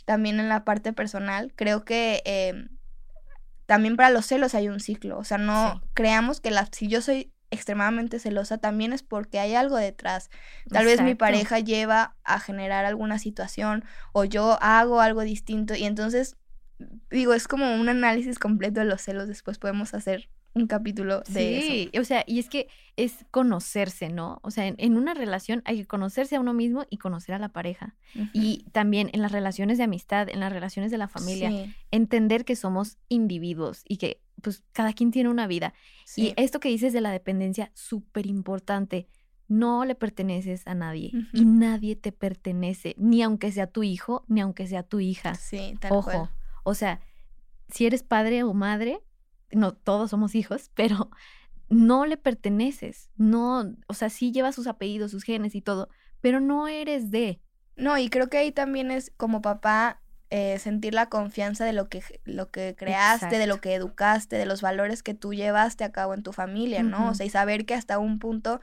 también 0.06 0.40
en 0.40 0.50
la 0.50 0.66
parte 0.66 0.92
personal, 0.92 1.54
creo 1.56 1.86
que 1.86 2.24
em, 2.26 2.70
también 3.66 3.96
para 3.96 4.10
los 4.10 4.26
celos 4.26 4.56
hay 4.56 4.70
un 4.70 4.80
ciclo. 4.80 5.18
O 5.18 5.24
sea, 5.24 5.38
no 5.38 5.82
creamos 5.94 6.42
que 6.42 6.52
la, 6.52 6.68
si 6.72 6.88
yo 6.88 7.02
soy 7.02 7.32
extremadamente 7.52 8.20
celosa 8.20 8.58
también 8.58 8.94
es 8.94 9.04
porque 9.04 9.40
hay 9.40 9.56
algo 9.56 9.78
detrás. 9.78 10.30
Tal 10.70 10.86
vez 10.86 11.02
mi 11.02 11.16
pareja 11.16 11.60
lleva 11.60 12.16
a 12.24 12.40
generar 12.40 12.86
alguna 12.86 13.20
situación 13.20 13.86
o 14.12 14.26
yo 14.26 14.58
hago 14.62 15.02
algo 15.02 15.22
distinto 15.22 15.76
y 15.76 15.84
entonces 15.84 16.36
digo, 17.10 17.34
es 17.34 17.48
como 17.48 17.76
un 17.76 17.90
análisis 17.90 18.40
completo 18.40 18.80
de 18.80 18.88
los 18.88 19.02
celos, 19.02 19.28
después 19.28 19.60
podemos 19.60 19.94
hacer 19.94 20.30
un 20.54 20.68
capítulo 20.68 21.22
de 21.28 21.58
eso. 21.58 21.68
Sí, 21.68 22.00
o 22.00 22.04
sea, 22.04 22.24
y 22.28 22.40
es 22.40 22.50
que 22.50 22.68
es 22.96 23.26
conocerse, 23.32 24.10
¿no? 24.10 24.40
O 24.44 24.52
sea, 24.52 24.68
en, 24.68 24.98
una 24.98 25.14
relación 25.14 25.64
hay 25.66 25.78
que 25.78 25.86
conocerse 25.86 26.36
a 26.36 26.40
uno 26.40 26.54
mismo 26.54 26.86
y 26.90 26.98
conocer 26.98 27.34
a 27.34 27.40
la 27.40 27.50
pareja. 27.50 27.96
Y 28.34 28.66
también 28.72 29.10
en 29.14 29.22
las 29.22 29.32
relaciones 29.32 29.80
de 29.80 29.86
amistad, 29.86 30.30
en 30.30 30.40
las 30.40 30.54
relaciones 30.54 30.92
de 30.92 30.98
la 31.00 31.08
familia, 31.08 31.74
entender 31.90 32.46
que 32.46 32.56
somos 32.56 32.98
individuos 33.10 33.82
y 33.88 33.98
que 33.98 34.22
pues 34.42 34.64
cada 34.74 34.94
quien 34.94 35.12
tiene 35.12 35.30
una 35.30 35.48
vida. 35.48 35.74
Y 36.16 36.34
esto 36.36 36.60
que 36.60 36.70
dices 36.70 36.94
de 36.94 37.02
la 37.02 37.12
dependencia, 37.12 37.72
súper 37.74 38.28
importante. 38.28 39.08
No 39.48 39.86
le 39.86 39.96
perteneces 39.96 40.66
a 40.68 40.74
nadie 40.74 41.12
y 41.34 41.46
nadie 41.46 41.96
te 41.96 42.12
pertenece, 42.12 42.96
ni 42.98 43.22
aunque 43.22 43.52
sea 43.52 43.68
tu 43.68 43.84
hijo, 43.84 44.24
ni 44.28 44.42
aunque 44.42 44.68
sea 44.68 44.84
tu 44.84 45.00
hija. 45.00 45.36
Sí, 45.36 45.76
tal 45.80 45.92
Ojo. 45.92 46.30
O 46.64 46.76
sea, 46.76 47.02
si 47.70 47.86
eres 47.86 48.04
padre 48.04 48.44
o 48.44 48.54
madre, 48.54 49.02
no 49.56 49.74
todos 49.74 50.10
somos 50.10 50.36
hijos, 50.36 50.72
pero 50.74 51.10
no 51.70 52.06
le 52.06 52.18
perteneces, 52.18 53.10
no, 53.18 53.74
o 53.88 53.94
sea, 53.94 54.10
sí 54.10 54.32
lleva 54.32 54.52
sus 54.52 54.68
apellidos, 54.68 55.12
sus 55.12 55.24
genes 55.24 55.56
y 55.56 55.62
todo, 55.62 55.90
pero 56.22 56.40
no 56.40 56.68
eres 56.68 57.12
de. 57.12 57.40
No, 57.76 57.98
y 57.98 58.10
creo 58.10 58.30
que 58.30 58.38
ahí 58.38 58.52
también 58.52 58.92
es 58.92 59.12
como 59.18 59.42
papá 59.42 60.00
eh, 60.30 60.58
sentir 60.60 60.94
la 60.94 61.10
confianza 61.10 61.66
de 61.66 61.74
lo 61.74 61.90
que, 61.90 62.02
lo 62.24 62.50
que 62.50 62.76
creaste, 62.76 63.38
de 63.38 63.48
lo 63.48 63.62
que 63.62 63.76
educaste, 63.76 64.36
de 64.36 64.46
los 64.46 64.62
valores 64.62 65.04
que 65.04 65.14
tú 65.14 65.34
llevaste 65.34 65.84
a 65.84 65.92
cabo 65.92 66.14
en 66.14 66.24
tu 66.24 66.34
familia, 66.34 66.84
¿no? 66.84 67.10
O 67.10 67.14
sea, 67.14 67.26
y 67.26 67.30
saber 67.30 67.66
que 67.66 67.76
hasta 67.76 68.00
un 68.00 68.20
punto 68.20 68.62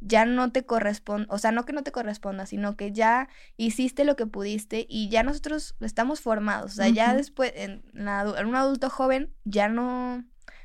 ya 0.00 0.24
no 0.24 0.52
te 0.52 0.64
corresponde, 0.64 1.26
o 1.30 1.38
sea, 1.38 1.52
no 1.52 1.64
que 1.64 1.72
no 1.72 1.82
te 1.82 1.92
corresponda, 1.92 2.46
sino 2.46 2.76
que 2.76 2.92
ya 2.92 3.28
hiciste 3.56 4.04
lo 4.04 4.16
que 4.16 4.26
pudiste 4.26 4.86
y 4.88 5.08
ya 5.08 5.22
nosotros 5.22 5.74
estamos 5.80 6.20
formados, 6.20 6.72
o 6.72 6.74
sea, 6.74 6.88
ya 6.88 7.14
después, 7.14 7.52
en, 7.54 7.82
en, 7.94 8.46
un 8.46 8.54
adulto 8.54 8.90
joven, 8.90 9.32
ya 9.44 9.68
no 9.68 10.24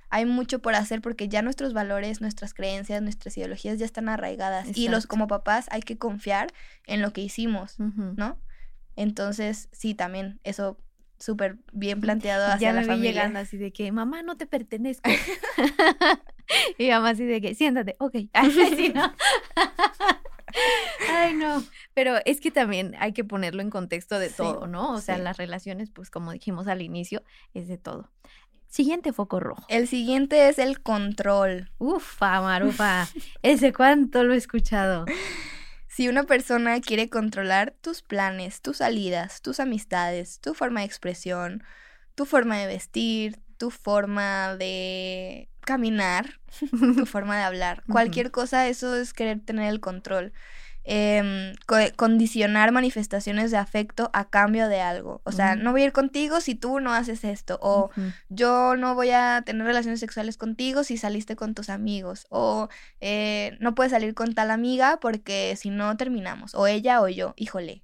hay 0.10 0.26
mucho 0.26 0.60
por 0.60 0.76
hacer 0.76 1.02
porque 1.02 1.30
ya 1.30 1.42
nuestros 1.42 1.74
valores, 1.74 2.20
nuestras 2.20 2.54
creencias, 2.54 3.02
nuestras 3.02 3.38
ideologías 3.38 3.80
ya 3.80 3.86
están 3.86 4.10
arraigadas 4.10 4.78
y 4.78 4.90
los 4.90 5.08
como 5.08 5.28
papás 5.28 5.68
hay 5.72 5.82
que 5.82 5.98
confiar 5.98 6.52
en 6.86 7.02
lo 7.02 7.14
que 7.14 7.22
hicimos, 7.22 7.80
¿no? 7.80 8.38
Entonces, 8.98 9.70
sí, 9.72 9.96
también 9.96 10.42
eso 10.44 10.78
súper 11.22 11.58
bien 11.72 12.02
planteado 12.02 12.48
hacia 12.48 12.72
ya 12.72 12.74
la 12.74 12.84
familia. 12.84 13.12
llegando 13.12 13.40
así 13.40 13.58
de 13.58 13.72
que, 13.72 13.92
mamá, 13.92 14.24
no 14.24 14.36
te 14.38 14.48
pertenezco. 14.48 15.10
y 16.78 16.90
mamá 16.90 17.10
así 17.10 17.26
de 17.26 17.40
que, 17.42 17.56
siéntate, 17.56 17.96
ok. 18.00 18.16
Ay, 18.34 18.92
no. 18.94 19.14
Ay, 21.10 21.34
no. 21.36 21.64
Pero 21.94 22.16
es 22.26 22.42
que 22.42 22.52
también 22.52 22.96
hay 23.00 23.14
que 23.14 23.24
ponerlo 23.24 23.62
en 23.62 23.70
contexto 23.70 24.20
de 24.20 24.30
todo, 24.30 24.68
¿no? 24.68 24.92
O 24.94 25.00
sea, 25.00 25.18
las 25.18 25.38
relaciones, 25.38 25.90
pues 25.92 26.10
como 26.10 26.32
dijimos 26.34 26.68
al 26.68 26.82
inicio, 26.82 27.24
es 27.54 27.68
de 27.68 27.78
todo. 27.78 28.10
Siguiente 28.68 29.14
foco 29.14 29.40
rojo. 29.40 29.66
El 29.68 29.88
siguiente 29.88 30.50
es 30.50 30.58
el 30.58 30.82
control. 30.82 31.70
Ufa, 31.78 32.42
Marufa. 32.42 33.08
Ese 33.44 33.74
cuánto 33.74 34.24
lo 34.24 34.34
he 34.34 34.38
escuchado. 34.38 35.06
Si 36.02 36.10
una 36.10 36.24
persona 36.24 36.82
quiere 36.82 37.10
controlar 37.10 37.76
tus 37.80 38.02
planes, 38.02 38.62
tus 38.62 38.78
salidas, 38.78 39.44
tus 39.44 39.60
amistades, 39.60 40.40
tu 40.40 40.56
forma 40.56 40.80
de 40.80 40.88
expresión, 40.88 41.64
tu 42.16 42.26
forma 42.26 42.58
de 42.58 42.66
vestir, 42.66 43.40
tu 43.58 43.70
forma 43.70 44.56
de 44.56 45.48
caminar, 45.60 46.40
tu 46.72 47.06
forma 47.06 47.38
de 47.38 47.44
hablar, 47.44 47.84
cualquier 47.88 48.32
cosa, 48.32 48.68
eso 48.68 48.96
es 48.96 49.14
querer 49.14 49.42
tener 49.42 49.70
el 49.70 49.80
control. 49.80 50.34
Em, 50.84 51.54
condicionar 51.96 52.72
manifestaciones 52.72 53.52
de 53.52 53.58
afecto 53.58 54.10
a 54.14 54.30
cambio 54.30 54.68
de 54.68 54.82
algo. 54.82 55.22
O 55.26 55.32
sea, 55.32 55.56
no 55.56 55.72
voy 55.72 55.84
a 55.84 55.86
ir 55.86 55.92
contigo 55.92 56.42
si 56.42 56.56
tú 56.56 56.80
no 56.80 56.92
haces 56.92 57.24
esto. 57.24 57.60
O 57.62 57.92
yo 58.30 58.76
no 58.76 58.96
voy 58.96 59.12
a 59.12 59.44
tener 59.46 59.66
relaciones 59.66 60.00
sexuales 60.00 60.38
contigo 60.38 60.84
si 60.84 60.98
saliste 60.98 61.36
con 61.36 61.54
tus 61.54 61.70
amigos. 61.70 62.26
O 62.30 62.68
eh, 63.00 63.58
no 63.60 63.76
puedes 63.76 63.92
salir 63.92 64.16
con 64.16 64.34
tal 64.34 64.50
amiga 64.50 65.00
porque 65.00 65.56
si 65.56 65.70
no 65.70 65.96
terminamos. 65.98 66.56
O 66.56 66.66
ella 66.66 67.02
o 67.02 67.08
yo. 67.08 67.34
Híjole. 67.38 67.84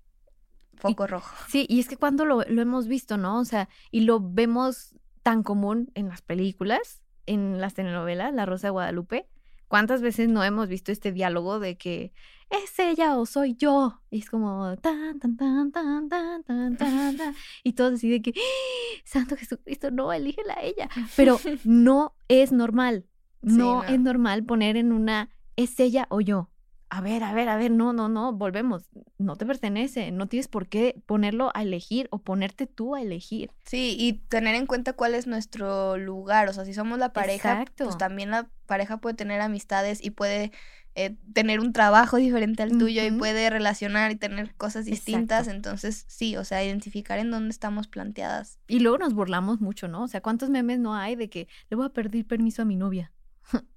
Foco 0.76 1.08
rojo. 1.08 1.36
Sí, 1.48 1.66
y 1.70 1.80
es 1.80 1.88
que 1.88 1.98
cuando 1.98 2.26
lo, 2.26 2.44
lo 2.44 2.62
hemos 2.62 2.88
visto, 2.88 3.18
¿no? 3.18 3.40
O 3.40 3.46
sea, 3.46 3.70
y 3.92 4.02
lo 4.02 4.20
vemos 4.22 4.96
tan 5.24 5.44
común 5.44 5.92
en 5.96 6.08
las 6.08 6.22
películas, 6.22 7.02
en 7.26 7.60
las 7.60 7.74
telenovelas, 7.74 8.34
La 8.34 8.46
Rosa 8.46 8.68
de 8.68 8.72
Guadalupe. 8.72 9.28
¿Cuántas 9.68 10.02
veces 10.02 10.30
no 10.30 10.44
hemos 10.44 10.68
visto 10.68 10.92
este 10.92 11.12
diálogo 11.12 11.60
de 11.60 11.78
que 11.78 12.14
es 12.50 12.80
ella 12.80 13.18
o 13.18 13.26
soy 13.26 13.56
yo. 13.56 14.02
Y 14.10 14.20
es 14.20 14.30
como 14.30 14.78
tan, 14.78 15.20
tan, 15.20 15.36
tan, 15.36 15.72
tan, 15.72 16.10
tan, 16.10 16.44
tan, 16.44 16.78
tan, 16.78 17.18
tan. 17.18 17.36
Y 17.64 17.74
todo 17.74 17.92
decide 17.92 18.22
que, 18.22 18.34
¡Ah! 18.36 19.02
Santo 19.04 19.36
Jesucristo, 19.36 19.92
no, 19.92 20.12
elígela 20.14 20.54
a 20.54 20.62
ella. 20.62 20.90
Pero 21.16 21.40
no 21.64 22.16
es 22.28 22.52
normal. 22.52 23.06
No, 23.42 23.84
es 23.84 24.00
normal 24.00 24.44
poner 24.44 24.78
en 24.78 24.92
una, 24.92 25.30
es 25.56 25.80
ella 25.80 26.08
o 26.10 26.22
yo. 26.22 26.50
A 26.90 27.02
ver, 27.02 27.24
a 27.24 27.34
ver, 27.34 27.50
a 27.50 27.58
ver, 27.58 27.72
no, 27.72 27.92
no, 27.92 28.08
no, 28.08 28.32
volvemos. 28.32 28.90
No 29.18 29.36
te 29.36 29.46
pertenece, 29.46 30.12
no 30.12 30.28
tienes 30.28 30.48
por 30.48 30.68
qué 30.68 31.02
ponerlo 31.06 31.52
a 31.54 31.64
elegir 31.64 32.08
o 32.12 32.20
ponerte 32.20 32.66
tú 32.66 32.96
a 32.96 33.02
elegir. 33.02 33.52
Sí, 33.66 33.98
y 34.00 34.14
tener 34.14 34.56
en 34.56 34.68
cuenta 34.68 34.94
cuál 34.94 35.14
es 35.14 35.28
nuestro 35.28 35.98
lugar. 35.98 36.48
O 36.48 36.54
sea, 36.54 36.64
si 36.64 36.74
somos 36.74 36.98
la 36.98 37.12
pareja, 37.12 37.66
pues 37.76 37.98
también 37.98 38.32
la 38.32 38.50
pareja 38.68 38.98
puede 38.98 39.16
tener 39.16 39.42
amistades 39.42 40.04
y 40.04 40.12
puede 40.12 40.52
eh, 40.96 41.16
tener 41.32 41.60
un 41.60 41.74
trabajo 41.74 42.18
diferente 42.18 42.64
al 42.64 42.78
tuyo 42.78 43.04
y 43.04 43.12
puede 43.12 43.50
relacionar 43.52 44.12
y 44.12 44.16
tener 44.16 44.56
cosas 44.56 44.86
distintas. 44.86 45.48
Entonces, 45.48 46.06
sí, 46.08 46.38
o 46.38 46.44
sea, 46.44 46.64
identificar 46.64 47.20
en 47.20 47.30
dónde 47.30 47.50
estamos 47.50 47.88
planteadas. 47.88 48.60
Y 48.68 48.80
luego 48.80 48.98
nos 48.98 49.14
burlamos 49.14 49.62
mucho, 49.62 49.88
¿no? 49.88 50.04
O 50.04 50.08
sea, 50.08 50.22
¿cuántos 50.22 50.50
memes 50.50 50.80
no 50.80 50.96
hay 50.96 51.16
de 51.16 51.30
que 51.30 51.48
le 51.70 51.76
voy 51.76 51.86
a 51.86 51.90
pedir 51.90 52.26
permiso 52.26 52.64
a 52.64 52.66
mi 52.66 52.78
novia? 52.78 53.12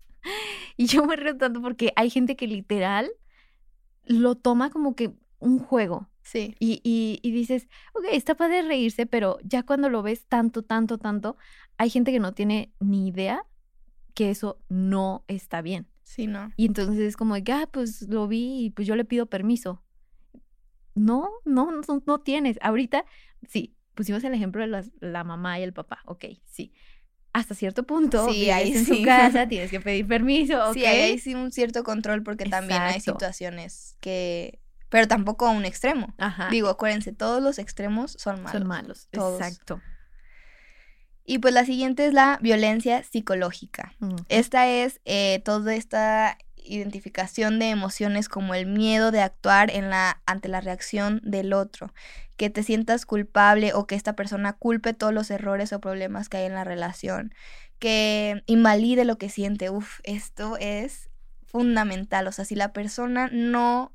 y 0.76 0.86
yo 0.86 1.04
me 1.06 1.16
río 1.16 1.36
tanto 1.36 1.60
porque 1.62 1.92
hay 1.96 2.10
gente 2.10 2.36
que 2.36 2.46
literal 2.46 3.10
lo 4.04 4.34
toma 4.34 4.70
como 4.70 4.94
que 4.94 5.12
un 5.38 5.58
juego. 5.58 6.08
Sí. 6.22 6.54
Y, 6.58 6.80
y, 6.84 7.18
y 7.22 7.32
dices, 7.32 7.68
ok, 7.94 8.04
está 8.12 8.34
padre 8.34 8.62
reírse, 8.62 9.06
pero 9.06 9.38
ya 9.42 9.62
cuando 9.62 9.88
lo 9.88 10.02
ves 10.02 10.26
tanto, 10.26 10.62
tanto, 10.62 10.98
tanto, 10.98 11.36
hay 11.78 11.90
gente 11.90 12.12
que 12.12 12.20
no 12.20 12.34
tiene 12.34 12.72
ni 12.78 13.08
idea 13.08 13.44
que 14.14 14.30
eso 14.30 14.60
no 14.68 15.24
está 15.28 15.62
bien. 15.62 15.88
Sí, 16.02 16.26
no. 16.26 16.52
Y 16.56 16.66
entonces 16.66 16.98
es 17.00 17.16
como 17.16 17.34
de 17.34 17.44
que, 17.44 17.52
ah, 17.52 17.68
pues 17.72 18.02
lo 18.08 18.28
vi 18.28 18.66
y 18.66 18.70
pues 18.70 18.86
yo 18.86 18.96
le 18.96 19.04
pido 19.04 19.26
permiso. 19.26 19.82
No, 20.94 21.30
no, 21.44 21.70
no, 21.70 22.02
no 22.06 22.20
tienes. 22.20 22.58
Ahorita, 22.62 23.04
sí, 23.48 23.76
pusimos 23.94 24.22
el 24.24 24.34
ejemplo 24.34 24.60
de 24.60 24.68
las- 24.68 24.90
la 25.00 25.24
mamá 25.24 25.58
y 25.58 25.62
el 25.62 25.72
papá. 25.72 26.00
Ok, 26.06 26.24
sí. 26.44 26.72
Hasta 27.32 27.54
cierto 27.54 27.84
punto, 27.84 28.28
Sí, 28.28 28.50
ahí 28.50 28.72
en 28.72 28.84
sí. 28.84 28.96
su 28.98 29.02
casa, 29.04 29.46
tienes 29.48 29.70
que 29.70 29.80
pedir 29.80 30.06
permiso, 30.06 30.68
ok. 30.68 30.74
Sí, 30.74 30.84
ahí 30.84 31.00
hay 31.00 31.18
sí 31.18 31.34
un 31.34 31.52
cierto 31.52 31.84
control 31.84 32.22
porque 32.22 32.44
también 32.46 32.82
hay 32.82 33.00
situaciones 33.00 33.96
que... 34.00 34.58
Pero 34.88 35.06
tampoco 35.06 35.46
a 35.46 35.50
un 35.50 35.64
extremo. 35.64 36.12
Ajá. 36.18 36.48
Digo, 36.50 36.68
acuérdense, 36.68 37.12
todos 37.12 37.40
los 37.40 37.60
extremos 37.60 38.12
son 38.18 38.42
malos. 38.42 38.52
son 38.52 38.66
malos. 38.66 39.08
todos. 39.12 39.40
Exacto. 39.40 39.80
Y 41.24 41.38
pues 41.38 41.54
la 41.54 41.64
siguiente 41.64 42.06
es 42.06 42.12
la 42.12 42.38
violencia 42.42 43.04
psicológica. 43.04 43.94
Mm, 44.00 44.16
Esta 44.28 44.66
es 44.66 45.00
eh, 45.04 45.40
toda 45.44 45.74
esta 45.76 46.36
identificación 46.56 47.60
de 47.60 47.70
emociones 47.70 48.28
como 48.28 48.52
el 48.54 48.66
miedo 48.66 49.12
de 49.12 49.20
actuar 49.20 49.70
en 49.70 49.90
la, 49.90 50.20
ante 50.26 50.48
la 50.48 50.60
reacción 50.60 51.20
del 51.22 51.52
otro, 51.52 51.92
que 52.40 52.48
te 52.48 52.62
sientas 52.62 53.04
culpable 53.04 53.74
o 53.74 53.86
que 53.86 53.94
esta 53.94 54.16
persona 54.16 54.54
culpe 54.54 54.94
todos 54.94 55.12
los 55.12 55.30
errores 55.30 55.74
o 55.74 55.80
problemas 55.82 56.30
que 56.30 56.38
hay 56.38 56.46
en 56.46 56.54
la 56.54 56.64
relación, 56.64 57.34
que 57.78 58.42
invalide 58.46 59.04
lo 59.04 59.18
que 59.18 59.28
siente. 59.28 59.68
Uf, 59.68 60.00
esto 60.04 60.56
es 60.56 61.10
fundamental. 61.44 62.26
O 62.26 62.32
sea, 62.32 62.46
si 62.46 62.54
la 62.54 62.72
persona 62.72 63.28
no 63.30 63.92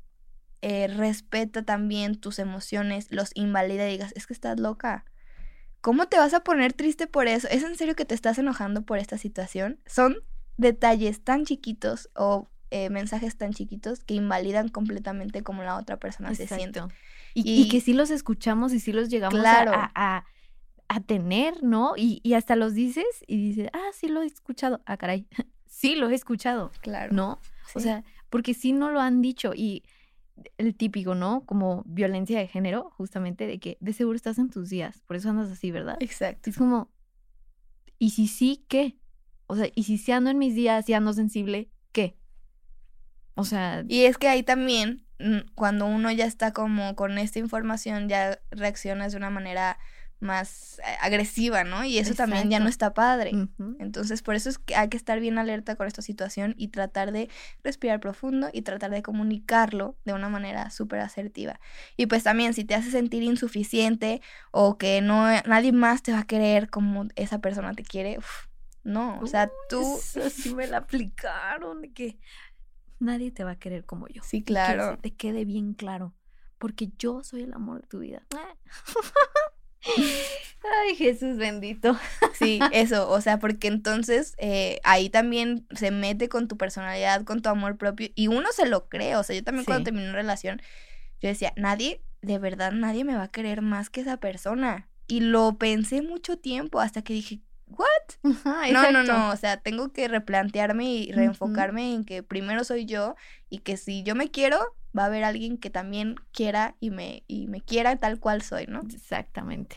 eh, 0.62 0.86
respeta 0.86 1.64
también 1.64 2.20
tus 2.20 2.38
emociones, 2.38 3.08
los 3.10 3.32
invalida 3.34 3.88
y 3.88 3.90
digas, 3.90 4.12
es 4.14 4.28
que 4.28 4.34
estás 4.34 4.60
loca. 4.60 5.04
¿Cómo 5.80 6.06
te 6.06 6.16
vas 6.16 6.32
a 6.32 6.44
poner 6.44 6.72
triste 6.72 7.08
por 7.08 7.26
eso? 7.26 7.48
¿Es 7.48 7.64
en 7.64 7.76
serio 7.76 7.96
que 7.96 8.04
te 8.04 8.14
estás 8.14 8.38
enojando 8.38 8.82
por 8.82 8.98
esta 8.98 9.18
situación? 9.18 9.80
Son 9.86 10.18
detalles 10.56 11.24
tan 11.24 11.46
chiquitos 11.46 12.10
o 12.14 12.48
eh, 12.70 12.90
mensajes 12.90 13.36
tan 13.36 13.52
chiquitos 13.52 14.00
que 14.04 14.14
invalidan 14.14 14.68
completamente 14.68 15.42
cómo 15.42 15.62
la 15.62 15.76
otra 15.76 15.98
persona 15.98 16.34
se 16.34 16.46
siente. 16.46 16.80
Y, 17.34 17.40
Y- 17.42 17.62
y 17.62 17.68
que 17.68 17.80
sí 17.80 17.92
los 17.92 18.10
escuchamos 18.10 18.72
y 18.72 18.80
sí 18.80 18.92
los 18.92 19.08
llegamos 19.08 19.38
a- 19.38 19.40
Claro. 19.40 19.72
a, 19.74 19.92
a- 19.94 20.24
a 20.88 21.00
tener, 21.00 21.62
¿no? 21.62 21.94
Y, 21.96 22.20
y 22.22 22.34
hasta 22.34 22.54
los 22.56 22.74
dices 22.74 23.04
y 23.26 23.36
dices, 23.36 23.68
ah, 23.72 23.88
sí 23.92 24.08
lo 24.08 24.22
he 24.22 24.26
escuchado. 24.26 24.80
Ah, 24.86 24.96
caray, 24.96 25.26
sí 25.66 25.96
lo 25.96 26.08
he 26.10 26.14
escuchado, 26.14 26.70
Claro. 26.80 27.12
¿no? 27.14 27.40
O 27.74 27.80
sea, 27.80 28.04
porque 28.30 28.54
sí 28.54 28.72
no 28.72 28.90
lo 28.90 29.00
han 29.00 29.20
dicho 29.20 29.52
y 29.54 29.82
el 30.58 30.76
típico, 30.76 31.14
¿no? 31.14 31.44
Como 31.46 31.82
violencia 31.86 32.38
de 32.38 32.46
género, 32.46 32.90
justamente 32.96 33.46
de 33.46 33.58
que 33.58 33.78
de 33.80 33.92
seguro 33.92 34.16
estás 34.16 34.38
en 34.38 34.48
tus 34.50 34.68
días, 34.68 35.00
por 35.06 35.16
eso 35.16 35.30
andas 35.30 35.50
así, 35.50 35.70
¿verdad? 35.70 35.96
exacto. 36.00 36.50
Es 36.50 36.56
como, 36.56 36.90
¿y 37.98 38.10
si 38.10 38.28
sí, 38.28 38.64
qué? 38.68 38.98
O 39.46 39.56
sea, 39.56 39.68
¿y 39.74 39.84
si 39.84 39.98
sí 39.98 40.12
ando 40.12 40.30
en 40.30 40.38
mis 40.38 40.54
días 40.54 40.88
y 40.88 40.92
ando 40.94 41.12
sensible? 41.12 41.70
O 43.36 43.44
sea, 43.44 43.84
Y 43.86 44.04
es 44.06 44.18
que 44.18 44.28
ahí 44.28 44.42
también, 44.42 45.06
mm, 45.18 45.52
cuando 45.54 45.86
uno 45.86 46.10
ya 46.10 46.24
está 46.24 46.52
como 46.52 46.96
con 46.96 47.18
esta 47.18 47.38
información, 47.38 48.08
ya 48.08 48.40
reaccionas 48.50 49.12
de 49.12 49.18
una 49.18 49.30
manera 49.30 49.78
más 50.18 50.78
eh, 50.78 50.96
agresiva, 51.02 51.62
¿no? 51.64 51.84
Y 51.84 51.98
eso 51.98 52.14
también 52.14 52.50
ya 52.50 52.58
no 52.58 52.68
está 52.68 52.94
padre. 52.94 53.32
Entonces, 53.78 54.22
por 54.22 54.34
eso 54.34 54.48
es 54.48 54.58
que 54.58 54.74
hay 54.74 54.88
que 54.88 54.96
estar 54.96 55.20
bien 55.20 55.36
alerta 55.38 55.76
con 55.76 55.86
esta 55.86 56.00
situación 56.00 56.54
y 56.56 56.68
tratar 56.68 57.12
de 57.12 57.28
respirar 57.62 58.00
profundo 58.00 58.48
y 58.52 58.62
tratar 58.62 58.90
de 58.90 59.02
comunicarlo 59.02 59.98
de 60.04 60.14
una 60.14 60.30
manera 60.30 60.70
súper 60.70 61.00
asertiva. 61.00 61.60
Y 61.98 62.06
pues 62.06 62.22
también, 62.22 62.54
si 62.54 62.64
te 62.64 62.74
hace 62.74 62.90
sentir 62.90 63.22
insuficiente 63.22 64.22
o 64.50 64.78
que 64.78 65.02
no 65.02 65.26
nadie 65.42 65.72
más 65.72 66.02
te 66.02 66.12
va 66.12 66.20
a 66.20 66.26
querer 66.26 66.70
como 66.70 67.08
esa 67.14 67.40
persona 67.40 67.74
te 67.74 67.82
quiere, 67.82 68.16
uf, 68.18 68.46
no, 68.84 69.18
o 69.20 69.26
sea, 69.26 69.50
tú 69.68 69.98
Eso 69.98 70.30
sí 70.30 70.54
me 70.54 70.66
la 70.66 70.78
aplicaron, 70.78 71.82
de 71.82 71.92
que 71.92 72.18
nadie 72.98 73.30
te 73.30 73.44
va 73.44 73.52
a 73.52 73.58
querer 73.58 73.84
como 73.84 74.08
yo. 74.08 74.22
sí, 74.22 74.38
Y 74.38 74.40
Que 74.40 74.46
claro. 74.46 74.92
se 74.92 74.96
te 74.98 75.14
quede 75.14 75.44
bien 75.44 75.74
claro, 75.74 76.14
porque 76.58 76.90
yo 76.98 77.22
soy 77.22 77.42
el 77.42 77.52
amor 77.52 77.82
de 77.82 77.86
tu 77.88 77.98
vida. 78.00 78.26
Ay, 79.88 80.96
Jesús 80.96 81.36
bendito. 81.36 81.96
Sí, 82.34 82.58
eso, 82.72 83.08
o 83.08 83.20
sea, 83.20 83.38
porque 83.38 83.68
entonces 83.68 84.34
eh, 84.38 84.80
ahí 84.84 85.10
también 85.10 85.66
se 85.74 85.90
mete 85.90 86.28
con 86.28 86.48
tu 86.48 86.56
personalidad, 86.56 87.24
con 87.24 87.40
tu 87.40 87.48
amor 87.48 87.76
propio, 87.76 88.08
y 88.14 88.28
uno 88.28 88.48
se 88.52 88.66
lo 88.66 88.88
cree, 88.88 89.16
o 89.16 89.22
sea, 89.22 89.36
yo 89.36 89.44
también 89.44 89.64
cuando 89.64 89.84
terminé 89.84 90.06
una 90.06 90.14
relación, 90.16 90.60
yo 91.20 91.28
decía, 91.28 91.52
nadie, 91.56 92.02
de 92.20 92.38
verdad, 92.38 92.72
nadie 92.72 93.04
me 93.04 93.14
va 93.16 93.24
a 93.24 93.30
querer 93.30 93.62
más 93.62 93.90
que 93.90 94.00
esa 94.00 94.16
persona. 94.18 94.88
Y 95.06 95.20
lo 95.20 95.56
pensé 95.56 96.02
mucho 96.02 96.36
tiempo 96.36 96.80
hasta 96.80 97.02
que 97.02 97.12
dije, 97.12 97.40
¿what? 97.68 97.86
Ajá, 98.22 98.70
No, 98.72 98.92
no, 98.92 99.02
no, 99.02 99.30
o 99.30 99.36
sea, 99.36 99.58
tengo 99.58 99.92
que 99.92 100.08
replantearme 100.08 100.84
y 100.84 101.12
reenfocarme 101.12 101.94
en 101.94 102.04
que 102.04 102.22
primero 102.22 102.64
soy 102.64 102.84
yo 102.86 103.16
y 103.50 103.58
que 103.58 103.76
si 103.76 104.02
yo 104.02 104.14
me 104.14 104.30
quiero, 104.30 104.58
va 104.96 105.04
a 105.04 105.06
haber 105.06 105.24
alguien 105.24 105.58
que 105.58 105.70
también 105.70 106.16
quiera 106.32 106.76
y 106.80 106.90
me, 106.90 107.22
y 107.26 107.46
me 107.48 107.60
quiera 107.60 107.96
tal 107.96 108.18
cual 108.18 108.42
soy, 108.42 108.66
¿no? 108.66 108.80
Exactamente. 108.80 109.76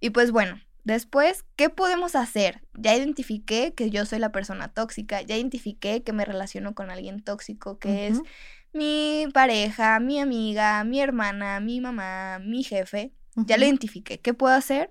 Y 0.00 0.10
pues 0.10 0.30
bueno, 0.30 0.60
después, 0.84 1.44
¿qué 1.56 1.70
podemos 1.70 2.16
hacer? 2.16 2.62
Ya 2.74 2.94
identifiqué 2.94 3.74
que 3.74 3.90
yo 3.90 4.06
soy 4.06 4.18
la 4.18 4.32
persona 4.32 4.68
tóxica, 4.68 5.22
ya 5.22 5.36
identifiqué 5.36 6.02
que 6.02 6.12
me 6.12 6.24
relaciono 6.24 6.74
con 6.74 6.90
alguien 6.90 7.22
tóxico, 7.22 7.78
que 7.78 8.08
es 8.08 8.20
mi 8.72 9.26
pareja, 9.32 10.00
mi 10.00 10.20
amiga, 10.20 10.82
mi 10.84 11.00
hermana, 11.00 11.60
mi 11.60 11.80
mamá, 11.80 12.38
mi 12.40 12.62
jefe. 12.62 13.12
Ya 13.36 13.56
lo 13.58 13.64
identifiqué. 13.64 14.18
¿Qué 14.18 14.34
puedo 14.34 14.54
hacer? 14.54 14.90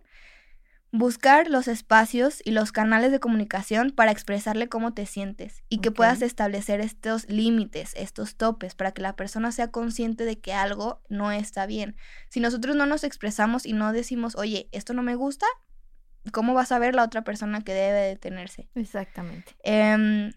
Buscar 0.92 1.50
los 1.50 1.68
espacios 1.68 2.42
y 2.44 2.52
los 2.52 2.72
canales 2.72 3.12
de 3.12 3.20
comunicación 3.20 3.92
para 3.92 4.12
expresarle 4.12 4.70
cómo 4.70 4.94
te 4.94 5.06
sientes 5.06 5.64
y 5.70 5.80
que 5.80 5.92
puedas 5.92 6.24
establecer 6.24 6.82
estos 6.82 7.30
límites, 7.30 7.94
estos 7.96 8.36
topes, 8.36 8.74
para 8.74 8.92
que 8.92 9.04
la 9.04 9.16
persona 9.16 9.52
sea 9.52 9.70
consciente 9.70 10.26
de 10.26 10.40
que 10.40 10.54
algo 10.54 11.02
no 11.08 11.32
está 11.32 11.68
bien. 11.68 11.96
Si 12.30 12.40
nosotros 12.40 12.76
no 12.76 12.88
nos 12.88 13.04
expresamos 13.04 13.68
y 13.68 13.74
no 13.74 13.94
decimos, 13.94 14.36
oye, 14.36 14.68
esto 14.72 14.94
no 14.94 15.04
me 15.04 15.14
gusta, 15.14 15.46
¿cómo 16.32 16.54
va 16.54 16.62
a 16.62 16.66
saber 16.66 16.96
la 16.96 17.04
otra 17.04 17.24
persona 17.24 17.62
que 17.62 17.74
debe 17.74 18.00
detenerse? 18.00 18.70
Exactamente. 18.74 19.56
Em, 19.64 20.32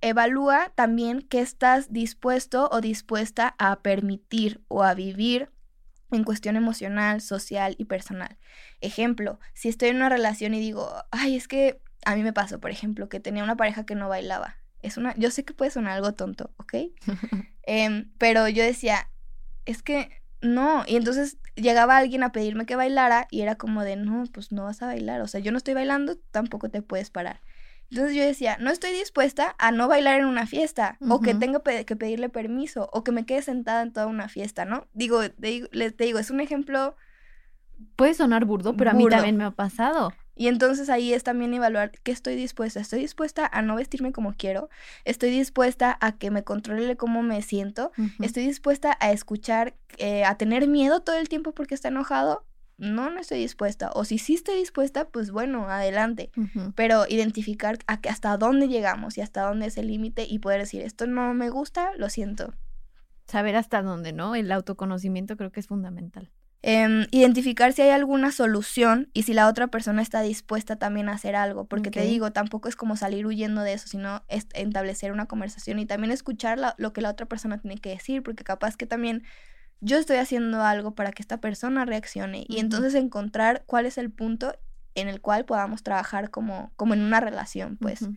evalúa 0.00 0.72
también 0.74 1.22
qué 1.22 1.40
estás 1.40 1.92
dispuesto 1.92 2.68
o 2.72 2.80
dispuesta 2.80 3.54
a 3.58 3.80
permitir 3.80 4.60
o 4.68 4.82
a 4.82 4.94
vivir 4.94 5.51
en 6.16 6.24
cuestión 6.24 6.56
emocional, 6.56 7.20
social 7.20 7.74
y 7.78 7.84
personal. 7.84 8.36
Ejemplo, 8.80 9.38
si 9.54 9.68
estoy 9.68 9.88
en 9.88 9.96
una 9.96 10.08
relación 10.08 10.54
y 10.54 10.60
digo, 10.60 10.92
ay, 11.10 11.36
es 11.36 11.48
que 11.48 11.80
a 12.04 12.16
mí 12.16 12.22
me 12.22 12.32
pasó, 12.32 12.60
por 12.60 12.70
ejemplo, 12.70 13.08
que 13.08 13.20
tenía 13.20 13.44
una 13.44 13.56
pareja 13.56 13.84
que 13.84 13.94
no 13.94 14.08
bailaba. 14.08 14.56
Es 14.80 14.96
una, 14.96 15.14
yo 15.16 15.30
sé 15.30 15.44
que 15.44 15.54
puede 15.54 15.70
sonar 15.70 15.94
algo 15.94 16.12
tonto, 16.14 16.52
¿ok? 16.56 16.74
Em, 17.64 18.10
pero 18.18 18.48
yo 18.48 18.64
decía, 18.64 19.08
es 19.66 19.82
que 19.82 20.10
no. 20.40 20.84
Y 20.86 20.96
entonces 20.96 21.38
llegaba 21.54 21.96
alguien 21.96 22.22
a 22.24 22.32
pedirme 22.32 22.66
que 22.66 22.76
bailara 22.76 23.28
y 23.30 23.42
era 23.42 23.54
como 23.54 23.84
de, 23.84 23.96
no, 23.96 24.24
pues 24.32 24.50
no 24.50 24.64
vas 24.64 24.82
a 24.82 24.86
bailar. 24.86 25.20
O 25.20 25.28
sea, 25.28 25.40
yo 25.40 25.52
no 25.52 25.58
estoy 25.58 25.74
bailando, 25.74 26.16
tampoco 26.32 26.68
te 26.68 26.82
puedes 26.82 27.10
parar. 27.10 27.40
Entonces 27.92 28.16
yo 28.16 28.24
decía, 28.24 28.56
no 28.58 28.70
estoy 28.70 28.92
dispuesta 28.92 29.54
a 29.58 29.70
no 29.70 29.86
bailar 29.86 30.18
en 30.20 30.24
una 30.26 30.46
fiesta 30.46 30.96
o 31.00 31.20
que 31.20 31.34
tenga 31.34 31.58
pe- 31.58 31.84
que 31.84 31.94
pedirle 31.94 32.30
permiso 32.30 32.88
o 32.92 33.04
que 33.04 33.12
me 33.12 33.26
quede 33.26 33.42
sentada 33.42 33.82
en 33.82 33.92
toda 33.92 34.06
una 34.06 34.28
fiesta, 34.30 34.64
¿no? 34.64 34.86
Digo, 34.94 35.20
te 35.28 35.46
digo, 35.46 35.68
les 35.72 35.94
te 35.94 36.04
digo, 36.04 36.18
es 36.18 36.30
un 36.30 36.40
ejemplo 36.40 36.96
Puede 37.96 38.14
sonar 38.14 38.44
burdo, 38.44 38.76
pero 38.76 38.90
a 38.90 38.94
mí 38.94 39.04
también 39.16 39.36
me 39.36 39.44
ha 39.44 39.50
pasado. 39.50 40.12
y 40.36 40.46
entonces 40.48 40.88
ahí 40.88 41.12
es 41.12 41.22
también 41.24 41.52
evaluar 41.52 41.90
qué 42.02 42.12
estoy 42.12 42.36
dispuesta. 42.36 42.80
Estoy 42.80 43.00
dispuesta 43.00 43.46
a 43.52 43.60
no 43.60 43.74
vestirme 43.76 44.12
como 44.12 44.32
quiero. 44.34 44.70
Estoy 45.04 45.30
dispuesta 45.30 45.98
a 46.00 46.12
que 46.12 46.30
me 46.30 46.44
controle 46.44 46.96
cómo 46.96 47.22
me 47.22 47.42
siento. 47.42 47.92
Estoy 48.20 48.46
dispuesta 48.46 48.96
a 49.00 49.12
escuchar, 49.12 49.74
eh, 49.98 50.24
a 50.24 50.36
tener 50.36 50.66
miedo 50.68 51.00
todo 51.00 51.16
el 51.16 51.28
tiempo 51.28 51.52
porque 51.52 51.74
está 51.74 51.88
enojado. 51.88 52.44
No, 52.82 53.10
no 53.10 53.20
estoy 53.20 53.38
dispuesta. 53.38 53.90
O 53.94 54.04
si 54.04 54.18
sí 54.18 54.34
estoy 54.34 54.56
dispuesta, 54.56 55.06
pues 55.08 55.30
bueno, 55.30 55.68
adelante. 55.70 56.30
Pero 56.74 57.04
identificar 57.08 57.78
a 57.86 58.00
que- 58.00 58.08
hasta 58.08 58.36
dónde 58.36 58.66
llegamos 58.68 59.16
y 59.16 59.20
hasta 59.20 59.42
dónde 59.42 59.66
es 59.66 59.76
el 59.78 59.86
límite 59.86 60.26
y 60.28 60.40
poder 60.40 60.60
decir, 60.60 60.82
esto 60.82 61.06
no 61.06 61.32
me 61.32 61.48
gusta, 61.48 61.90
lo 61.96 62.10
siento. 62.10 62.52
Saber 63.26 63.54
hasta 63.54 63.82
dónde, 63.82 64.12
¿no? 64.12 64.34
El 64.34 64.50
autoconocimiento 64.50 65.36
creo 65.36 65.52
que 65.52 65.60
es 65.60 65.68
fundamental. 65.68 66.30
Em, 66.64 67.06
identificar 67.12 67.72
si 67.72 67.82
hay 67.82 67.90
alguna 67.90 68.30
solución 68.30 69.08
y 69.12 69.22
si 69.24 69.32
la 69.34 69.48
otra 69.48 69.66
persona 69.68 70.00
está 70.02 70.20
dispuesta 70.22 70.76
también 70.76 71.08
a 71.08 71.12
hacer 71.14 71.34
algo, 71.34 71.64
porque 71.66 71.90
te 71.90 72.00
digo, 72.10 72.32
tampoco 72.32 72.68
es 72.68 72.76
como 72.76 72.96
salir 72.96 73.26
huyendo 73.26 73.62
de 73.62 73.72
eso, 73.72 73.88
sino 73.88 74.22
es- 74.28 74.46
establecer 74.54 75.10
una 75.12 75.26
conversación 75.26 75.78
y 75.80 75.86
también 75.86 76.12
escuchar 76.12 76.58
la- 76.58 76.74
lo 76.78 76.92
que 76.92 77.00
la 77.00 77.10
otra 77.10 77.26
persona 77.26 77.58
tiene 77.58 77.78
que 77.78 77.90
decir, 77.90 78.22
porque 78.22 78.44
capaz 78.44 78.76
que 78.76 78.86
también 78.86 79.24
yo 79.82 79.98
estoy 79.98 80.16
haciendo 80.16 80.62
algo 80.62 80.94
para 80.94 81.12
que 81.12 81.22
esta 81.22 81.38
persona 81.38 81.84
reaccione 81.84 82.44
y 82.48 82.60
entonces 82.60 82.94
encontrar 82.94 83.64
cuál 83.66 83.84
es 83.84 83.98
el 83.98 84.10
punto 84.10 84.54
en 84.94 85.08
el 85.08 85.20
cual 85.20 85.44
podamos 85.44 85.82
trabajar 85.82 86.30
como, 86.30 86.72
como 86.76 86.94
en 86.94 87.02
una 87.02 87.20
relación, 87.20 87.76
pues. 87.76 88.08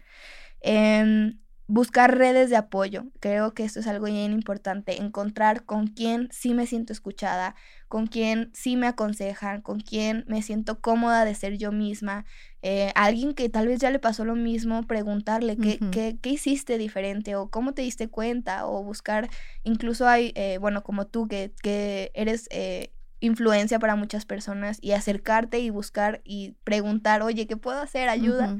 Buscar 1.67 2.15
redes 2.17 2.49
de 2.49 2.57
apoyo. 2.57 3.05
Creo 3.19 3.53
que 3.53 3.63
esto 3.63 3.79
es 3.79 3.87
algo 3.87 4.05
bien 4.05 4.31
importante, 4.31 5.01
encontrar 5.01 5.63
con 5.65 5.87
quién 5.87 6.29
sí 6.31 6.53
me 6.53 6.67
siento 6.67 6.93
escuchada, 6.93 7.55
con 7.87 8.07
quién 8.07 8.51
sí 8.53 8.75
me 8.75 8.87
aconsejan, 8.87 9.61
con 9.61 9.79
quién 9.79 10.25
me 10.27 10.41
siento 10.41 10.79
cómoda 10.79 11.25
de 11.25 11.33
ser 11.33 11.57
yo 11.57 11.71
misma. 11.71 12.25
Eh, 12.61 12.91
alguien 12.95 13.33
que 13.33 13.49
tal 13.49 13.67
vez 13.67 13.79
ya 13.79 13.89
le 13.89 13.99
pasó 13.99 14.25
lo 14.25 14.35
mismo, 14.35 14.83
preguntarle 14.83 15.57
qué, 15.57 15.79
qué, 15.91 16.17
qué, 16.21 16.29
hiciste 16.29 16.77
diferente 16.77 17.35
o 17.35 17.49
cómo 17.49 17.73
te 17.73 17.81
diste 17.81 18.07
cuenta 18.07 18.67
o 18.67 18.83
buscar, 18.83 19.29
incluso 19.63 20.07
hay, 20.07 20.33
eh, 20.35 20.57
bueno, 20.59 20.83
como 20.83 21.07
tú 21.07 21.27
que, 21.27 21.53
que 21.61 22.11
eres... 22.13 22.47
Eh, 22.51 22.91
influencia 23.21 23.79
para 23.79 23.95
muchas 23.95 24.25
personas 24.25 24.77
y 24.81 24.91
acercarte 24.91 25.59
y 25.59 25.71
buscar 25.71 26.21
y 26.23 26.57
preguntar, 26.63 27.23
oye, 27.23 27.47
¿qué 27.47 27.57
puedo 27.57 27.79
hacer? 27.79 28.07
Ayuda. 28.07 28.57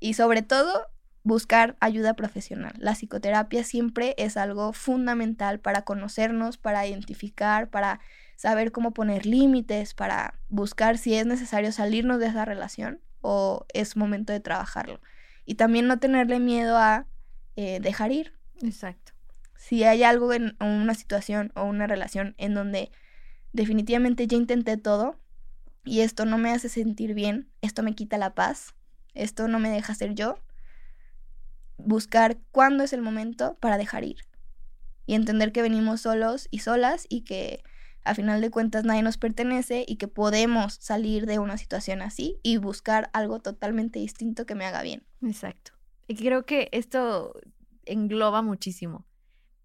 Y 0.00 0.14
sobre 0.14 0.42
todo, 0.42 0.88
buscar 1.22 1.76
ayuda 1.80 2.14
profesional. 2.14 2.72
La 2.78 2.92
psicoterapia 2.92 3.64
siempre 3.64 4.14
es 4.18 4.36
algo 4.36 4.72
fundamental 4.72 5.60
para 5.60 5.82
conocernos, 5.82 6.56
para 6.56 6.86
identificar, 6.86 7.68
para 7.68 8.00
saber 8.36 8.72
cómo 8.72 8.92
poner 8.92 9.26
límites, 9.26 9.94
para 9.94 10.38
buscar 10.48 10.96
si 10.96 11.14
es 11.14 11.26
necesario 11.26 11.72
salirnos 11.72 12.20
de 12.20 12.26
esa 12.26 12.44
relación 12.44 13.00
o 13.20 13.66
es 13.74 13.96
momento 13.96 14.32
de 14.32 14.40
trabajarlo. 14.40 15.00
Y 15.44 15.54
también 15.54 15.86
no 15.86 15.98
tenerle 15.98 16.38
miedo 16.38 16.78
a 16.78 17.06
eh, 17.56 17.80
dejar 17.80 18.12
ir. 18.12 18.32
Exacto. 18.62 19.12
Si 19.56 19.82
hay 19.82 20.04
algo 20.04 20.32
en 20.32 20.56
una 20.60 20.94
situación 20.94 21.50
o 21.56 21.64
una 21.64 21.86
relación 21.86 22.34
en 22.38 22.54
donde 22.54 22.92
definitivamente 23.52 24.26
ya 24.26 24.36
intenté 24.36 24.76
todo 24.76 25.18
y 25.84 26.00
esto 26.00 26.24
no 26.24 26.38
me 26.38 26.50
hace 26.50 26.68
sentir 26.68 27.14
bien, 27.14 27.48
esto 27.60 27.82
me 27.82 27.94
quita 27.94 28.18
la 28.18 28.34
paz, 28.34 28.74
esto 29.14 29.48
no 29.48 29.58
me 29.58 29.70
deja 29.70 29.94
ser 29.94 30.14
yo, 30.14 30.38
buscar 31.78 32.38
cuándo 32.50 32.84
es 32.84 32.92
el 32.92 33.00
momento 33.00 33.56
para 33.60 33.78
dejar 33.78 34.04
ir 34.04 34.28
y 35.06 35.14
entender 35.14 35.52
que 35.52 35.62
venimos 35.62 36.02
solos 36.02 36.48
y 36.50 36.58
solas 36.58 37.06
y 37.08 37.22
que 37.22 37.62
a 38.04 38.14
final 38.14 38.40
de 38.40 38.50
cuentas 38.50 38.84
nadie 38.84 39.02
nos 39.02 39.16
pertenece 39.16 39.84
y 39.88 39.96
que 39.96 40.08
podemos 40.08 40.74
salir 40.74 41.26
de 41.26 41.38
una 41.38 41.56
situación 41.56 42.02
así 42.02 42.38
y 42.42 42.58
buscar 42.58 43.10
algo 43.12 43.40
totalmente 43.40 43.98
distinto 43.98 44.44
que 44.44 44.54
me 44.54 44.66
haga 44.66 44.82
bien. 44.82 45.06
Exacto. 45.22 45.72
Y 46.06 46.14
creo 46.14 46.44
que 46.44 46.68
esto 46.72 47.34
engloba 47.84 48.42
muchísimo. 48.42 49.06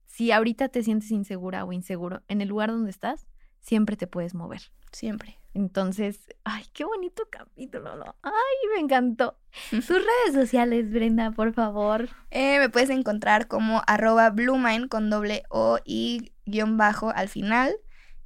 Si 0.05 0.31
ahorita 0.31 0.69
te 0.69 0.83
sientes 0.83 1.11
insegura 1.11 1.65
o 1.65 1.73
inseguro 1.73 2.23
en 2.27 2.41
el 2.41 2.49
lugar 2.49 2.69
donde 2.69 2.91
estás, 2.91 3.27
siempre 3.59 3.97
te 3.97 4.07
puedes 4.07 4.33
mover. 4.33 4.71
Siempre. 4.91 5.42
Entonces, 5.53 6.19
ay, 6.43 6.65
qué 6.73 6.83
bonito 6.83 7.23
capítulo, 7.29 7.95
¿no? 7.95 8.15
Ay, 8.23 8.33
me 8.73 8.81
encantó. 8.81 9.37
Tus 9.69 9.87
redes 9.87 10.33
sociales, 10.33 10.91
Brenda, 10.91 11.31
por 11.31 11.53
favor. 11.53 12.09
Eh, 12.31 12.59
me 12.59 12.69
puedes 12.69 12.89
encontrar 12.89 13.47
como 13.47 13.83
arroba 13.85 14.29
bluemind 14.31 14.89
con 14.89 15.09
doble 15.09 15.43
O 15.49 15.77
y 15.85 16.31
guion 16.45 16.77
bajo 16.77 17.11
al 17.11 17.29
final. 17.29 17.75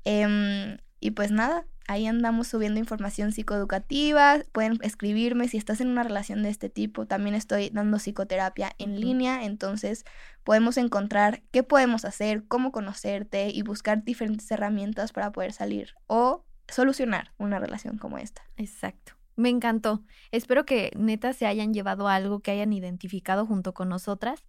Em, 0.05 0.77
y 1.01 1.11
pues 1.11 1.31
nada, 1.31 1.67
ahí 1.87 2.07
andamos 2.07 2.47
subiendo 2.47 2.79
información 2.79 3.33
psicoeducativa. 3.33 4.37
Pueden 4.53 4.79
escribirme 4.81 5.49
si 5.49 5.57
estás 5.57 5.81
en 5.81 5.89
una 5.89 6.03
relación 6.03 6.43
de 6.43 6.49
este 6.49 6.69
tipo. 6.69 7.07
También 7.07 7.35
estoy 7.35 7.69
dando 7.71 7.99
psicoterapia 7.99 8.71
en 8.77 9.01
línea. 9.01 9.43
Entonces 9.43 10.05
podemos 10.45 10.77
encontrar 10.77 11.43
qué 11.51 11.63
podemos 11.63 12.05
hacer, 12.05 12.45
cómo 12.47 12.71
conocerte 12.71 13.49
y 13.49 13.63
buscar 13.63 14.05
diferentes 14.05 14.49
herramientas 14.49 15.11
para 15.11 15.33
poder 15.33 15.51
salir 15.51 15.95
o 16.07 16.45
solucionar 16.67 17.31
una 17.37 17.59
relación 17.59 17.97
como 17.97 18.17
esta. 18.17 18.43
Exacto. 18.57 19.13
Me 19.35 19.49
encantó. 19.49 20.03
Espero 20.31 20.65
que 20.65 20.91
neta 20.97 21.31
se 21.33 21.45
hayan 21.45 21.73
llevado 21.73 22.07
algo 22.07 22.39
que 22.39 22.51
hayan 22.51 22.73
identificado 22.73 23.45
junto 23.45 23.73
con 23.73 23.89
nosotras. 23.89 24.43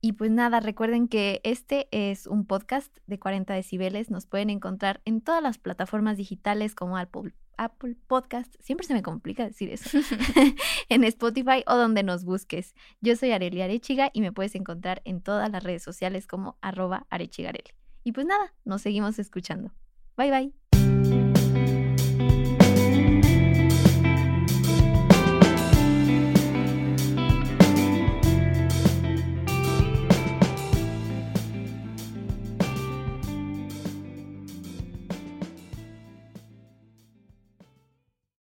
Y 0.00 0.12
pues 0.12 0.30
nada, 0.30 0.60
recuerden 0.60 1.08
que 1.08 1.40
este 1.44 1.88
es 1.90 2.26
un 2.26 2.44
podcast 2.44 2.94
de 3.06 3.18
40 3.18 3.54
decibeles. 3.54 4.10
Nos 4.10 4.26
pueden 4.26 4.50
encontrar 4.50 5.00
en 5.04 5.22
todas 5.22 5.42
las 5.42 5.56
plataformas 5.56 6.18
digitales 6.18 6.74
como 6.74 6.98
Apple, 6.98 7.32
Apple 7.56 7.96
Podcast. 8.06 8.54
Siempre 8.60 8.86
se 8.86 8.92
me 8.92 9.02
complica 9.02 9.44
decir 9.44 9.70
eso. 9.70 9.98
en 10.90 11.04
Spotify 11.04 11.64
o 11.66 11.76
donde 11.76 12.02
nos 12.02 12.24
busques. 12.24 12.74
Yo 13.00 13.16
soy 13.16 13.30
Areli 13.30 13.62
Arechiga 13.62 14.10
y 14.12 14.20
me 14.20 14.32
puedes 14.32 14.54
encontrar 14.56 15.00
en 15.04 15.22
todas 15.22 15.50
las 15.50 15.62
redes 15.62 15.82
sociales 15.82 16.26
como 16.26 16.58
arroba 16.60 17.06
arechigareli. 17.08 17.72
Y 18.02 18.12
pues 18.12 18.26
nada, 18.26 18.52
nos 18.64 18.82
seguimos 18.82 19.18
escuchando. 19.18 19.72
Bye 20.16 20.30
bye. 20.30 21.33